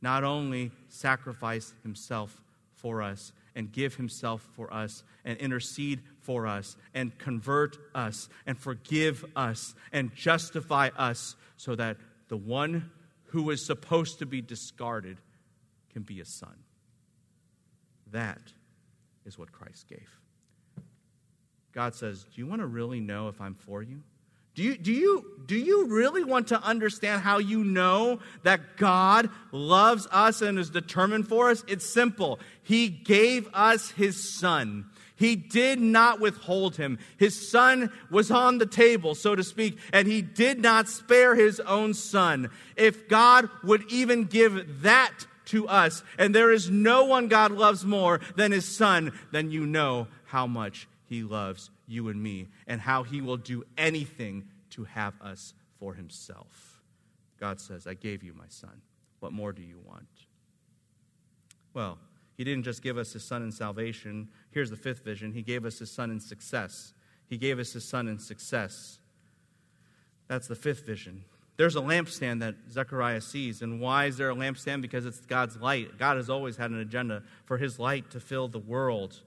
not 0.00 0.24
only 0.24 0.72
sacrifice 0.88 1.74
himself 1.82 2.40
for 2.72 3.02
us 3.02 3.32
and 3.54 3.70
give 3.70 3.96
himself 3.96 4.48
for 4.54 4.72
us 4.72 5.02
and 5.24 5.36
intercede 5.38 6.00
for 6.20 6.46
us 6.46 6.76
and 6.94 7.16
convert 7.18 7.76
us 7.94 8.30
and 8.46 8.56
forgive 8.56 9.24
us 9.36 9.74
and 9.92 10.14
justify 10.14 10.88
us 10.96 11.36
so 11.56 11.74
that 11.74 11.98
the 12.28 12.36
one 12.36 12.90
who 13.26 13.50
is 13.50 13.66
supposed 13.66 14.20
to 14.20 14.26
be 14.26 14.40
discarded 14.40 15.18
can 15.92 16.02
be 16.02 16.20
a 16.20 16.24
son. 16.24 16.54
That 18.12 18.40
is 19.26 19.38
what 19.38 19.52
Christ 19.52 19.88
gave. 19.88 20.08
God 21.72 21.94
says, 21.94 22.24
Do 22.24 22.40
you 22.40 22.46
want 22.46 22.62
to 22.62 22.66
really 22.66 23.00
know 23.00 23.28
if 23.28 23.40
I'm 23.40 23.54
for 23.54 23.82
you? 23.82 24.02
Do 24.58 24.64
you, 24.64 24.76
do, 24.76 24.90
you, 24.90 25.24
do 25.46 25.56
you 25.56 25.86
really 25.86 26.24
want 26.24 26.48
to 26.48 26.60
understand 26.60 27.22
how 27.22 27.38
you 27.38 27.62
know 27.62 28.18
that 28.42 28.76
God 28.76 29.30
loves 29.52 30.08
us 30.10 30.42
and 30.42 30.58
is 30.58 30.68
determined 30.68 31.28
for 31.28 31.50
us? 31.50 31.62
It's 31.68 31.86
simple. 31.86 32.40
He 32.64 32.88
gave 32.88 33.48
us 33.54 33.92
His 33.92 34.34
Son. 34.34 34.86
He 35.14 35.36
did 35.36 35.78
not 35.78 36.18
withhold 36.18 36.74
him. 36.74 36.98
His 37.18 37.50
son 37.50 37.92
was 38.10 38.32
on 38.32 38.58
the 38.58 38.66
table, 38.66 39.14
so 39.14 39.36
to 39.36 39.44
speak, 39.44 39.78
and 39.92 40.06
he 40.06 40.22
did 40.22 40.60
not 40.60 40.88
spare 40.88 41.34
his 41.34 41.58
own 41.58 41.94
son. 41.94 42.50
If 42.76 43.08
God 43.08 43.48
would 43.64 43.84
even 43.90 44.24
give 44.24 44.82
that 44.82 45.26
to 45.46 45.66
us, 45.66 46.04
and 46.18 46.32
there 46.32 46.52
is 46.52 46.70
no 46.70 47.04
one 47.04 47.26
God 47.26 47.50
loves 47.50 47.84
more 47.84 48.20
than 48.36 48.52
his 48.52 48.64
son, 48.64 49.12
then 49.32 49.50
you 49.50 49.66
know 49.66 50.06
how 50.26 50.46
much 50.46 50.86
he 51.08 51.24
loves 51.24 51.70
you 51.88 52.08
and 52.08 52.22
me, 52.22 52.46
and 52.66 52.80
how 52.80 53.02
he 53.02 53.20
will 53.20 53.36
do 53.36 53.64
anything 53.76 54.44
to 54.70 54.84
have 54.84 55.14
us 55.20 55.54
for 55.80 55.94
himself. 55.94 56.82
God 57.40 57.60
says, 57.60 57.86
I 57.86 57.94
gave 57.94 58.22
you 58.22 58.34
my 58.34 58.48
son. 58.48 58.82
What 59.20 59.32
more 59.32 59.52
do 59.52 59.62
you 59.62 59.80
want? 59.84 60.06
Well, 61.74 61.98
he 62.36 62.44
didn't 62.44 62.64
just 62.64 62.82
give 62.82 62.98
us 62.98 63.12
his 63.12 63.24
son 63.24 63.42
in 63.42 63.50
salvation. 63.50 64.28
Here's 64.50 64.70
the 64.70 64.76
fifth 64.76 65.04
vision 65.04 65.32
He 65.32 65.42
gave 65.42 65.64
us 65.64 65.78
his 65.78 65.90
son 65.90 66.10
in 66.10 66.20
success. 66.20 66.94
He 67.28 67.36
gave 67.36 67.58
us 67.58 67.72
his 67.72 67.84
son 67.84 68.08
in 68.08 68.18
success. 68.18 68.98
That's 70.28 70.46
the 70.46 70.54
fifth 70.54 70.86
vision. 70.86 71.24
There's 71.56 71.74
a 71.74 71.80
lampstand 71.80 72.40
that 72.40 72.54
Zechariah 72.70 73.20
sees. 73.20 73.62
And 73.62 73.80
why 73.80 74.06
is 74.06 74.16
there 74.16 74.30
a 74.30 74.34
lampstand? 74.34 74.80
Because 74.80 75.04
it's 75.04 75.20
God's 75.20 75.56
light. 75.56 75.98
God 75.98 76.16
has 76.16 76.30
always 76.30 76.56
had 76.56 76.70
an 76.70 76.78
agenda 76.78 77.24
for 77.44 77.58
his 77.58 77.78
light 77.78 78.10
to 78.10 78.20
fill 78.20 78.46
the 78.46 78.60
world. 78.60 79.20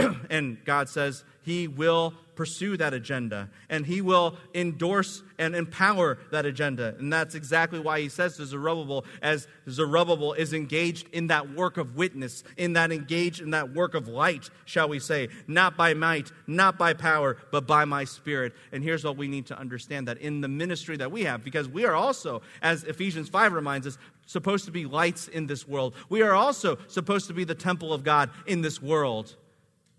and 0.30 0.62
God 0.64 0.88
says 0.88 1.24
He 1.42 1.68
will 1.68 2.14
pursue 2.40 2.74
that 2.78 2.94
agenda 2.94 3.50
and 3.68 3.84
He 3.84 4.00
will 4.00 4.34
endorse 4.54 5.22
and 5.38 5.54
empower 5.54 6.16
that 6.30 6.46
agenda. 6.46 6.94
And 6.98 7.12
that's 7.12 7.34
exactly 7.34 7.78
why 7.78 8.00
He 8.00 8.08
says 8.08 8.36
to 8.38 8.46
Zerubbabel, 8.46 9.04
as 9.20 9.46
Zerubbabel 9.68 10.32
is 10.32 10.54
engaged 10.54 11.08
in 11.12 11.26
that 11.26 11.50
work 11.50 11.76
of 11.76 11.96
witness, 11.96 12.42
in 12.56 12.72
that 12.74 12.92
engaged 12.92 13.42
in 13.42 13.50
that 13.50 13.74
work 13.74 13.94
of 13.94 14.08
light, 14.08 14.48
shall 14.64 14.88
we 14.88 15.00
say, 15.00 15.28
not 15.46 15.76
by 15.76 15.92
might, 15.92 16.32
not 16.46 16.78
by 16.78 16.94
power, 16.94 17.36
but 17.50 17.66
by 17.66 17.84
my 17.84 18.04
spirit. 18.04 18.54
And 18.72 18.82
here's 18.82 19.04
what 19.04 19.18
we 19.18 19.28
need 19.28 19.46
to 19.46 19.58
understand 19.58 20.08
that 20.08 20.18
in 20.18 20.40
the 20.40 20.48
ministry 20.48 20.96
that 20.96 21.12
we 21.12 21.24
have, 21.24 21.44
because 21.44 21.68
we 21.68 21.84
are 21.84 21.94
also, 21.94 22.40
as 22.62 22.84
Ephesians 22.84 23.28
5 23.28 23.52
reminds 23.52 23.86
us, 23.86 23.98
supposed 24.24 24.64
to 24.64 24.70
be 24.70 24.86
lights 24.86 25.28
in 25.28 25.46
this 25.46 25.66
world. 25.66 25.94
We 26.08 26.22
are 26.22 26.32
also 26.32 26.78
supposed 26.86 27.26
to 27.26 27.34
be 27.34 27.44
the 27.44 27.54
temple 27.54 27.92
of 27.92 28.04
God 28.04 28.30
in 28.46 28.62
this 28.62 28.80
world. 28.80 29.34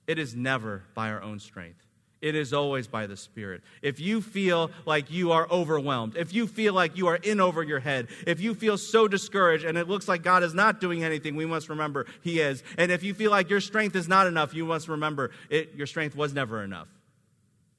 It 0.08 0.20
is 0.20 0.36
never 0.36 0.84
by 0.94 1.10
our 1.10 1.22
own 1.22 1.40
strength. 1.40 1.86
It 2.22 2.36
is 2.36 2.54
always 2.54 2.86
by 2.86 3.08
the 3.08 3.18
Spirit. 3.18 3.64
If 3.82 4.00
you 4.00 4.22
feel 4.22 4.70
like 4.86 5.10
you 5.10 5.32
are 5.32 5.50
overwhelmed, 5.50 6.16
if 6.16 6.34
you 6.34 6.46
feel 6.46 6.74
like 6.74 6.96
you 6.96 7.08
are 7.08 7.16
in 7.16 7.42
over 7.42 7.64
your 7.64 7.80
head, 7.80 8.10
if 8.28 8.40
you 8.40 8.54
feel 8.54 8.78
so 8.78 9.08
discouraged 9.08 9.66
and 9.66 9.76
it 9.76 9.90
looks 9.90 10.08
like 10.08 10.22
God 10.22 10.44
is 10.44 10.54
not 10.54 10.80
doing 10.80 11.04
anything, 11.04 11.36
we 11.36 11.48
must 11.48 11.68
remember 11.68 12.06
He 12.22 12.40
is. 12.40 12.62
And 12.78 12.92
if 12.92 13.02
you 13.02 13.16
feel 13.16 13.32
like 13.32 13.50
your 13.50 13.60
strength 13.60 13.96
is 13.96 14.08
not 14.08 14.28
enough, 14.28 14.54
you 14.54 14.66
must 14.66 14.88
remember 14.88 15.32
it, 15.50 15.74
your 15.76 15.88
strength 15.88 16.16
was 16.16 16.32
never 16.32 16.64
enough. 16.64 16.88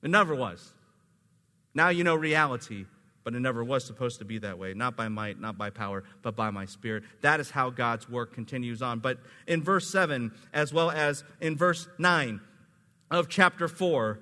It 0.02 0.10
never 0.10 0.34
was. 0.34 0.72
Now 1.72 1.90
you 1.90 2.02
know 2.02 2.16
reality 2.16 2.86
but 3.24 3.34
it 3.34 3.40
never 3.40 3.62
was 3.62 3.84
supposed 3.84 4.18
to 4.18 4.24
be 4.24 4.38
that 4.38 4.58
way. 4.58 4.74
Not 4.74 4.96
by 4.96 5.08
might, 5.08 5.40
not 5.40 5.56
by 5.56 5.70
power, 5.70 6.04
but 6.22 6.36
by 6.36 6.50
my 6.50 6.66
spirit. 6.66 7.04
That 7.20 7.40
is 7.40 7.50
how 7.50 7.70
God's 7.70 8.08
work 8.08 8.32
continues 8.32 8.82
on. 8.82 8.98
But 8.98 9.18
in 9.46 9.62
verse 9.62 9.88
7, 9.88 10.32
as 10.52 10.72
well 10.72 10.90
as 10.90 11.24
in 11.40 11.56
verse 11.56 11.88
9 11.98 12.40
of 13.10 13.28
chapter 13.28 13.68
4, 13.68 14.18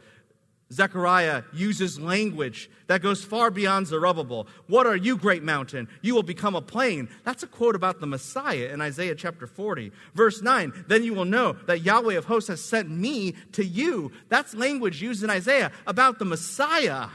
Zechariah 0.73 1.43
uses 1.53 1.99
language 1.99 2.71
that 2.87 3.03
goes 3.03 3.25
far 3.25 3.51
beyond 3.51 3.89
Zerubbabel. 3.89 4.47
What 4.69 4.87
are 4.87 4.97
you, 4.97 5.17
great 5.17 5.43
mountain? 5.43 5.89
You 6.01 6.15
will 6.15 6.23
become 6.23 6.55
a 6.55 6.63
plain. 6.63 7.09
That's 7.25 7.43
a 7.43 7.49
quote 7.49 7.75
about 7.75 8.01
the 8.01 8.07
Messiah 8.07 8.71
in 8.73 8.81
Isaiah 8.81 9.17
chapter 9.17 9.49
40. 9.49 9.91
Verse 10.15 10.43
9, 10.43 10.85
then 10.87 11.03
you 11.03 11.13
will 11.13 11.25
know 11.25 11.55
that 11.67 11.83
Yahweh 11.83 12.15
of 12.15 12.27
hosts 12.27 12.49
has 12.49 12.63
sent 12.63 12.89
me 12.89 13.35
to 13.53 13.65
you. 13.65 14.13
That's 14.29 14.55
language 14.55 15.03
used 15.03 15.25
in 15.25 15.31
Isaiah 15.31 15.73
about 15.89 16.21
the 16.21 16.25
Messiah. 16.25 17.09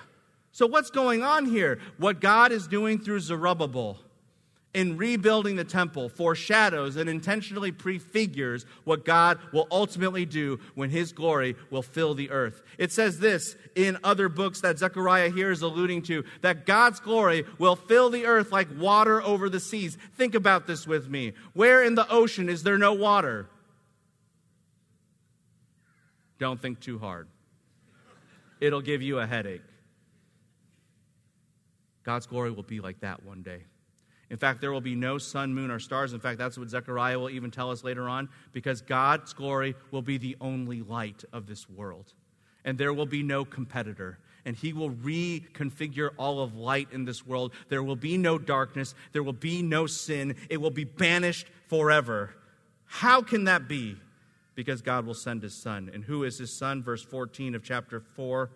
So, 0.55 0.67
what's 0.67 0.89
going 0.89 1.21
on 1.21 1.47
here? 1.47 1.79
What 1.97 2.21
God 2.21 2.53
is 2.53 2.65
doing 2.65 2.97
through 2.97 3.19
Zerubbabel 3.19 3.97
in 4.73 4.95
rebuilding 4.95 5.57
the 5.57 5.65
temple 5.65 6.07
foreshadows 6.07 6.95
and 6.95 7.09
intentionally 7.09 7.73
prefigures 7.73 8.65
what 8.85 9.03
God 9.03 9.37
will 9.51 9.67
ultimately 9.69 10.25
do 10.25 10.61
when 10.73 10.91
his 10.91 11.11
glory 11.11 11.57
will 11.71 11.81
fill 11.81 12.13
the 12.13 12.31
earth. 12.31 12.61
It 12.77 12.93
says 12.93 13.19
this 13.19 13.57
in 13.75 13.97
other 14.01 14.29
books 14.29 14.61
that 14.61 14.79
Zechariah 14.79 15.29
here 15.29 15.51
is 15.51 15.61
alluding 15.61 16.03
to 16.03 16.23
that 16.39 16.65
God's 16.65 17.01
glory 17.01 17.43
will 17.59 17.75
fill 17.75 18.09
the 18.09 18.25
earth 18.25 18.53
like 18.53 18.69
water 18.79 19.21
over 19.21 19.49
the 19.49 19.59
seas. 19.59 19.97
Think 20.15 20.35
about 20.35 20.67
this 20.67 20.87
with 20.87 21.09
me. 21.09 21.33
Where 21.51 21.83
in 21.83 21.95
the 21.95 22.09
ocean 22.09 22.47
is 22.47 22.63
there 22.63 22.77
no 22.77 22.93
water? 22.93 23.49
Don't 26.39 26.61
think 26.61 26.79
too 26.79 26.97
hard, 26.97 27.27
it'll 28.61 28.79
give 28.79 29.01
you 29.01 29.19
a 29.19 29.27
headache. 29.27 29.59
God's 32.05 32.27
glory 32.27 32.51
will 32.51 32.63
be 32.63 32.79
like 32.79 32.99
that 33.01 33.23
one 33.23 33.41
day. 33.41 33.63
In 34.29 34.37
fact, 34.37 34.61
there 34.61 34.71
will 34.71 34.81
be 34.81 34.95
no 34.95 35.17
sun, 35.17 35.53
moon, 35.53 35.69
or 35.69 35.79
stars. 35.79 36.13
In 36.13 36.19
fact, 36.19 36.37
that's 36.37 36.57
what 36.57 36.69
Zechariah 36.69 37.19
will 37.19 37.29
even 37.29 37.51
tell 37.51 37.71
us 37.71 37.83
later 37.83 38.07
on, 38.07 38.29
because 38.53 38.81
God's 38.81 39.33
glory 39.33 39.75
will 39.91 40.01
be 40.01 40.17
the 40.17 40.35
only 40.41 40.81
light 40.81 41.23
of 41.33 41.45
this 41.45 41.69
world. 41.69 42.13
And 42.63 42.77
there 42.77 42.93
will 42.93 43.05
be 43.05 43.21
no 43.21 43.45
competitor. 43.45 44.17
And 44.45 44.55
he 44.55 44.73
will 44.73 44.91
reconfigure 44.91 46.11
all 46.17 46.41
of 46.41 46.55
light 46.55 46.89
in 46.91 47.05
this 47.05 47.25
world. 47.25 47.53
There 47.69 47.83
will 47.83 47.95
be 47.95 48.17
no 48.17 48.37
darkness. 48.37 48.93
There 49.11 49.23
will 49.23 49.33
be 49.33 49.61
no 49.61 49.87
sin. 49.87 50.35
It 50.49 50.61
will 50.61 50.71
be 50.71 50.83
banished 50.83 51.47
forever. 51.67 52.35
How 52.85 53.21
can 53.21 53.45
that 53.45 53.67
be? 53.67 53.97
Because 54.55 54.81
God 54.81 55.05
will 55.05 55.15
send 55.15 55.43
his 55.43 55.53
son. 55.53 55.89
And 55.93 56.03
who 56.03 56.23
is 56.23 56.37
his 56.37 56.55
son? 56.55 56.83
Verse 56.83 57.03
14 57.03 57.55
of 57.55 57.63
chapter 57.63 57.99
4 57.99 58.49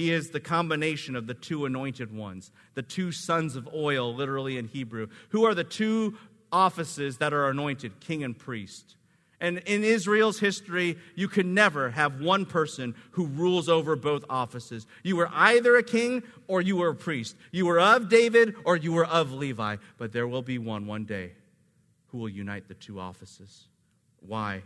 he 0.00 0.12
is 0.12 0.30
the 0.30 0.40
combination 0.40 1.14
of 1.14 1.26
the 1.26 1.34
two 1.34 1.66
anointed 1.66 2.10
ones, 2.10 2.50
the 2.72 2.82
two 2.82 3.12
sons 3.12 3.54
of 3.54 3.68
oil, 3.74 4.14
literally 4.14 4.56
in 4.56 4.66
Hebrew, 4.66 5.08
who 5.28 5.44
are 5.44 5.54
the 5.54 5.62
two 5.62 6.16
offices 6.50 7.18
that 7.18 7.34
are 7.34 7.50
anointed 7.50 8.00
king 8.00 8.24
and 8.24 8.36
priest. 8.36 8.96
And 9.42 9.58
in 9.58 9.84
Israel's 9.84 10.40
history, 10.40 10.96
you 11.16 11.28
could 11.28 11.44
never 11.44 11.90
have 11.90 12.18
one 12.18 12.46
person 12.46 12.94
who 13.10 13.26
rules 13.26 13.68
over 13.68 13.94
both 13.94 14.24
offices. 14.30 14.86
You 15.02 15.16
were 15.16 15.28
either 15.34 15.76
a 15.76 15.82
king 15.82 16.22
or 16.48 16.62
you 16.62 16.76
were 16.76 16.88
a 16.88 16.94
priest. 16.94 17.36
You 17.52 17.66
were 17.66 17.78
of 17.78 18.08
David 18.08 18.54
or 18.64 18.78
you 18.78 18.94
were 18.94 19.06
of 19.06 19.34
Levi. 19.34 19.76
But 19.98 20.12
there 20.12 20.26
will 20.26 20.40
be 20.40 20.56
one 20.56 20.86
one 20.86 21.04
day 21.04 21.32
who 22.06 22.18
will 22.18 22.28
unite 22.30 22.68
the 22.68 22.74
two 22.74 22.98
offices. 22.98 23.66
Why? 24.20 24.62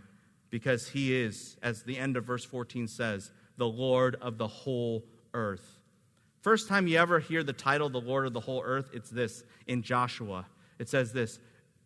Because 0.50 0.90
he 0.90 1.12
is, 1.12 1.56
as 1.60 1.82
the 1.82 1.98
end 1.98 2.16
of 2.16 2.24
verse 2.24 2.44
14 2.44 2.86
says, 2.86 3.32
the 3.56 3.66
Lord 3.66 4.16
of 4.20 4.38
the 4.38 4.46
whole 4.46 5.04
earth. 5.34 5.80
First 6.40 6.68
time 6.68 6.86
you 6.86 6.98
ever 6.98 7.18
hear 7.18 7.42
the 7.42 7.52
title, 7.52 7.88
the 7.88 8.00
Lord 8.00 8.26
of 8.26 8.32
the 8.32 8.40
whole 8.40 8.62
earth, 8.64 8.90
it's 8.92 9.10
this 9.10 9.44
in 9.66 9.82
Joshua. 9.82 10.46
It 10.78 10.88
says 10.88 11.12
this 11.12 11.38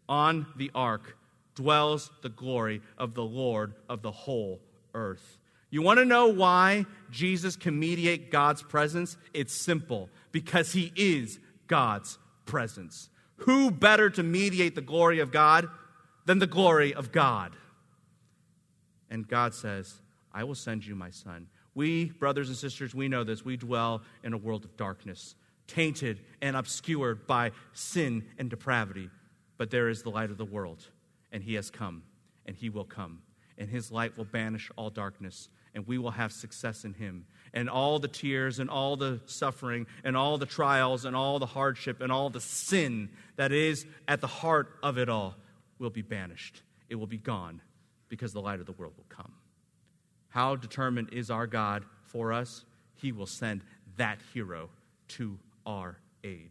On 0.09 0.47
the 0.57 0.71
ark 0.75 1.17
dwells 1.55 2.11
the 2.23 2.29
glory 2.29 2.81
of 2.97 3.15
the 3.15 3.25
Lord 3.25 3.75
of 3.89 4.03
the 4.03 4.13
whole 4.13 4.61
earth. 4.95 5.39
You 5.71 5.83
want 5.83 5.99
to 5.99 6.05
know 6.05 6.29
why 6.29 6.87
Jesus 7.11 7.57
can 7.57 7.79
mediate 7.79 8.31
God's 8.31 8.63
presence? 8.63 9.17
It's 9.35 9.53
simple 9.53 10.09
because 10.33 10.73
he 10.73 10.93
is 10.97 11.39
God's 11.67 12.19
presence. 12.47 13.11
Who 13.39 13.71
better 13.71 14.09
to 14.11 14.23
mediate 14.23 14.75
the 14.75 14.81
glory 14.81 15.21
of 15.21 15.31
God 15.31 15.69
than 16.25 16.39
the 16.39 16.47
glory 16.47 16.95
of 16.95 17.13
God? 17.13 17.53
And 19.11 19.29
God 19.29 19.55
says, 19.55 20.01
I 20.33 20.45
will 20.45 20.55
send 20.55 20.87
you 20.87 20.95
my 20.95 21.11
son. 21.11 21.49
We, 21.79 22.07
brothers 22.07 22.49
and 22.49 22.59
sisters, 22.59 22.93
we 22.93 23.07
know 23.07 23.23
this. 23.23 23.45
We 23.45 23.57
dwell 23.57 24.03
in 24.25 24.33
a 24.33 24.37
world 24.37 24.65
of 24.65 24.77
darkness, 24.77 25.37
tainted 25.69 26.19
and 26.43 26.57
obscured 26.57 27.25
by 27.29 27.53
sin 27.73 28.25
and 28.37 28.51
depravity. 28.51 29.11
But 29.59 29.71
there 29.71 29.89
is 29.89 30.03
the 30.03 30.11
light 30.11 30.33
of 30.33 30.39
the 30.39 30.45
world, 30.45 30.83
and 31.31 31.41
he 31.41 31.55
has 31.55 31.71
come, 31.71 32.03
and 32.47 32.57
he 32.57 32.69
will 32.69 32.85
come. 32.85 33.21
and 33.59 33.69
his 33.69 33.91
light 33.91 34.17
will 34.17 34.25
banish 34.25 34.71
all 34.77 34.89
darkness, 34.89 35.49
and 35.75 35.87
we 35.87 35.99
will 35.99 36.13
have 36.13 36.33
success 36.33 36.85
in 36.85 36.95
him. 36.95 37.27
And 37.53 37.69
all 37.69 37.99
the 37.99 38.09
tears 38.09 38.59
and 38.61 38.71
all 38.71 38.97
the 38.97 39.21
suffering 39.27 39.87
and 40.05 40.17
all 40.17 40.39
the 40.39 40.47
trials 40.47 41.05
and 41.05 41.17
all 41.17 41.39
the 41.39 41.47
hardship 41.47 42.01
and 42.01 42.13
all 42.13 42.31
the 42.31 42.41
sin 42.41 43.11
that 43.37 43.53
is 43.53 43.85
at 44.07 44.21
the 44.21 44.27
heart 44.27 44.79
of 44.83 44.99
it 44.99 45.09
all 45.09 45.35
will 45.79 45.91
be 45.91 46.03
banished. 46.03 46.63
It 46.89 46.95
will 46.95 47.07
be 47.07 47.19
gone 47.19 47.61
because 48.09 48.33
the 48.33 48.41
light 48.41 48.61
of 48.61 48.67
the 48.67 48.73
world 48.73 48.95
will 48.97 49.07
come. 49.09 49.33
How 50.31 50.57
determined 50.57 51.11
is 51.13 51.31
our 51.31 51.47
God 51.47 51.85
for 52.03 52.33
us? 52.33 52.65
He 52.97 53.13
will 53.13 53.27
send 53.27 53.63
that 53.97 54.19
hero 54.33 54.71
to 55.09 55.39
our 55.67 55.99
aid. 56.25 56.51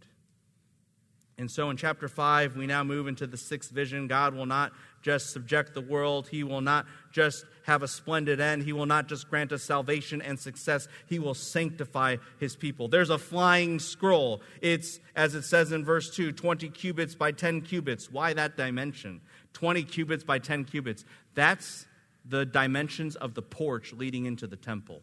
And 1.40 1.52
so 1.52 1.70
in 1.70 1.78
chapter 1.78 2.08
5, 2.08 2.56
we 2.56 2.66
now 2.66 2.84
move 2.84 3.08
into 3.08 3.28
the 3.28 3.38
sixth 3.38 3.70
vision. 3.70 4.08
God 4.08 4.34
will 4.34 4.48
not 4.48 4.72
just 5.04 5.30
subject 5.30 5.76
the 5.76 5.82
world, 5.82 6.28
He 6.28 6.44
will 6.44 6.62
not 6.62 6.88
just 7.12 7.46
have 7.66 7.84
a 7.84 7.88
splendid 7.88 8.40
end, 8.40 8.64
He 8.64 8.74
will 8.74 8.88
not 8.88 9.08
just 9.08 9.30
grant 9.30 9.52
us 9.52 9.62
salvation 9.62 10.20
and 10.22 10.40
success, 10.40 10.88
He 11.06 11.20
will 11.20 11.36
sanctify 11.36 12.18
His 12.40 12.56
people. 12.56 12.88
There's 12.88 13.12
a 13.12 13.20
flying 13.20 13.78
scroll. 13.78 14.42
It's, 14.62 15.00
as 15.16 15.36
it 15.36 15.44
says 15.44 15.72
in 15.72 15.86
verse 15.86 16.10
2, 16.10 16.32
20 16.32 16.70
cubits 16.70 17.14
by 17.14 17.32
10 17.32 17.62
cubits. 17.62 18.12
Why 18.12 18.34
that 18.34 18.58
dimension? 18.58 19.22
20 19.54 19.84
cubits 19.84 20.24
by 20.24 20.40
10 20.40 20.66
cubits. 20.66 21.06
That's 21.36 21.86
the 22.28 22.46
dimensions 22.46 23.16
of 23.16 23.34
the 23.34 23.42
porch 23.42 23.94
leading 23.94 24.26
into 24.26 24.48
the 24.48 24.56
temple. 24.56 25.02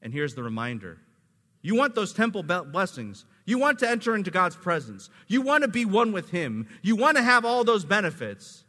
And 0.00 0.12
here's 0.12 0.34
the 0.34 0.42
reminder 0.42 0.98
you 1.62 1.76
want 1.76 1.94
those 1.94 2.12
temple 2.12 2.42
blessings. 2.42 3.24
You 3.44 3.58
want 3.58 3.78
to 3.80 3.88
enter 3.88 4.16
into 4.16 4.32
God's 4.32 4.56
presence. 4.56 5.10
You 5.28 5.42
want 5.42 5.62
to 5.62 5.68
be 5.68 5.84
one 5.84 6.12
with 6.12 6.30
Him. 6.30 6.68
You 6.82 6.96
want 6.96 7.16
to 7.16 7.22
have 7.22 7.44
all 7.44 7.62
those 7.62 7.84
benefits. 7.84 8.64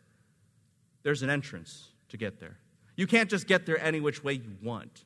There's 1.01 1.23
an 1.23 1.29
entrance 1.29 1.89
to 2.09 2.17
get 2.17 2.39
there. 2.39 2.57
You 2.95 3.07
can't 3.07 3.29
just 3.29 3.47
get 3.47 3.65
there 3.65 3.83
any 3.83 3.99
which 3.99 4.23
way 4.23 4.33
you 4.33 4.55
want. 4.61 5.05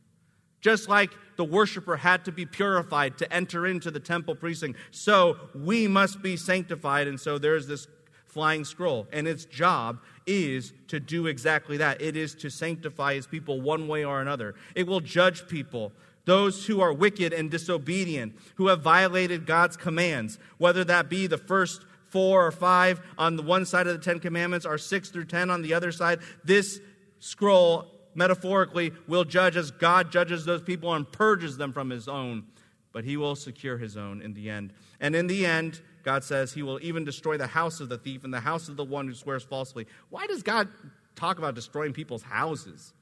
Just 0.59 0.89
like 0.89 1.11
the 1.37 1.45
worshiper 1.45 1.95
had 1.95 2.25
to 2.25 2.31
be 2.31 2.45
purified 2.45 3.17
to 3.19 3.33
enter 3.33 3.65
into 3.65 3.89
the 3.89 3.99
temple 3.99 4.35
precinct, 4.35 4.77
so 4.91 5.37
we 5.55 5.87
must 5.87 6.21
be 6.21 6.35
sanctified. 6.35 7.07
And 7.07 7.19
so 7.19 7.37
there's 7.37 7.67
this 7.67 7.87
flying 8.27 8.65
scroll. 8.65 9.07
And 9.11 9.27
its 9.27 9.45
job 9.45 9.99
is 10.25 10.73
to 10.89 10.99
do 10.99 11.27
exactly 11.27 11.77
that 11.77 12.01
it 12.01 12.15
is 12.15 12.35
to 12.35 12.49
sanctify 12.49 13.15
his 13.15 13.27
people 13.27 13.61
one 13.61 13.87
way 13.87 14.03
or 14.05 14.21
another. 14.21 14.55
It 14.75 14.87
will 14.87 14.99
judge 14.99 15.47
people 15.47 15.93
those 16.27 16.65
who 16.65 16.81
are 16.81 16.91
wicked 16.91 17.31
and 17.31 17.49
disobedient, 17.49 18.37
who 18.55 18.67
have 18.67 18.81
violated 18.81 19.45
God's 19.45 19.77
commands, 19.77 20.37
whether 20.57 20.83
that 20.83 21.09
be 21.09 21.25
the 21.25 21.37
first 21.37 21.85
four 22.09 22.45
or 22.45 22.51
five 22.51 22.99
on 23.17 23.37
the 23.37 23.43
one 23.43 23.65
side 23.65 23.87
of 23.87 23.93
the 23.93 24.03
Ten 24.03 24.19
Commandments 24.19 24.65
or 24.65 24.77
six 24.77 25.09
through 25.09 25.25
ten 25.25 25.49
on 25.49 25.61
the 25.61 25.73
other 25.73 25.91
side. 25.93 26.19
This 26.43 26.81
scroll, 27.19 27.85
metaphorically, 28.13 28.91
will 29.07 29.23
judge 29.23 29.55
as 29.55 29.71
God 29.71 30.11
judges 30.11 30.43
those 30.43 30.61
people 30.61 30.93
and 30.93 31.09
purges 31.09 31.55
them 31.55 31.71
from 31.71 31.89
his 31.89 32.09
own. 32.09 32.43
But 32.91 33.05
he 33.05 33.15
will 33.15 33.35
secure 33.37 33.77
his 33.77 33.95
own 33.95 34.21
in 34.21 34.33
the 34.33 34.49
end. 34.49 34.73
And 34.99 35.15
in 35.15 35.27
the 35.27 35.45
end, 35.45 35.81
God 36.07 36.23
says 36.23 36.53
he 36.53 36.63
will 36.63 36.79
even 36.81 37.03
destroy 37.03 37.35
the 37.35 37.47
house 37.47 37.81
of 37.81 37.89
the 37.89 37.97
thief 37.97 38.23
and 38.23 38.33
the 38.33 38.39
house 38.39 38.69
of 38.69 38.77
the 38.77 38.83
one 38.85 39.09
who 39.09 39.13
swears 39.13 39.43
falsely. 39.43 39.85
Why 40.09 40.25
does 40.25 40.41
God 40.41 40.69
talk 41.17 41.37
about 41.37 41.53
destroying 41.53 41.91
people's 41.91 42.23
houses? 42.23 42.93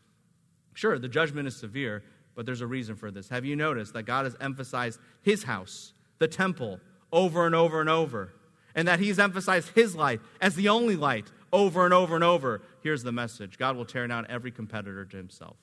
Sure, 0.73 0.97
the 0.97 1.07
judgment 1.07 1.47
is 1.47 1.55
severe, 1.55 2.01
but 2.33 2.47
there's 2.47 2.61
a 2.61 2.65
reason 2.67 2.95
for 2.95 3.11
this. 3.11 3.29
Have 3.29 3.45
you 3.45 3.55
noticed 3.55 3.93
that 3.93 4.07
God 4.07 4.25
has 4.25 4.35
emphasized 4.41 4.99
his 5.21 5.43
house, 5.43 5.93
the 6.17 6.27
temple, 6.27 6.79
over 7.11 7.45
and 7.45 7.53
over 7.53 7.79
and 7.79 7.91
over? 7.91 8.33
And 8.73 8.87
that 8.87 8.99
he's 8.99 9.19
emphasized 9.19 9.69
his 9.75 9.95
light 9.95 10.19
as 10.41 10.55
the 10.55 10.69
only 10.69 10.95
light 10.95 11.31
over 11.53 11.85
and 11.85 11.93
over 11.93 12.15
and 12.15 12.23
over. 12.23 12.63
Here's 12.81 13.03
the 13.03 13.11
message 13.11 13.59
God 13.59 13.77
will 13.77 13.85
tear 13.85 14.07
down 14.07 14.25
every 14.29 14.49
competitor 14.49 15.05
to 15.05 15.15
himself, 15.15 15.57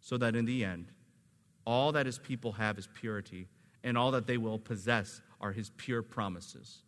so 0.00 0.18
that 0.18 0.36
in 0.36 0.44
the 0.44 0.66
end, 0.66 0.88
all 1.66 1.92
that 1.92 2.04
his 2.04 2.18
people 2.18 2.52
have 2.52 2.76
is 2.76 2.90
purity, 2.92 3.48
and 3.82 3.96
all 3.96 4.10
that 4.10 4.26
they 4.26 4.36
will 4.36 4.58
possess 4.58 5.22
are 5.44 5.52
his 5.52 5.70
pure 5.76 6.02
promises. 6.02 6.78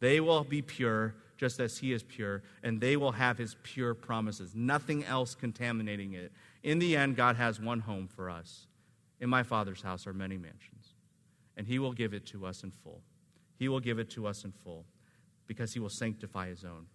They 0.00 0.20
will 0.20 0.44
be 0.44 0.60
pure 0.60 1.14
just 1.38 1.58
as 1.58 1.78
he 1.78 1.92
is 1.92 2.02
pure, 2.02 2.42
and 2.62 2.80
they 2.80 2.96
will 2.96 3.12
have 3.12 3.38
his 3.38 3.56
pure 3.62 3.94
promises, 3.94 4.54
nothing 4.54 5.02
else 5.04 5.34
contaminating 5.34 6.12
it. 6.12 6.30
In 6.62 6.78
the 6.78 6.96
end, 6.96 7.16
God 7.16 7.36
has 7.36 7.58
one 7.58 7.80
home 7.80 8.06
for 8.06 8.28
us, 8.30 8.66
in 9.18 9.30
my 9.30 9.42
Father's 9.42 9.80
house 9.80 10.06
are 10.06 10.12
many 10.12 10.36
mansions, 10.36 10.94
and 11.56 11.66
He 11.66 11.78
will 11.78 11.92
give 11.92 12.12
it 12.12 12.26
to 12.26 12.44
us 12.44 12.64
in 12.64 12.70
full. 12.70 13.00
He 13.56 13.68
will 13.68 13.80
give 13.80 13.98
it 13.98 14.10
to 14.10 14.26
us 14.26 14.44
in 14.44 14.52
full 14.52 14.84
because 15.46 15.72
He 15.72 15.80
will 15.80 15.88
sanctify 15.88 16.48
His 16.48 16.64
own. 16.64 16.86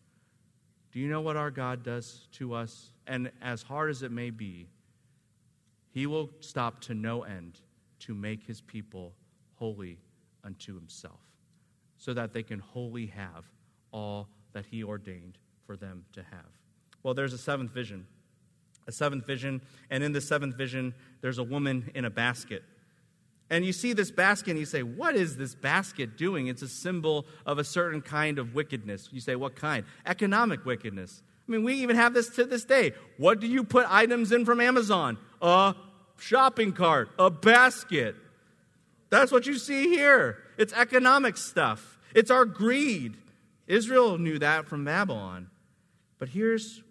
Do 0.92 1.00
you 1.00 1.08
know 1.10 1.22
what 1.22 1.38
our 1.38 1.52
God 1.52 1.84
does 1.84 2.28
to 2.34 2.54
us? 2.54 2.92
And 3.08 3.32
as 3.42 3.64
hard 3.64 3.90
as 3.90 4.04
it 4.04 4.12
may 4.12 4.30
be, 4.30 4.68
He 5.90 6.06
will 6.06 6.30
stop 6.42 6.82
to 6.82 6.94
no 6.94 7.24
end 7.24 7.60
to 8.00 8.14
make 8.14 8.44
His 8.44 8.62
people 8.62 9.14
holy 9.56 9.98
unto 10.48 10.74
Himself, 10.76 11.20
so 11.98 12.16
that 12.16 12.34
they 12.34 12.42
can 12.42 12.58
wholly 12.58 13.06
have 13.08 13.46
all 13.92 14.30
that 14.54 14.66
He 14.66 14.84
ordained 14.84 15.38
for 15.68 15.78
them 15.78 16.06
to 16.14 16.24
have. 16.24 16.50
Well, 17.04 17.14
there's 17.14 17.34
a 17.34 17.38
seventh 17.38 17.72
vision 17.72 18.08
a 18.88 18.92
seventh 18.92 19.26
vision. 19.26 19.62
And 19.90 20.04
in 20.04 20.14
the 20.14 20.22
seventh 20.22 20.56
vision, 20.56 20.96
there's 21.22 21.38
a 21.38 21.44
woman 21.44 21.92
in 21.94 22.06
a 22.06 22.10
basket. 22.10 22.64
And 23.50 23.64
you 23.66 23.72
see 23.72 23.94
this 23.94 24.12
basket 24.12 24.52
and 24.52 24.60
you 24.60 24.66
say, 24.66 24.84
What 24.84 25.16
is 25.16 25.38
this 25.38 25.56
basket 25.56 26.18
doing? 26.18 26.48
It's 26.48 26.62
a 26.62 26.68
symbol 26.68 27.26
of 27.46 27.60
a 27.60 27.64
certain 27.64 28.02
kind 28.02 28.40
of 28.40 28.54
wickedness. 28.54 29.10
You 29.12 29.22
say, 29.22 29.36
What 29.36 29.56
kind? 29.56 29.86
Economic 30.06 30.66
wickedness. 30.66 31.22
I 31.48 31.52
mean, 31.52 31.64
we 31.64 31.76
even 31.76 31.96
have 31.96 32.14
this 32.14 32.30
to 32.32 32.44
this 32.44 32.66
day. 32.66 32.94
What 33.18 33.40
do 33.40 33.48
you 33.48 33.64
put 33.64 33.86
items 33.90 34.34
in 34.34 34.44
from 34.44 34.60
Amazon? 34.60 35.18
A 35.42 35.76
shopping 36.18 36.74
cart, 36.74 37.10
a 37.18 37.30
basket. 37.30 38.16
That's 39.10 39.32
what 39.32 39.46
you 39.46 39.58
see 39.58 39.88
here. 39.90 40.38
It's 40.58 40.74
economic 40.74 41.38
stuff, 41.38 41.98
it's 42.14 42.32
our 42.32 42.46
greed. 42.46 43.18
Israel 43.68 44.18
knew 44.18 44.40
that 44.40 44.66
from 44.66 44.86
Babylon. 44.86 45.50
But 46.20 46.30
here's 46.30 46.82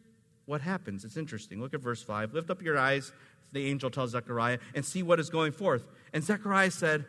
what 0.44 0.60
happens. 0.60 1.06
It's 1.06 1.16
interesting. 1.16 1.60
Look 1.60 1.72
at 1.72 1.80
verse 1.80 2.02
5. 2.02 2.34
Lift 2.34 2.50
up 2.50 2.60
your 2.60 2.76
eyes, 2.76 3.12
the 3.52 3.66
angel 3.66 3.90
tells 3.90 4.10
Zechariah, 4.10 4.58
and 4.74 4.84
see 4.84 5.02
what 5.02 5.18
is 5.18 5.30
going 5.30 5.52
forth. 5.52 5.88
And 6.12 6.22
Zechariah 6.22 6.70
said, 6.70 7.06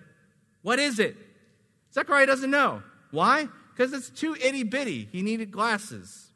What 0.61 0.79
is 0.79 0.99
it? 0.99 1.17
Zechariah 1.93 2.25
doesn't 2.25 2.49
know. 2.49 2.81
Why? 3.11 3.47
Because 3.71 3.93
it's 3.93 4.09
too 4.09 4.35
itty 4.35 4.63
bitty. 4.63 5.07
He 5.11 5.21
needed 5.21 5.51
glasses. 5.51 6.31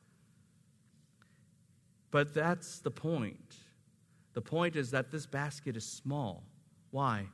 But 2.11 2.33
that's 2.33 2.79
the 2.79 2.91
point. 2.91 3.55
The 4.33 4.41
point 4.41 4.75
is 4.75 4.91
that 4.91 5.11
this 5.11 5.25
basket 5.25 5.75
is 5.75 5.85
small. 5.85 6.43
Why? 6.91 7.27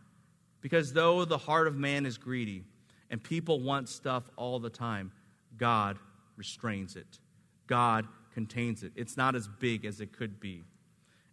Because 0.61 0.93
though 0.93 1.25
the 1.25 1.37
heart 1.37 1.67
of 1.67 1.75
man 1.75 2.05
is 2.05 2.17
greedy 2.17 2.63
and 3.09 3.23
people 3.23 3.61
want 3.61 3.89
stuff 3.89 4.23
all 4.35 4.59
the 4.59 4.69
time, 4.69 5.11
God 5.57 5.97
restrains 6.35 6.95
it. 6.95 7.19
God 7.67 8.07
contains 8.33 8.83
it. 8.83 8.91
It's 8.95 9.17
not 9.17 9.35
as 9.35 9.47
big 9.47 9.85
as 9.85 9.99
it 10.01 10.13
could 10.13 10.39
be. 10.39 10.63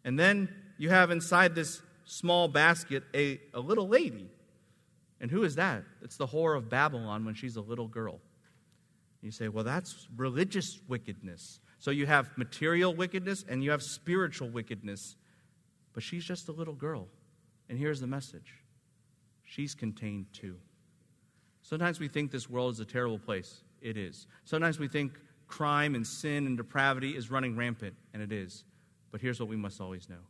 And 0.05 0.19
then 0.19 0.49
you 0.79 0.91
have 0.91 1.11
inside 1.11 1.55
this 1.55 1.81
small 2.05 2.49
basket 2.49 3.03
a, 3.15 3.41
a 3.53 3.61
little 3.61 3.89
lady. 3.89 4.29
And 5.21 5.31
who 5.31 5.45
is 5.45 5.57
that? 5.57 5.85
It's 6.03 6.17
the 6.17 6.27
whore 6.27 6.57
of 6.57 6.69
Babylon 6.69 7.25
when 7.25 7.35
she's 7.35 7.57
a 7.57 7.61
little 7.61 7.89
girl. 7.89 8.21
You 9.23 9.31
say, 9.31 9.49
well, 9.49 9.65
that's 9.65 10.07
religious 10.17 10.79
wickedness. 10.87 11.61
So 11.79 11.91
you 11.91 12.05
have 12.07 12.37
material 12.37 12.95
wickedness 12.95 13.45
and 13.49 13.65
you 13.65 13.71
have 13.71 13.83
spiritual 13.83 14.51
wickedness. 14.51 15.17
But 15.95 16.03
she's 16.03 16.25
just 16.25 16.49
a 16.49 16.53
little 16.53 16.75
girl. 16.75 17.09
And 17.69 17.79
here's 17.79 18.01
the 18.01 18.07
message 18.07 18.55
she's 19.45 19.75
contained 19.75 20.27
too. 20.33 20.57
Sometimes 21.63 22.01
we 22.01 22.09
think 22.09 22.31
this 22.31 22.51
world 22.51 22.73
is 22.75 22.81
a 22.81 22.85
terrible 22.85 23.19
place. 23.19 23.63
It 23.81 23.97
is. 23.97 24.27
Sometimes 24.45 24.79
we 24.79 24.89
think 24.89 25.13
crime 25.47 25.95
and 25.95 26.07
sin 26.07 26.47
and 26.47 26.57
depravity 26.57 27.17
is 27.17 27.31
running 27.31 27.57
rampant, 27.57 27.95
and 28.13 28.23
it 28.23 28.33
is. 28.33 28.65
But 29.11 29.21
here's 29.21 29.39
what 29.39 29.49
we 29.49 29.57
must 29.57 29.81
always 29.81 30.09
know 30.09 30.21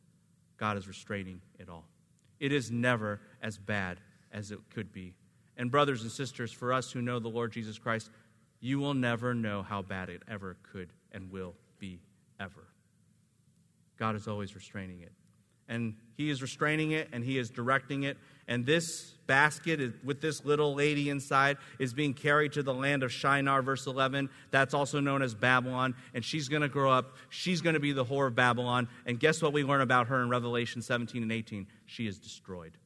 God 0.59 0.77
is 0.77 0.87
restraining 0.87 1.41
it 1.59 1.69
all. 1.69 1.87
It 2.41 2.53
is 2.53 2.71
never 2.71 3.21
as 3.43 3.59
bad 3.59 3.99
as 4.33 4.51
it 4.51 4.59
could 4.75 4.93
be. 4.93 5.15
And, 5.57 5.71
brothers 5.71 6.03
and 6.03 6.11
sisters, 6.11 6.53
for 6.53 6.73
us 6.73 6.91
who 6.91 7.01
know 7.01 7.21
the 7.21 7.29
Lord 7.29 7.53
Jesus 7.53 7.79
Christ, 7.79 8.11
you 8.61 8.79
will 8.79 8.95
never 8.95 9.35
know 9.35 9.63
how 9.63 9.83
bad 9.83 10.09
it 10.09 10.23
ever 10.29 10.57
could 10.63 10.93
and 11.13 11.31
will 11.31 11.55
be 11.79 12.01
ever. 12.41 12.65
God 13.99 14.17
is 14.17 14.27
always 14.27 14.55
restraining 14.55 15.01
it. 15.01 15.13
And 15.69 15.95
He 16.17 16.31
is 16.31 16.43
restraining 16.43 16.91
it 16.91 17.09
and 17.13 17.25
He 17.25 17.39
is 17.39 17.51
directing 17.51 18.03
it 18.03 18.19
and 18.47 18.67
this 18.67 19.15
basket 19.27 19.81
with 20.05 20.21
this 20.21 20.45
little 20.45 20.75
lady 20.75 21.09
inside 21.09 21.57
is 21.79 21.95
being 21.95 22.13
carried 22.13 22.53
to 22.53 22.63
the 22.63 22.75
land 22.75 23.03
of 23.03 23.13
Shinar, 23.13 23.63
verse 23.63 23.87
11. 23.87 24.29
That's 24.51 24.75
also 24.75 25.01
known 25.01 25.23
as 25.23 25.35
Babylon. 25.35 25.95
And 26.13 26.25
she's 26.25 26.49
going 26.49 26.63
to 26.63 26.69
grow 26.69 26.91
up. 26.91 27.17
She's 27.31 27.61
going 27.61 27.75
to 27.75 27.81
be 27.81 27.93
the 27.93 28.05
whore 28.05 28.27
of 28.27 28.35
Babylon. 28.35 28.89
And 29.07 29.19
guess 29.19 29.41
what 29.41 29.53
we 29.53 29.65
learn 29.65 29.81
about 29.81 30.09
her 30.09 30.23
in 30.23 30.29
Revelation 30.29 30.83
17 30.83 31.23
and 31.23 31.33
18? 31.33 31.67
She 31.87 32.07
is 32.07 32.19
destroyed. 32.19 32.77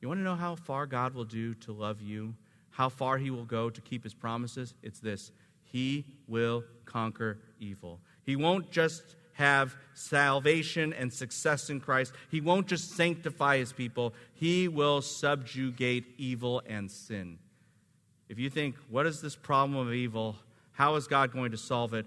You 0.00 0.08
want 0.08 0.20
to 0.20 0.24
know 0.24 0.36
how 0.36 0.54
far 0.54 0.86
God 0.86 1.14
will 1.14 1.24
do 1.24 1.54
to 1.54 1.72
love 1.72 2.00
you? 2.00 2.34
How 2.70 2.88
far 2.88 3.18
he 3.18 3.30
will 3.30 3.44
go 3.44 3.68
to 3.68 3.80
keep 3.80 4.04
his 4.04 4.14
promises? 4.14 4.74
It's 4.82 5.00
this 5.00 5.32
He 5.64 6.06
will 6.26 6.64
conquer 6.84 7.40
evil. 7.58 8.00
He 8.22 8.36
won't 8.36 8.70
just 8.70 9.16
have 9.38 9.76
salvation 9.94 10.92
and 10.92 11.12
success 11.12 11.70
in 11.70 11.78
Christ. 11.78 12.12
He 12.28 12.40
won't 12.40 12.66
just 12.66 12.96
sanctify 12.96 13.58
his 13.58 13.72
people, 13.72 14.12
he 14.34 14.66
will 14.66 15.00
subjugate 15.00 16.06
evil 16.18 16.60
and 16.66 16.90
sin. 16.90 17.38
If 18.28 18.40
you 18.40 18.50
think, 18.50 18.74
what 18.90 19.06
is 19.06 19.20
this 19.20 19.36
problem 19.36 19.78
of 19.78 19.94
evil? 19.94 20.36
How 20.72 20.96
is 20.96 21.06
God 21.06 21.32
going 21.32 21.52
to 21.52 21.56
solve 21.56 21.94
it? 21.94 22.04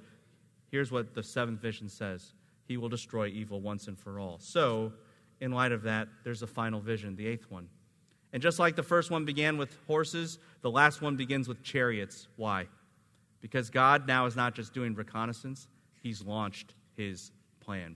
Here's 0.72 0.92
what 0.92 1.16
the 1.16 1.24
seventh 1.24 1.62
vision 1.62 1.88
says 1.88 2.34
He 2.68 2.76
will 2.76 2.90
destroy 2.90 3.28
evil 3.28 3.62
once 3.62 3.88
and 3.88 3.98
for 3.98 4.20
all. 4.20 4.38
So, 4.40 4.92
in 5.40 5.52
light 5.52 5.72
of 5.72 5.84
that, 5.84 6.10
there's 6.26 6.42
a 6.42 6.48
final 6.48 6.82
vision, 6.82 7.16
the 7.16 7.28
eighth 7.28 7.50
one. 7.50 7.70
And 8.34 8.44
just 8.44 8.60
like 8.60 8.76
the 8.76 8.84
first 8.84 9.10
one 9.10 9.24
began 9.24 9.58
with 9.58 9.78
horses, 9.88 10.38
the 10.62 10.72
last 10.72 11.02
one 11.02 11.16
begins 11.16 11.48
with 11.48 11.64
chariots. 11.64 12.28
Why? 12.36 12.68
Because 13.40 13.70
God 13.70 14.06
now 14.06 14.26
is 14.26 14.36
not 14.36 14.54
just 14.54 14.74
doing 14.74 14.96
reconnaissance, 14.96 15.70
He's 16.04 16.22
launched 16.22 16.74
his 17.02 17.32
plan. 17.60 17.95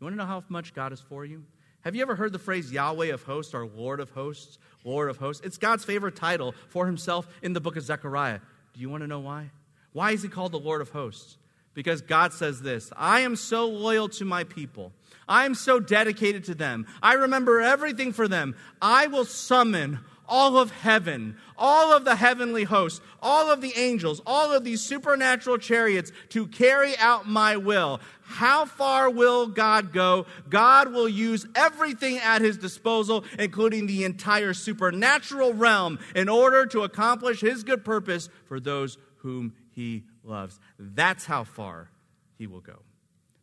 You 0.00 0.04
want 0.04 0.14
to 0.14 0.18
know 0.18 0.26
how 0.26 0.44
much 0.48 0.74
God 0.74 0.92
is 0.92 1.00
for 1.00 1.24
you? 1.24 1.44
Have 1.82 1.94
you 1.94 2.02
ever 2.02 2.14
heard 2.14 2.32
the 2.32 2.38
phrase 2.38 2.72
Yahweh 2.72 3.12
of 3.12 3.22
hosts 3.22 3.54
or 3.54 3.66
Lord 3.66 4.00
of 4.00 4.10
hosts? 4.10 4.58
Lord 4.84 5.10
of 5.10 5.16
hosts? 5.16 5.44
It's 5.44 5.58
God's 5.58 5.84
favorite 5.84 6.16
title 6.16 6.54
for 6.68 6.86
himself 6.86 7.26
in 7.42 7.52
the 7.52 7.60
book 7.60 7.76
of 7.76 7.82
Zechariah. 7.82 8.40
Do 8.72 8.80
you 8.80 8.88
want 8.88 9.02
to 9.02 9.06
know 9.06 9.20
why? 9.20 9.50
Why 9.92 10.12
is 10.12 10.22
he 10.22 10.28
called 10.28 10.52
the 10.52 10.58
Lord 10.58 10.80
of 10.80 10.90
hosts? 10.90 11.36
Because 11.74 12.00
God 12.00 12.32
says 12.32 12.60
this 12.60 12.90
I 12.96 13.20
am 13.20 13.36
so 13.36 13.68
loyal 13.68 14.08
to 14.10 14.24
my 14.24 14.44
people. 14.44 14.92
I 15.28 15.44
am 15.44 15.54
so 15.54 15.80
dedicated 15.80 16.44
to 16.44 16.54
them. 16.54 16.86
I 17.02 17.14
remember 17.14 17.60
everything 17.60 18.12
for 18.12 18.28
them. 18.28 18.54
I 18.80 19.06
will 19.06 19.24
summon 19.24 20.00
all 20.32 20.56
of 20.56 20.70
heaven, 20.70 21.36
all 21.58 21.92
of 21.92 22.06
the 22.06 22.16
heavenly 22.16 22.64
hosts, 22.64 23.02
all 23.20 23.52
of 23.52 23.60
the 23.60 23.74
angels, 23.76 24.22
all 24.24 24.50
of 24.50 24.64
these 24.64 24.80
supernatural 24.80 25.58
chariots 25.58 26.10
to 26.30 26.46
carry 26.46 26.96
out 26.96 27.28
my 27.28 27.54
will. 27.58 28.00
How 28.22 28.64
far 28.64 29.10
will 29.10 29.46
God 29.46 29.92
go? 29.92 30.24
God 30.48 30.90
will 30.90 31.08
use 31.08 31.46
everything 31.54 32.16
at 32.16 32.40
his 32.40 32.56
disposal, 32.56 33.26
including 33.38 33.86
the 33.86 34.04
entire 34.04 34.54
supernatural 34.54 35.52
realm, 35.52 35.98
in 36.16 36.30
order 36.30 36.64
to 36.64 36.80
accomplish 36.80 37.42
his 37.42 37.62
good 37.62 37.84
purpose 37.84 38.30
for 38.48 38.58
those 38.58 38.96
whom 39.18 39.52
he 39.72 40.04
loves. 40.24 40.58
That's 40.78 41.26
how 41.26 41.44
far 41.44 41.90
he 42.38 42.46
will 42.46 42.60
go. 42.60 42.78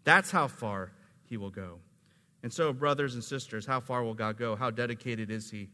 That's 0.06 0.32
how 0.32 0.48
far 0.48 0.92
he 1.26 1.38
will 1.38 1.52
go. 1.52 1.82
And 2.42 2.52
so, 2.52 2.74
brothers 2.74 3.14
and 3.14 3.24
sisters, 3.24 3.68
how 3.68 3.80
far 3.80 4.04
will 4.04 4.16
God 4.16 4.38
go? 4.38 4.56
How 4.56 4.72
dedicated 4.72 5.30
is 5.30 5.52
he? 5.52 5.70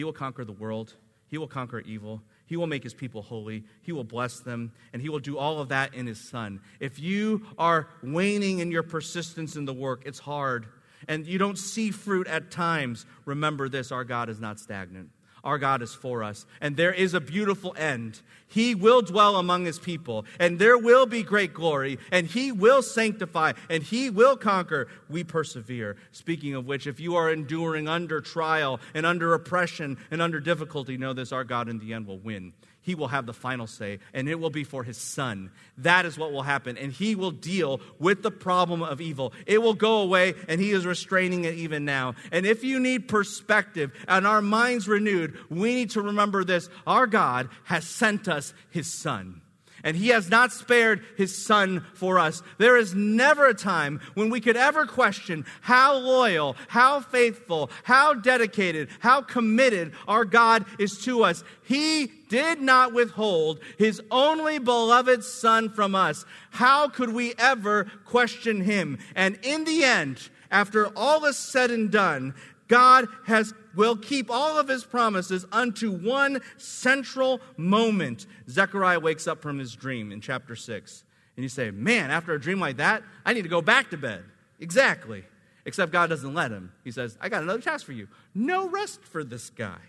He 0.00 0.04
will 0.04 0.14
conquer 0.14 0.46
the 0.46 0.52
world, 0.52 0.94
He 1.28 1.36
will 1.36 1.46
conquer 1.46 1.80
evil. 1.80 2.22
He 2.46 2.56
will 2.56 2.66
make 2.66 2.82
his 2.82 2.94
people 2.94 3.20
holy. 3.20 3.64
He 3.82 3.92
will 3.92 4.02
bless 4.02 4.40
them. 4.40 4.72
And 4.94 5.00
he 5.00 5.10
will 5.10 5.20
do 5.20 5.36
all 5.36 5.60
of 5.60 5.68
that 5.68 5.94
in 5.94 6.06
his 6.06 6.18
son. 6.18 6.60
If 6.80 6.98
you 6.98 7.46
are 7.58 7.86
waning 8.02 8.60
in 8.60 8.72
your 8.72 8.82
persistence 8.82 9.54
in 9.54 9.66
the 9.66 9.74
work, 9.74 10.02
it's 10.04 10.18
hard. 10.18 10.66
And 11.06 11.26
you 11.26 11.38
don't 11.38 11.58
see 11.58 11.90
fruit 11.90 12.26
at 12.26 12.50
times. 12.50 13.04
Remember 13.26 13.68
this 13.68 13.92
our 13.92 14.02
God 14.02 14.30
is 14.30 14.40
not 14.40 14.58
stagnant. 14.58 15.10
Our 15.44 15.58
God 15.58 15.82
is 15.82 15.94
for 15.94 16.22
us. 16.22 16.46
And 16.60 16.76
there 16.76 16.92
is 16.92 17.14
a 17.14 17.20
beautiful 17.20 17.74
end. 17.76 18.20
He 18.46 18.74
will 18.74 19.02
dwell 19.02 19.36
among 19.36 19.64
his 19.64 19.78
people, 19.78 20.24
and 20.40 20.58
there 20.58 20.76
will 20.76 21.06
be 21.06 21.22
great 21.22 21.54
glory, 21.54 21.98
and 22.10 22.26
he 22.26 22.50
will 22.50 22.82
sanctify, 22.82 23.52
and 23.68 23.82
he 23.82 24.10
will 24.10 24.36
conquer. 24.36 24.88
We 25.08 25.22
persevere. 25.22 25.96
Speaking 26.10 26.54
of 26.54 26.66
which, 26.66 26.88
if 26.88 26.98
you 26.98 27.14
are 27.14 27.30
enduring 27.30 27.86
under 27.86 28.20
trial 28.20 28.80
and 28.92 29.06
under 29.06 29.34
oppression 29.34 29.98
and 30.10 30.20
under 30.20 30.40
difficulty, 30.40 30.96
know 30.96 31.12
this 31.12 31.30
our 31.30 31.44
God 31.44 31.68
in 31.68 31.78
the 31.78 31.92
end 31.92 32.06
will 32.06 32.18
win 32.18 32.52
he 32.90 32.96
will 32.96 33.06
have 33.06 33.24
the 33.24 33.32
final 33.32 33.68
say, 33.68 34.00
and 34.12 34.28
it 34.28 34.40
will 34.40 34.50
be 34.50 34.64
for 34.64 34.82
his 34.82 34.96
son. 34.96 35.52
That 35.78 36.06
is 36.06 36.18
what 36.18 36.32
will 36.32 36.42
happen. 36.42 36.76
And 36.76 36.90
he 36.90 37.14
will 37.14 37.30
deal 37.30 37.80
with 38.00 38.24
the 38.24 38.32
problem 38.32 38.82
of 38.82 39.00
evil. 39.00 39.32
It 39.46 39.62
will 39.62 39.74
go 39.74 40.00
away, 40.00 40.34
and 40.48 40.60
he 40.60 40.72
is 40.72 40.84
restraining 40.84 41.44
it 41.44 41.54
even 41.54 41.84
now. 41.84 42.16
And 42.32 42.44
if 42.44 42.64
you 42.64 42.80
need 42.80 43.06
perspective 43.06 43.92
and 44.08 44.26
our 44.26 44.42
minds 44.42 44.88
renewed, 44.88 45.38
we 45.48 45.76
need 45.76 45.90
to 45.90 46.02
remember 46.02 46.42
this 46.42 46.68
our 46.84 47.06
God 47.06 47.48
has 47.62 47.86
sent 47.86 48.26
us 48.26 48.54
his 48.70 48.92
son 48.92 49.40
and 49.84 49.96
he 49.96 50.08
has 50.08 50.30
not 50.30 50.52
spared 50.52 51.04
his 51.16 51.36
son 51.36 51.84
for 51.94 52.18
us. 52.18 52.42
There 52.58 52.76
is 52.76 52.94
never 52.94 53.46
a 53.46 53.54
time 53.54 54.00
when 54.14 54.30
we 54.30 54.40
could 54.40 54.56
ever 54.56 54.86
question 54.86 55.44
how 55.60 55.96
loyal, 55.96 56.56
how 56.68 57.00
faithful, 57.00 57.70
how 57.84 58.14
dedicated, 58.14 58.88
how 59.00 59.22
committed 59.22 59.92
our 60.06 60.24
God 60.24 60.64
is 60.78 60.98
to 61.04 61.24
us. 61.24 61.44
He 61.64 62.06
did 62.28 62.60
not 62.60 62.92
withhold 62.92 63.60
his 63.78 64.00
only 64.10 64.58
beloved 64.58 65.24
son 65.24 65.70
from 65.70 65.94
us. 65.94 66.24
How 66.50 66.88
could 66.88 67.12
we 67.12 67.34
ever 67.38 67.90
question 68.04 68.62
him? 68.62 68.98
And 69.14 69.38
in 69.42 69.64
the 69.64 69.84
end, 69.84 70.28
after 70.50 70.86
all 70.96 71.24
is 71.24 71.36
said 71.36 71.70
and 71.70 71.90
done, 71.90 72.34
God 72.70 73.08
has, 73.26 73.52
will 73.74 73.96
keep 73.96 74.30
all 74.30 74.58
of 74.58 74.68
his 74.68 74.84
promises 74.84 75.44
unto 75.50 75.90
one 75.90 76.40
central 76.56 77.40
moment. 77.56 78.26
Zechariah 78.48 79.00
wakes 79.00 79.26
up 79.26 79.42
from 79.42 79.58
his 79.58 79.74
dream 79.74 80.12
in 80.12 80.20
chapter 80.20 80.54
6. 80.54 81.04
And 81.36 81.42
you 81.42 81.48
say, 81.48 81.72
Man, 81.72 82.12
after 82.12 82.32
a 82.32 82.40
dream 82.40 82.60
like 82.60 82.76
that, 82.76 83.02
I 83.26 83.32
need 83.32 83.42
to 83.42 83.48
go 83.48 83.60
back 83.60 83.90
to 83.90 83.96
bed. 83.96 84.22
Exactly. 84.60 85.24
Except 85.64 85.90
God 85.90 86.08
doesn't 86.10 86.32
let 86.32 86.52
him. 86.52 86.72
He 86.84 86.92
says, 86.92 87.18
I 87.20 87.28
got 87.28 87.42
another 87.42 87.60
task 87.60 87.84
for 87.84 87.92
you. 87.92 88.06
No 88.34 88.68
rest 88.68 89.02
for 89.02 89.24
this 89.24 89.50
guy. 89.50 89.80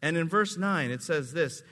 And 0.00 0.16
in 0.16 0.26
verse 0.26 0.56
9, 0.56 0.90
it 0.90 1.02
says 1.02 1.34
this 1.34 1.62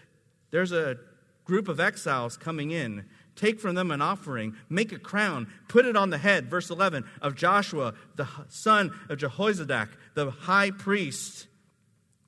there's 0.50 0.72
a 0.72 0.98
group 1.46 1.68
of 1.68 1.80
exiles 1.80 2.36
coming 2.36 2.70
in 2.70 3.06
Take 3.38 3.60
from 3.60 3.76
them 3.76 3.92
an 3.92 4.02
offering, 4.02 4.56
make 4.68 4.90
a 4.90 4.98
crown, 4.98 5.46
put 5.68 5.86
it 5.86 5.96
on 5.96 6.10
the 6.10 6.18
head, 6.18 6.50
verse 6.50 6.70
11, 6.70 7.04
of 7.22 7.36
Joshua, 7.36 7.94
the 8.16 8.26
son 8.48 8.92
of 9.08 9.18
Jehozadak, 9.18 9.90
the 10.14 10.30
high 10.30 10.72
priest. 10.72 11.46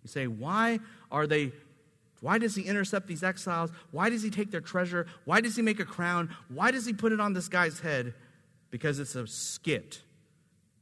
You 0.05 0.09
say, 0.09 0.29
why 0.29 0.79
are 1.11 1.27
they 1.27 1.53
why 2.21 2.37
does 2.37 2.55
he 2.55 2.63
intercept 2.63 3.07
these 3.07 3.23
exiles? 3.23 3.71
Why 3.93 4.11
does 4.11 4.23
he 4.23 4.29
take 4.29 4.51
their 4.51 4.61
treasure? 4.61 5.07
Why 5.25 5.41
does 5.41 5.57
he 5.57 5.63
make 5.63 5.81
a 5.81 5.87
crown? 5.87 6.35
Why 6.49 6.71
does 6.71 6.85
he 6.85 6.93
put 6.93 7.13
it 7.13 7.21
on 7.21 7.33
this 7.33 7.49
guy's 7.49 7.81
head? 7.81 8.13
Because 8.71 8.99
it's 8.99 9.15
a 9.15 9.27
skit. 9.27 10.03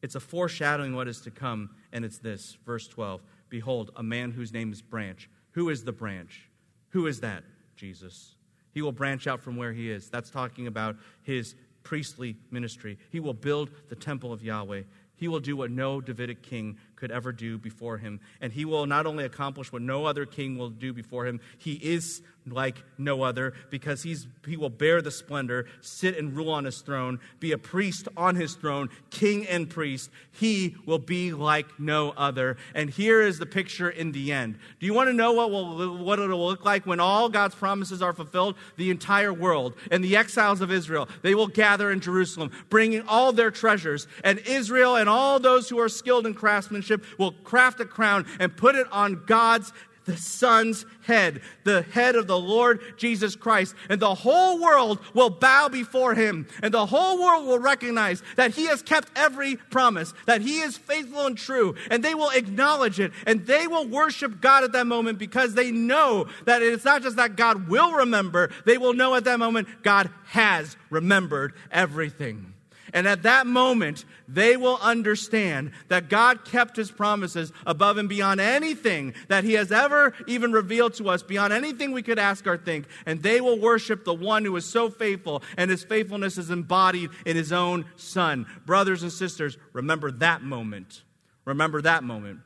It's 0.02 0.16
a 0.16 0.20
foreshadowing 0.20 0.96
what 0.96 1.06
is 1.06 1.20
to 1.22 1.30
come, 1.30 1.70
and 1.92 2.04
it's 2.04 2.18
this, 2.18 2.58
verse 2.66 2.88
12. 2.88 3.22
Behold, 3.48 3.92
a 3.96 4.02
man 4.02 4.32
whose 4.32 4.52
name 4.52 4.72
is 4.72 4.82
Branch. 4.82 5.30
Who 5.52 5.70
is 5.70 5.84
the 5.84 5.92
branch? 5.92 6.48
Who 6.90 7.06
is 7.06 7.20
that? 7.20 7.44
Jesus. 7.76 8.34
He 8.72 8.82
will 8.82 8.92
branch 8.92 9.26
out 9.26 9.42
from 9.42 9.56
where 9.56 9.72
he 9.72 9.90
is. 9.90 10.08
That's 10.08 10.30
talking 10.30 10.66
about 10.66 10.96
his 11.22 11.54
priestly 11.82 12.36
ministry. 12.50 12.98
He 13.10 13.20
will 13.20 13.34
build 13.34 13.70
the 13.88 13.96
temple 13.96 14.32
of 14.32 14.42
Yahweh. 14.42 14.82
He 15.16 15.28
will 15.28 15.40
do 15.40 15.56
what 15.56 15.70
no 15.70 16.00
Davidic 16.00 16.42
king 16.42 16.78
could 16.98 17.10
ever 17.10 17.32
do 17.32 17.58
before 17.58 17.98
him. 17.98 18.20
And 18.40 18.52
he 18.52 18.64
will 18.64 18.86
not 18.86 19.06
only 19.06 19.24
accomplish 19.24 19.72
what 19.72 19.82
no 19.82 20.04
other 20.04 20.26
king 20.26 20.58
will 20.58 20.70
do 20.70 20.92
before 20.92 21.26
him, 21.26 21.40
he 21.56 21.74
is 21.74 22.22
like 22.52 22.82
no 22.96 23.22
other 23.22 23.54
because 23.70 24.02
he's, 24.02 24.26
he 24.46 24.56
will 24.56 24.70
bear 24.70 25.02
the 25.02 25.10
splendor, 25.10 25.66
sit 25.80 26.16
and 26.16 26.34
rule 26.36 26.50
on 26.50 26.64
his 26.64 26.80
throne, 26.80 27.20
be 27.40 27.52
a 27.52 27.58
priest 27.58 28.08
on 28.16 28.36
his 28.36 28.54
throne, 28.54 28.88
king 29.10 29.46
and 29.46 29.68
priest. 29.68 30.10
He 30.32 30.76
will 30.86 30.98
be 30.98 31.32
like 31.32 31.78
no 31.78 32.10
other. 32.16 32.56
And 32.74 32.90
here 32.90 33.20
is 33.20 33.38
the 33.38 33.46
picture 33.46 33.90
in 33.90 34.12
the 34.12 34.32
end. 34.32 34.58
Do 34.80 34.86
you 34.86 34.94
want 34.94 35.08
to 35.08 35.12
know 35.12 35.32
what, 35.32 35.50
will, 35.50 35.98
what 35.98 36.18
it 36.18 36.28
will 36.28 36.46
look 36.46 36.64
like 36.64 36.86
when 36.86 37.00
all 37.00 37.28
God's 37.28 37.54
promises 37.54 38.02
are 38.02 38.12
fulfilled? 38.12 38.56
The 38.76 38.90
entire 38.90 39.32
world 39.32 39.74
and 39.90 40.02
the 40.02 40.16
exiles 40.16 40.60
of 40.60 40.72
Israel, 40.72 41.08
they 41.22 41.34
will 41.34 41.48
gather 41.48 41.90
in 41.90 42.00
Jerusalem, 42.00 42.50
bringing 42.68 43.02
all 43.06 43.32
their 43.32 43.50
treasures. 43.50 44.06
And 44.24 44.38
Israel 44.40 44.96
and 44.96 45.08
all 45.08 45.38
those 45.38 45.68
who 45.68 45.78
are 45.78 45.88
skilled 45.88 46.26
in 46.26 46.34
craftsmanship 46.34 46.87
will 47.18 47.32
craft 47.32 47.80
a 47.80 47.84
crown 47.84 48.26
and 48.38 48.56
put 48.56 48.74
it 48.74 48.86
on 48.92 49.24
God's 49.26 49.72
the 50.08 50.16
Son's 50.16 50.86
head, 51.02 51.42
the 51.64 51.82
head 51.82 52.16
of 52.16 52.26
the 52.26 52.38
Lord 52.38 52.80
Jesus 52.96 53.36
Christ. 53.36 53.74
And 53.90 54.00
the 54.00 54.14
whole 54.14 54.58
world 54.58 55.00
will 55.12 55.28
bow 55.28 55.68
before 55.68 56.14
him. 56.14 56.48
And 56.62 56.72
the 56.72 56.86
whole 56.86 57.22
world 57.22 57.46
will 57.46 57.58
recognize 57.58 58.22
that 58.36 58.54
he 58.54 58.66
has 58.66 58.80
kept 58.80 59.10
every 59.14 59.56
promise, 59.56 60.14
that 60.26 60.40
he 60.40 60.60
is 60.60 60.78
faithful 60.78 61.26
and 61.26 61.36
true. 61.36 61.74
And 61.90 62.02
they 62.02 62.14
will 62.14 62.30
acknowledge 62.30 62.98
it. 62.98 63.12
And 63.26 63.46
they 63.46 63.66
will 63.66 63.86
worship 63.86 64.40
God 64.40 64.64
at 64.64 64.72
that 64.72 64.86
moment 64.86 65.18
because 65.18 65.54
they 65.54 65.70
know 65.70 66.26
that 66.46 66.62
it's 66.62 66.86
not 66.86 67.02
just 67.02 67.16
that 67.16 67.36
God 67.36 67.68
will 67.68 67.92
remember, 67.92 68.50
they 68.64 68.78
will 68.78 68.94
know 68.94 69.14
at 69.14 69.24
that 69.24 69.38
moment 69.38 69.68
God 69.82 70.08
has 70.28 70.74
remembered 70.88 71.52
everything. 71.70 72.54
And 72.92 73.06
at 73.06 73.22
that 73.22 73.46
moment, 73.46 74.04
they 74.26 74.56
will 74.56 74.78
understand 74.82 75.72
that 75.88 76.08
God 76.08 76.44
kept 76.44 76.76
his 76.76 76.90
promises 76.90 77.52
above 77.66 77.98
and 77.98 78.08
beyond 78.08 78.40
anything 78.40 79.14
that 79.28 79.44
he 79.44 79.54
has 79.54 79.72
ever 79.72 80.14
even 80.26 80.52
revealed 80.52 80.94
to 80.94 81.08
us, 81.08 81.22
beyond 81.22 81.52
anything 81.52 81.92
we 81.92 82.02
could 82.02 82.18
ask 82.18 82.46
or 82.46 82.56
think. 82.56 82.86
And 83.06 83.22
they 83.22 83.40
will 83.40 83.58
worship 83.58 84.04
the 84.04 84.14
one 84.14 84.44
who 84.44 84.56
is 84.56 84.64
so 84.64 84.90
faithful, 84.90 85.42
and 85.56 85.70
his 85.70 85.84
faithfulness 85.84 86.38
is 86.38 86.50
embodied 86.50 87.10
in 87.24 87.36
his 87.36 87.52
own 87.52 87.84
son. 87.96 88.46
Brothers 88.66 89.02
and 89.02 89.12
sisters, 89.12 89.58
remember 89.72 90.10
that 90.10 90.42
moment. 90.42 91.02
Remember 91.44 91.80
that 91.82 92.04
moment 92.04 92.40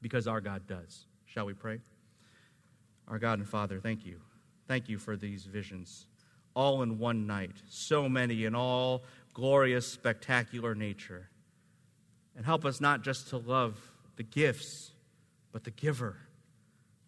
because 0.00 0.28
our 0.28 0.40
God 0.40 0.66
does. 0.66 1.06
Shall 1.26 1.46
we 1.46 1.54
pray? 1.54 1.80
Our 3.08 3.18
God 3.18 3.38
and 3.38 3.48
Father, 3.48 3.80
thank 3.80 4.04
you. 4.04 4.20
Thank 4.66 4.88
you 4.88 4.98
for 4.98 5.16
these 5.16 5.44
visions, 5.44 6.06
all 6.54 6.82
in 6.82 6.98
one 6.98 7.26
night. 7.26 7.56
So 7.68 8.08
many 8.08 8.44
and 8.44 8.54
all 8.54 9.02
glorious, 9.38 9.86
spectacular 9.86 10.74
nature. 10.74 11.28
And 12.36 12.44
help 12.44 12.64
us 12.64 12.80
not 12.80 13.04
just 13.04 13.28
to 13.28 13.36
love 13.36 13.78
the 14.16 14.24
gifts, 14.24 14.90
but 15.52 15.62
the 15.62 15.70
giver, 15.70 16.16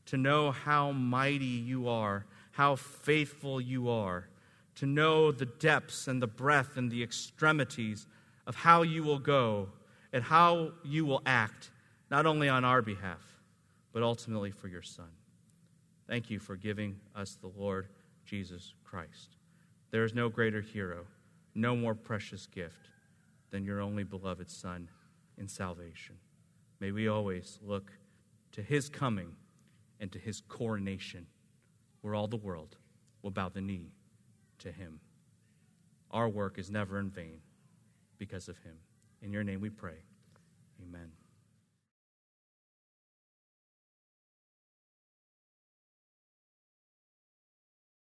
to 0.06 0.16
know 0.16 0.52
how 0.52 0.92
mighty 0.92 1.44
you 1.44 1.88
are, 1.88 2.24
how 2.52 2.76
faithful 2.76 3.60
you 3.60 3.90
are, 3.90 4.28
to 4.76 4.86
know 4.86 5.32
the 5.32 5.46
depths 5.46 6.06
and 6.06 6.22
the 6.22 6.28
breadth 6.28 6.76
and 6.76 6.88
the 6.88 7.02
extremities 7.02 8.06
of 8.46 8.54
how 8.54 8.82
you 8.82 9.02
will 9.02 9.18
go 9.18 9.68
and 10.12 10.22
how 10.22 10.70
you 10.84 11.04
will 11.04 11.22
act, 11.26 11.72
not 12.12 12.26
only 12.26 12.48
on 12.48 12.64
our 12.64 12.80
behalf, 12.80 13.40
but 13.92 14.04
ultimately 14.04 14.52
for 14.52 14.68
your 14.68 14.82
Son. 14.82 15.10
Thank 16.06 16.30
you 16.30 16.38
for 16.38 16.54
giving 16.54 16.94
us 17.16 17.36
the 17.40 17.50
Lord 17.58 17.88
Jesus 18.24 18.72
Christ. 18.84 19.34
There 19.90 20.04
is 20.04 20.14
no 20.14 20.28
greater 20.28 20.60
hero, 20.60 21.06
no 21.60 21.76
more 21.76 21.94
precious 21.94 22.46
gift 22.46 22.88
than 23.50 23.64
your 23.64 23.80
only 23.80 24.04
beloved 24.04 24.50
Son 24.50 24.88
in 25.36 25.48
salvation. 25.48 26.16
May 26.80 26.92
we 26.92 27.08
always 27.08 27.58
look 27.62 27.92
to 28.52 28.62
his 28.62 28.88
coming 28.88 29.32
and 29.98 30.10
to 30.12 30.18
his 30.18 30.40
coronation, 30.48 31.26
where 32.00 32.14
all 32.14 32.26
the 32.26 32.36
world 32.36 32.76
will 33.22 33.30
bow 33.30 33.48
the 33.50 33.60
knee 33.60 33.92
to 34.58 34.72
him. 34.72 35.00
Our 36.10 36.28
work 36.28 36.58
is 36.58 36.70
never 36.70 36.98
in 36.98 37.10
vain 37.10 37.40
because 38.18 38.48
of 38.48 38.58
him. 38.58 38.76
In 39.22 39.32
your 39.32 39.44
name 39.44 39.60
we 39.60 39.70
pray. 39.70 40.04
Amen. 40.82 41.12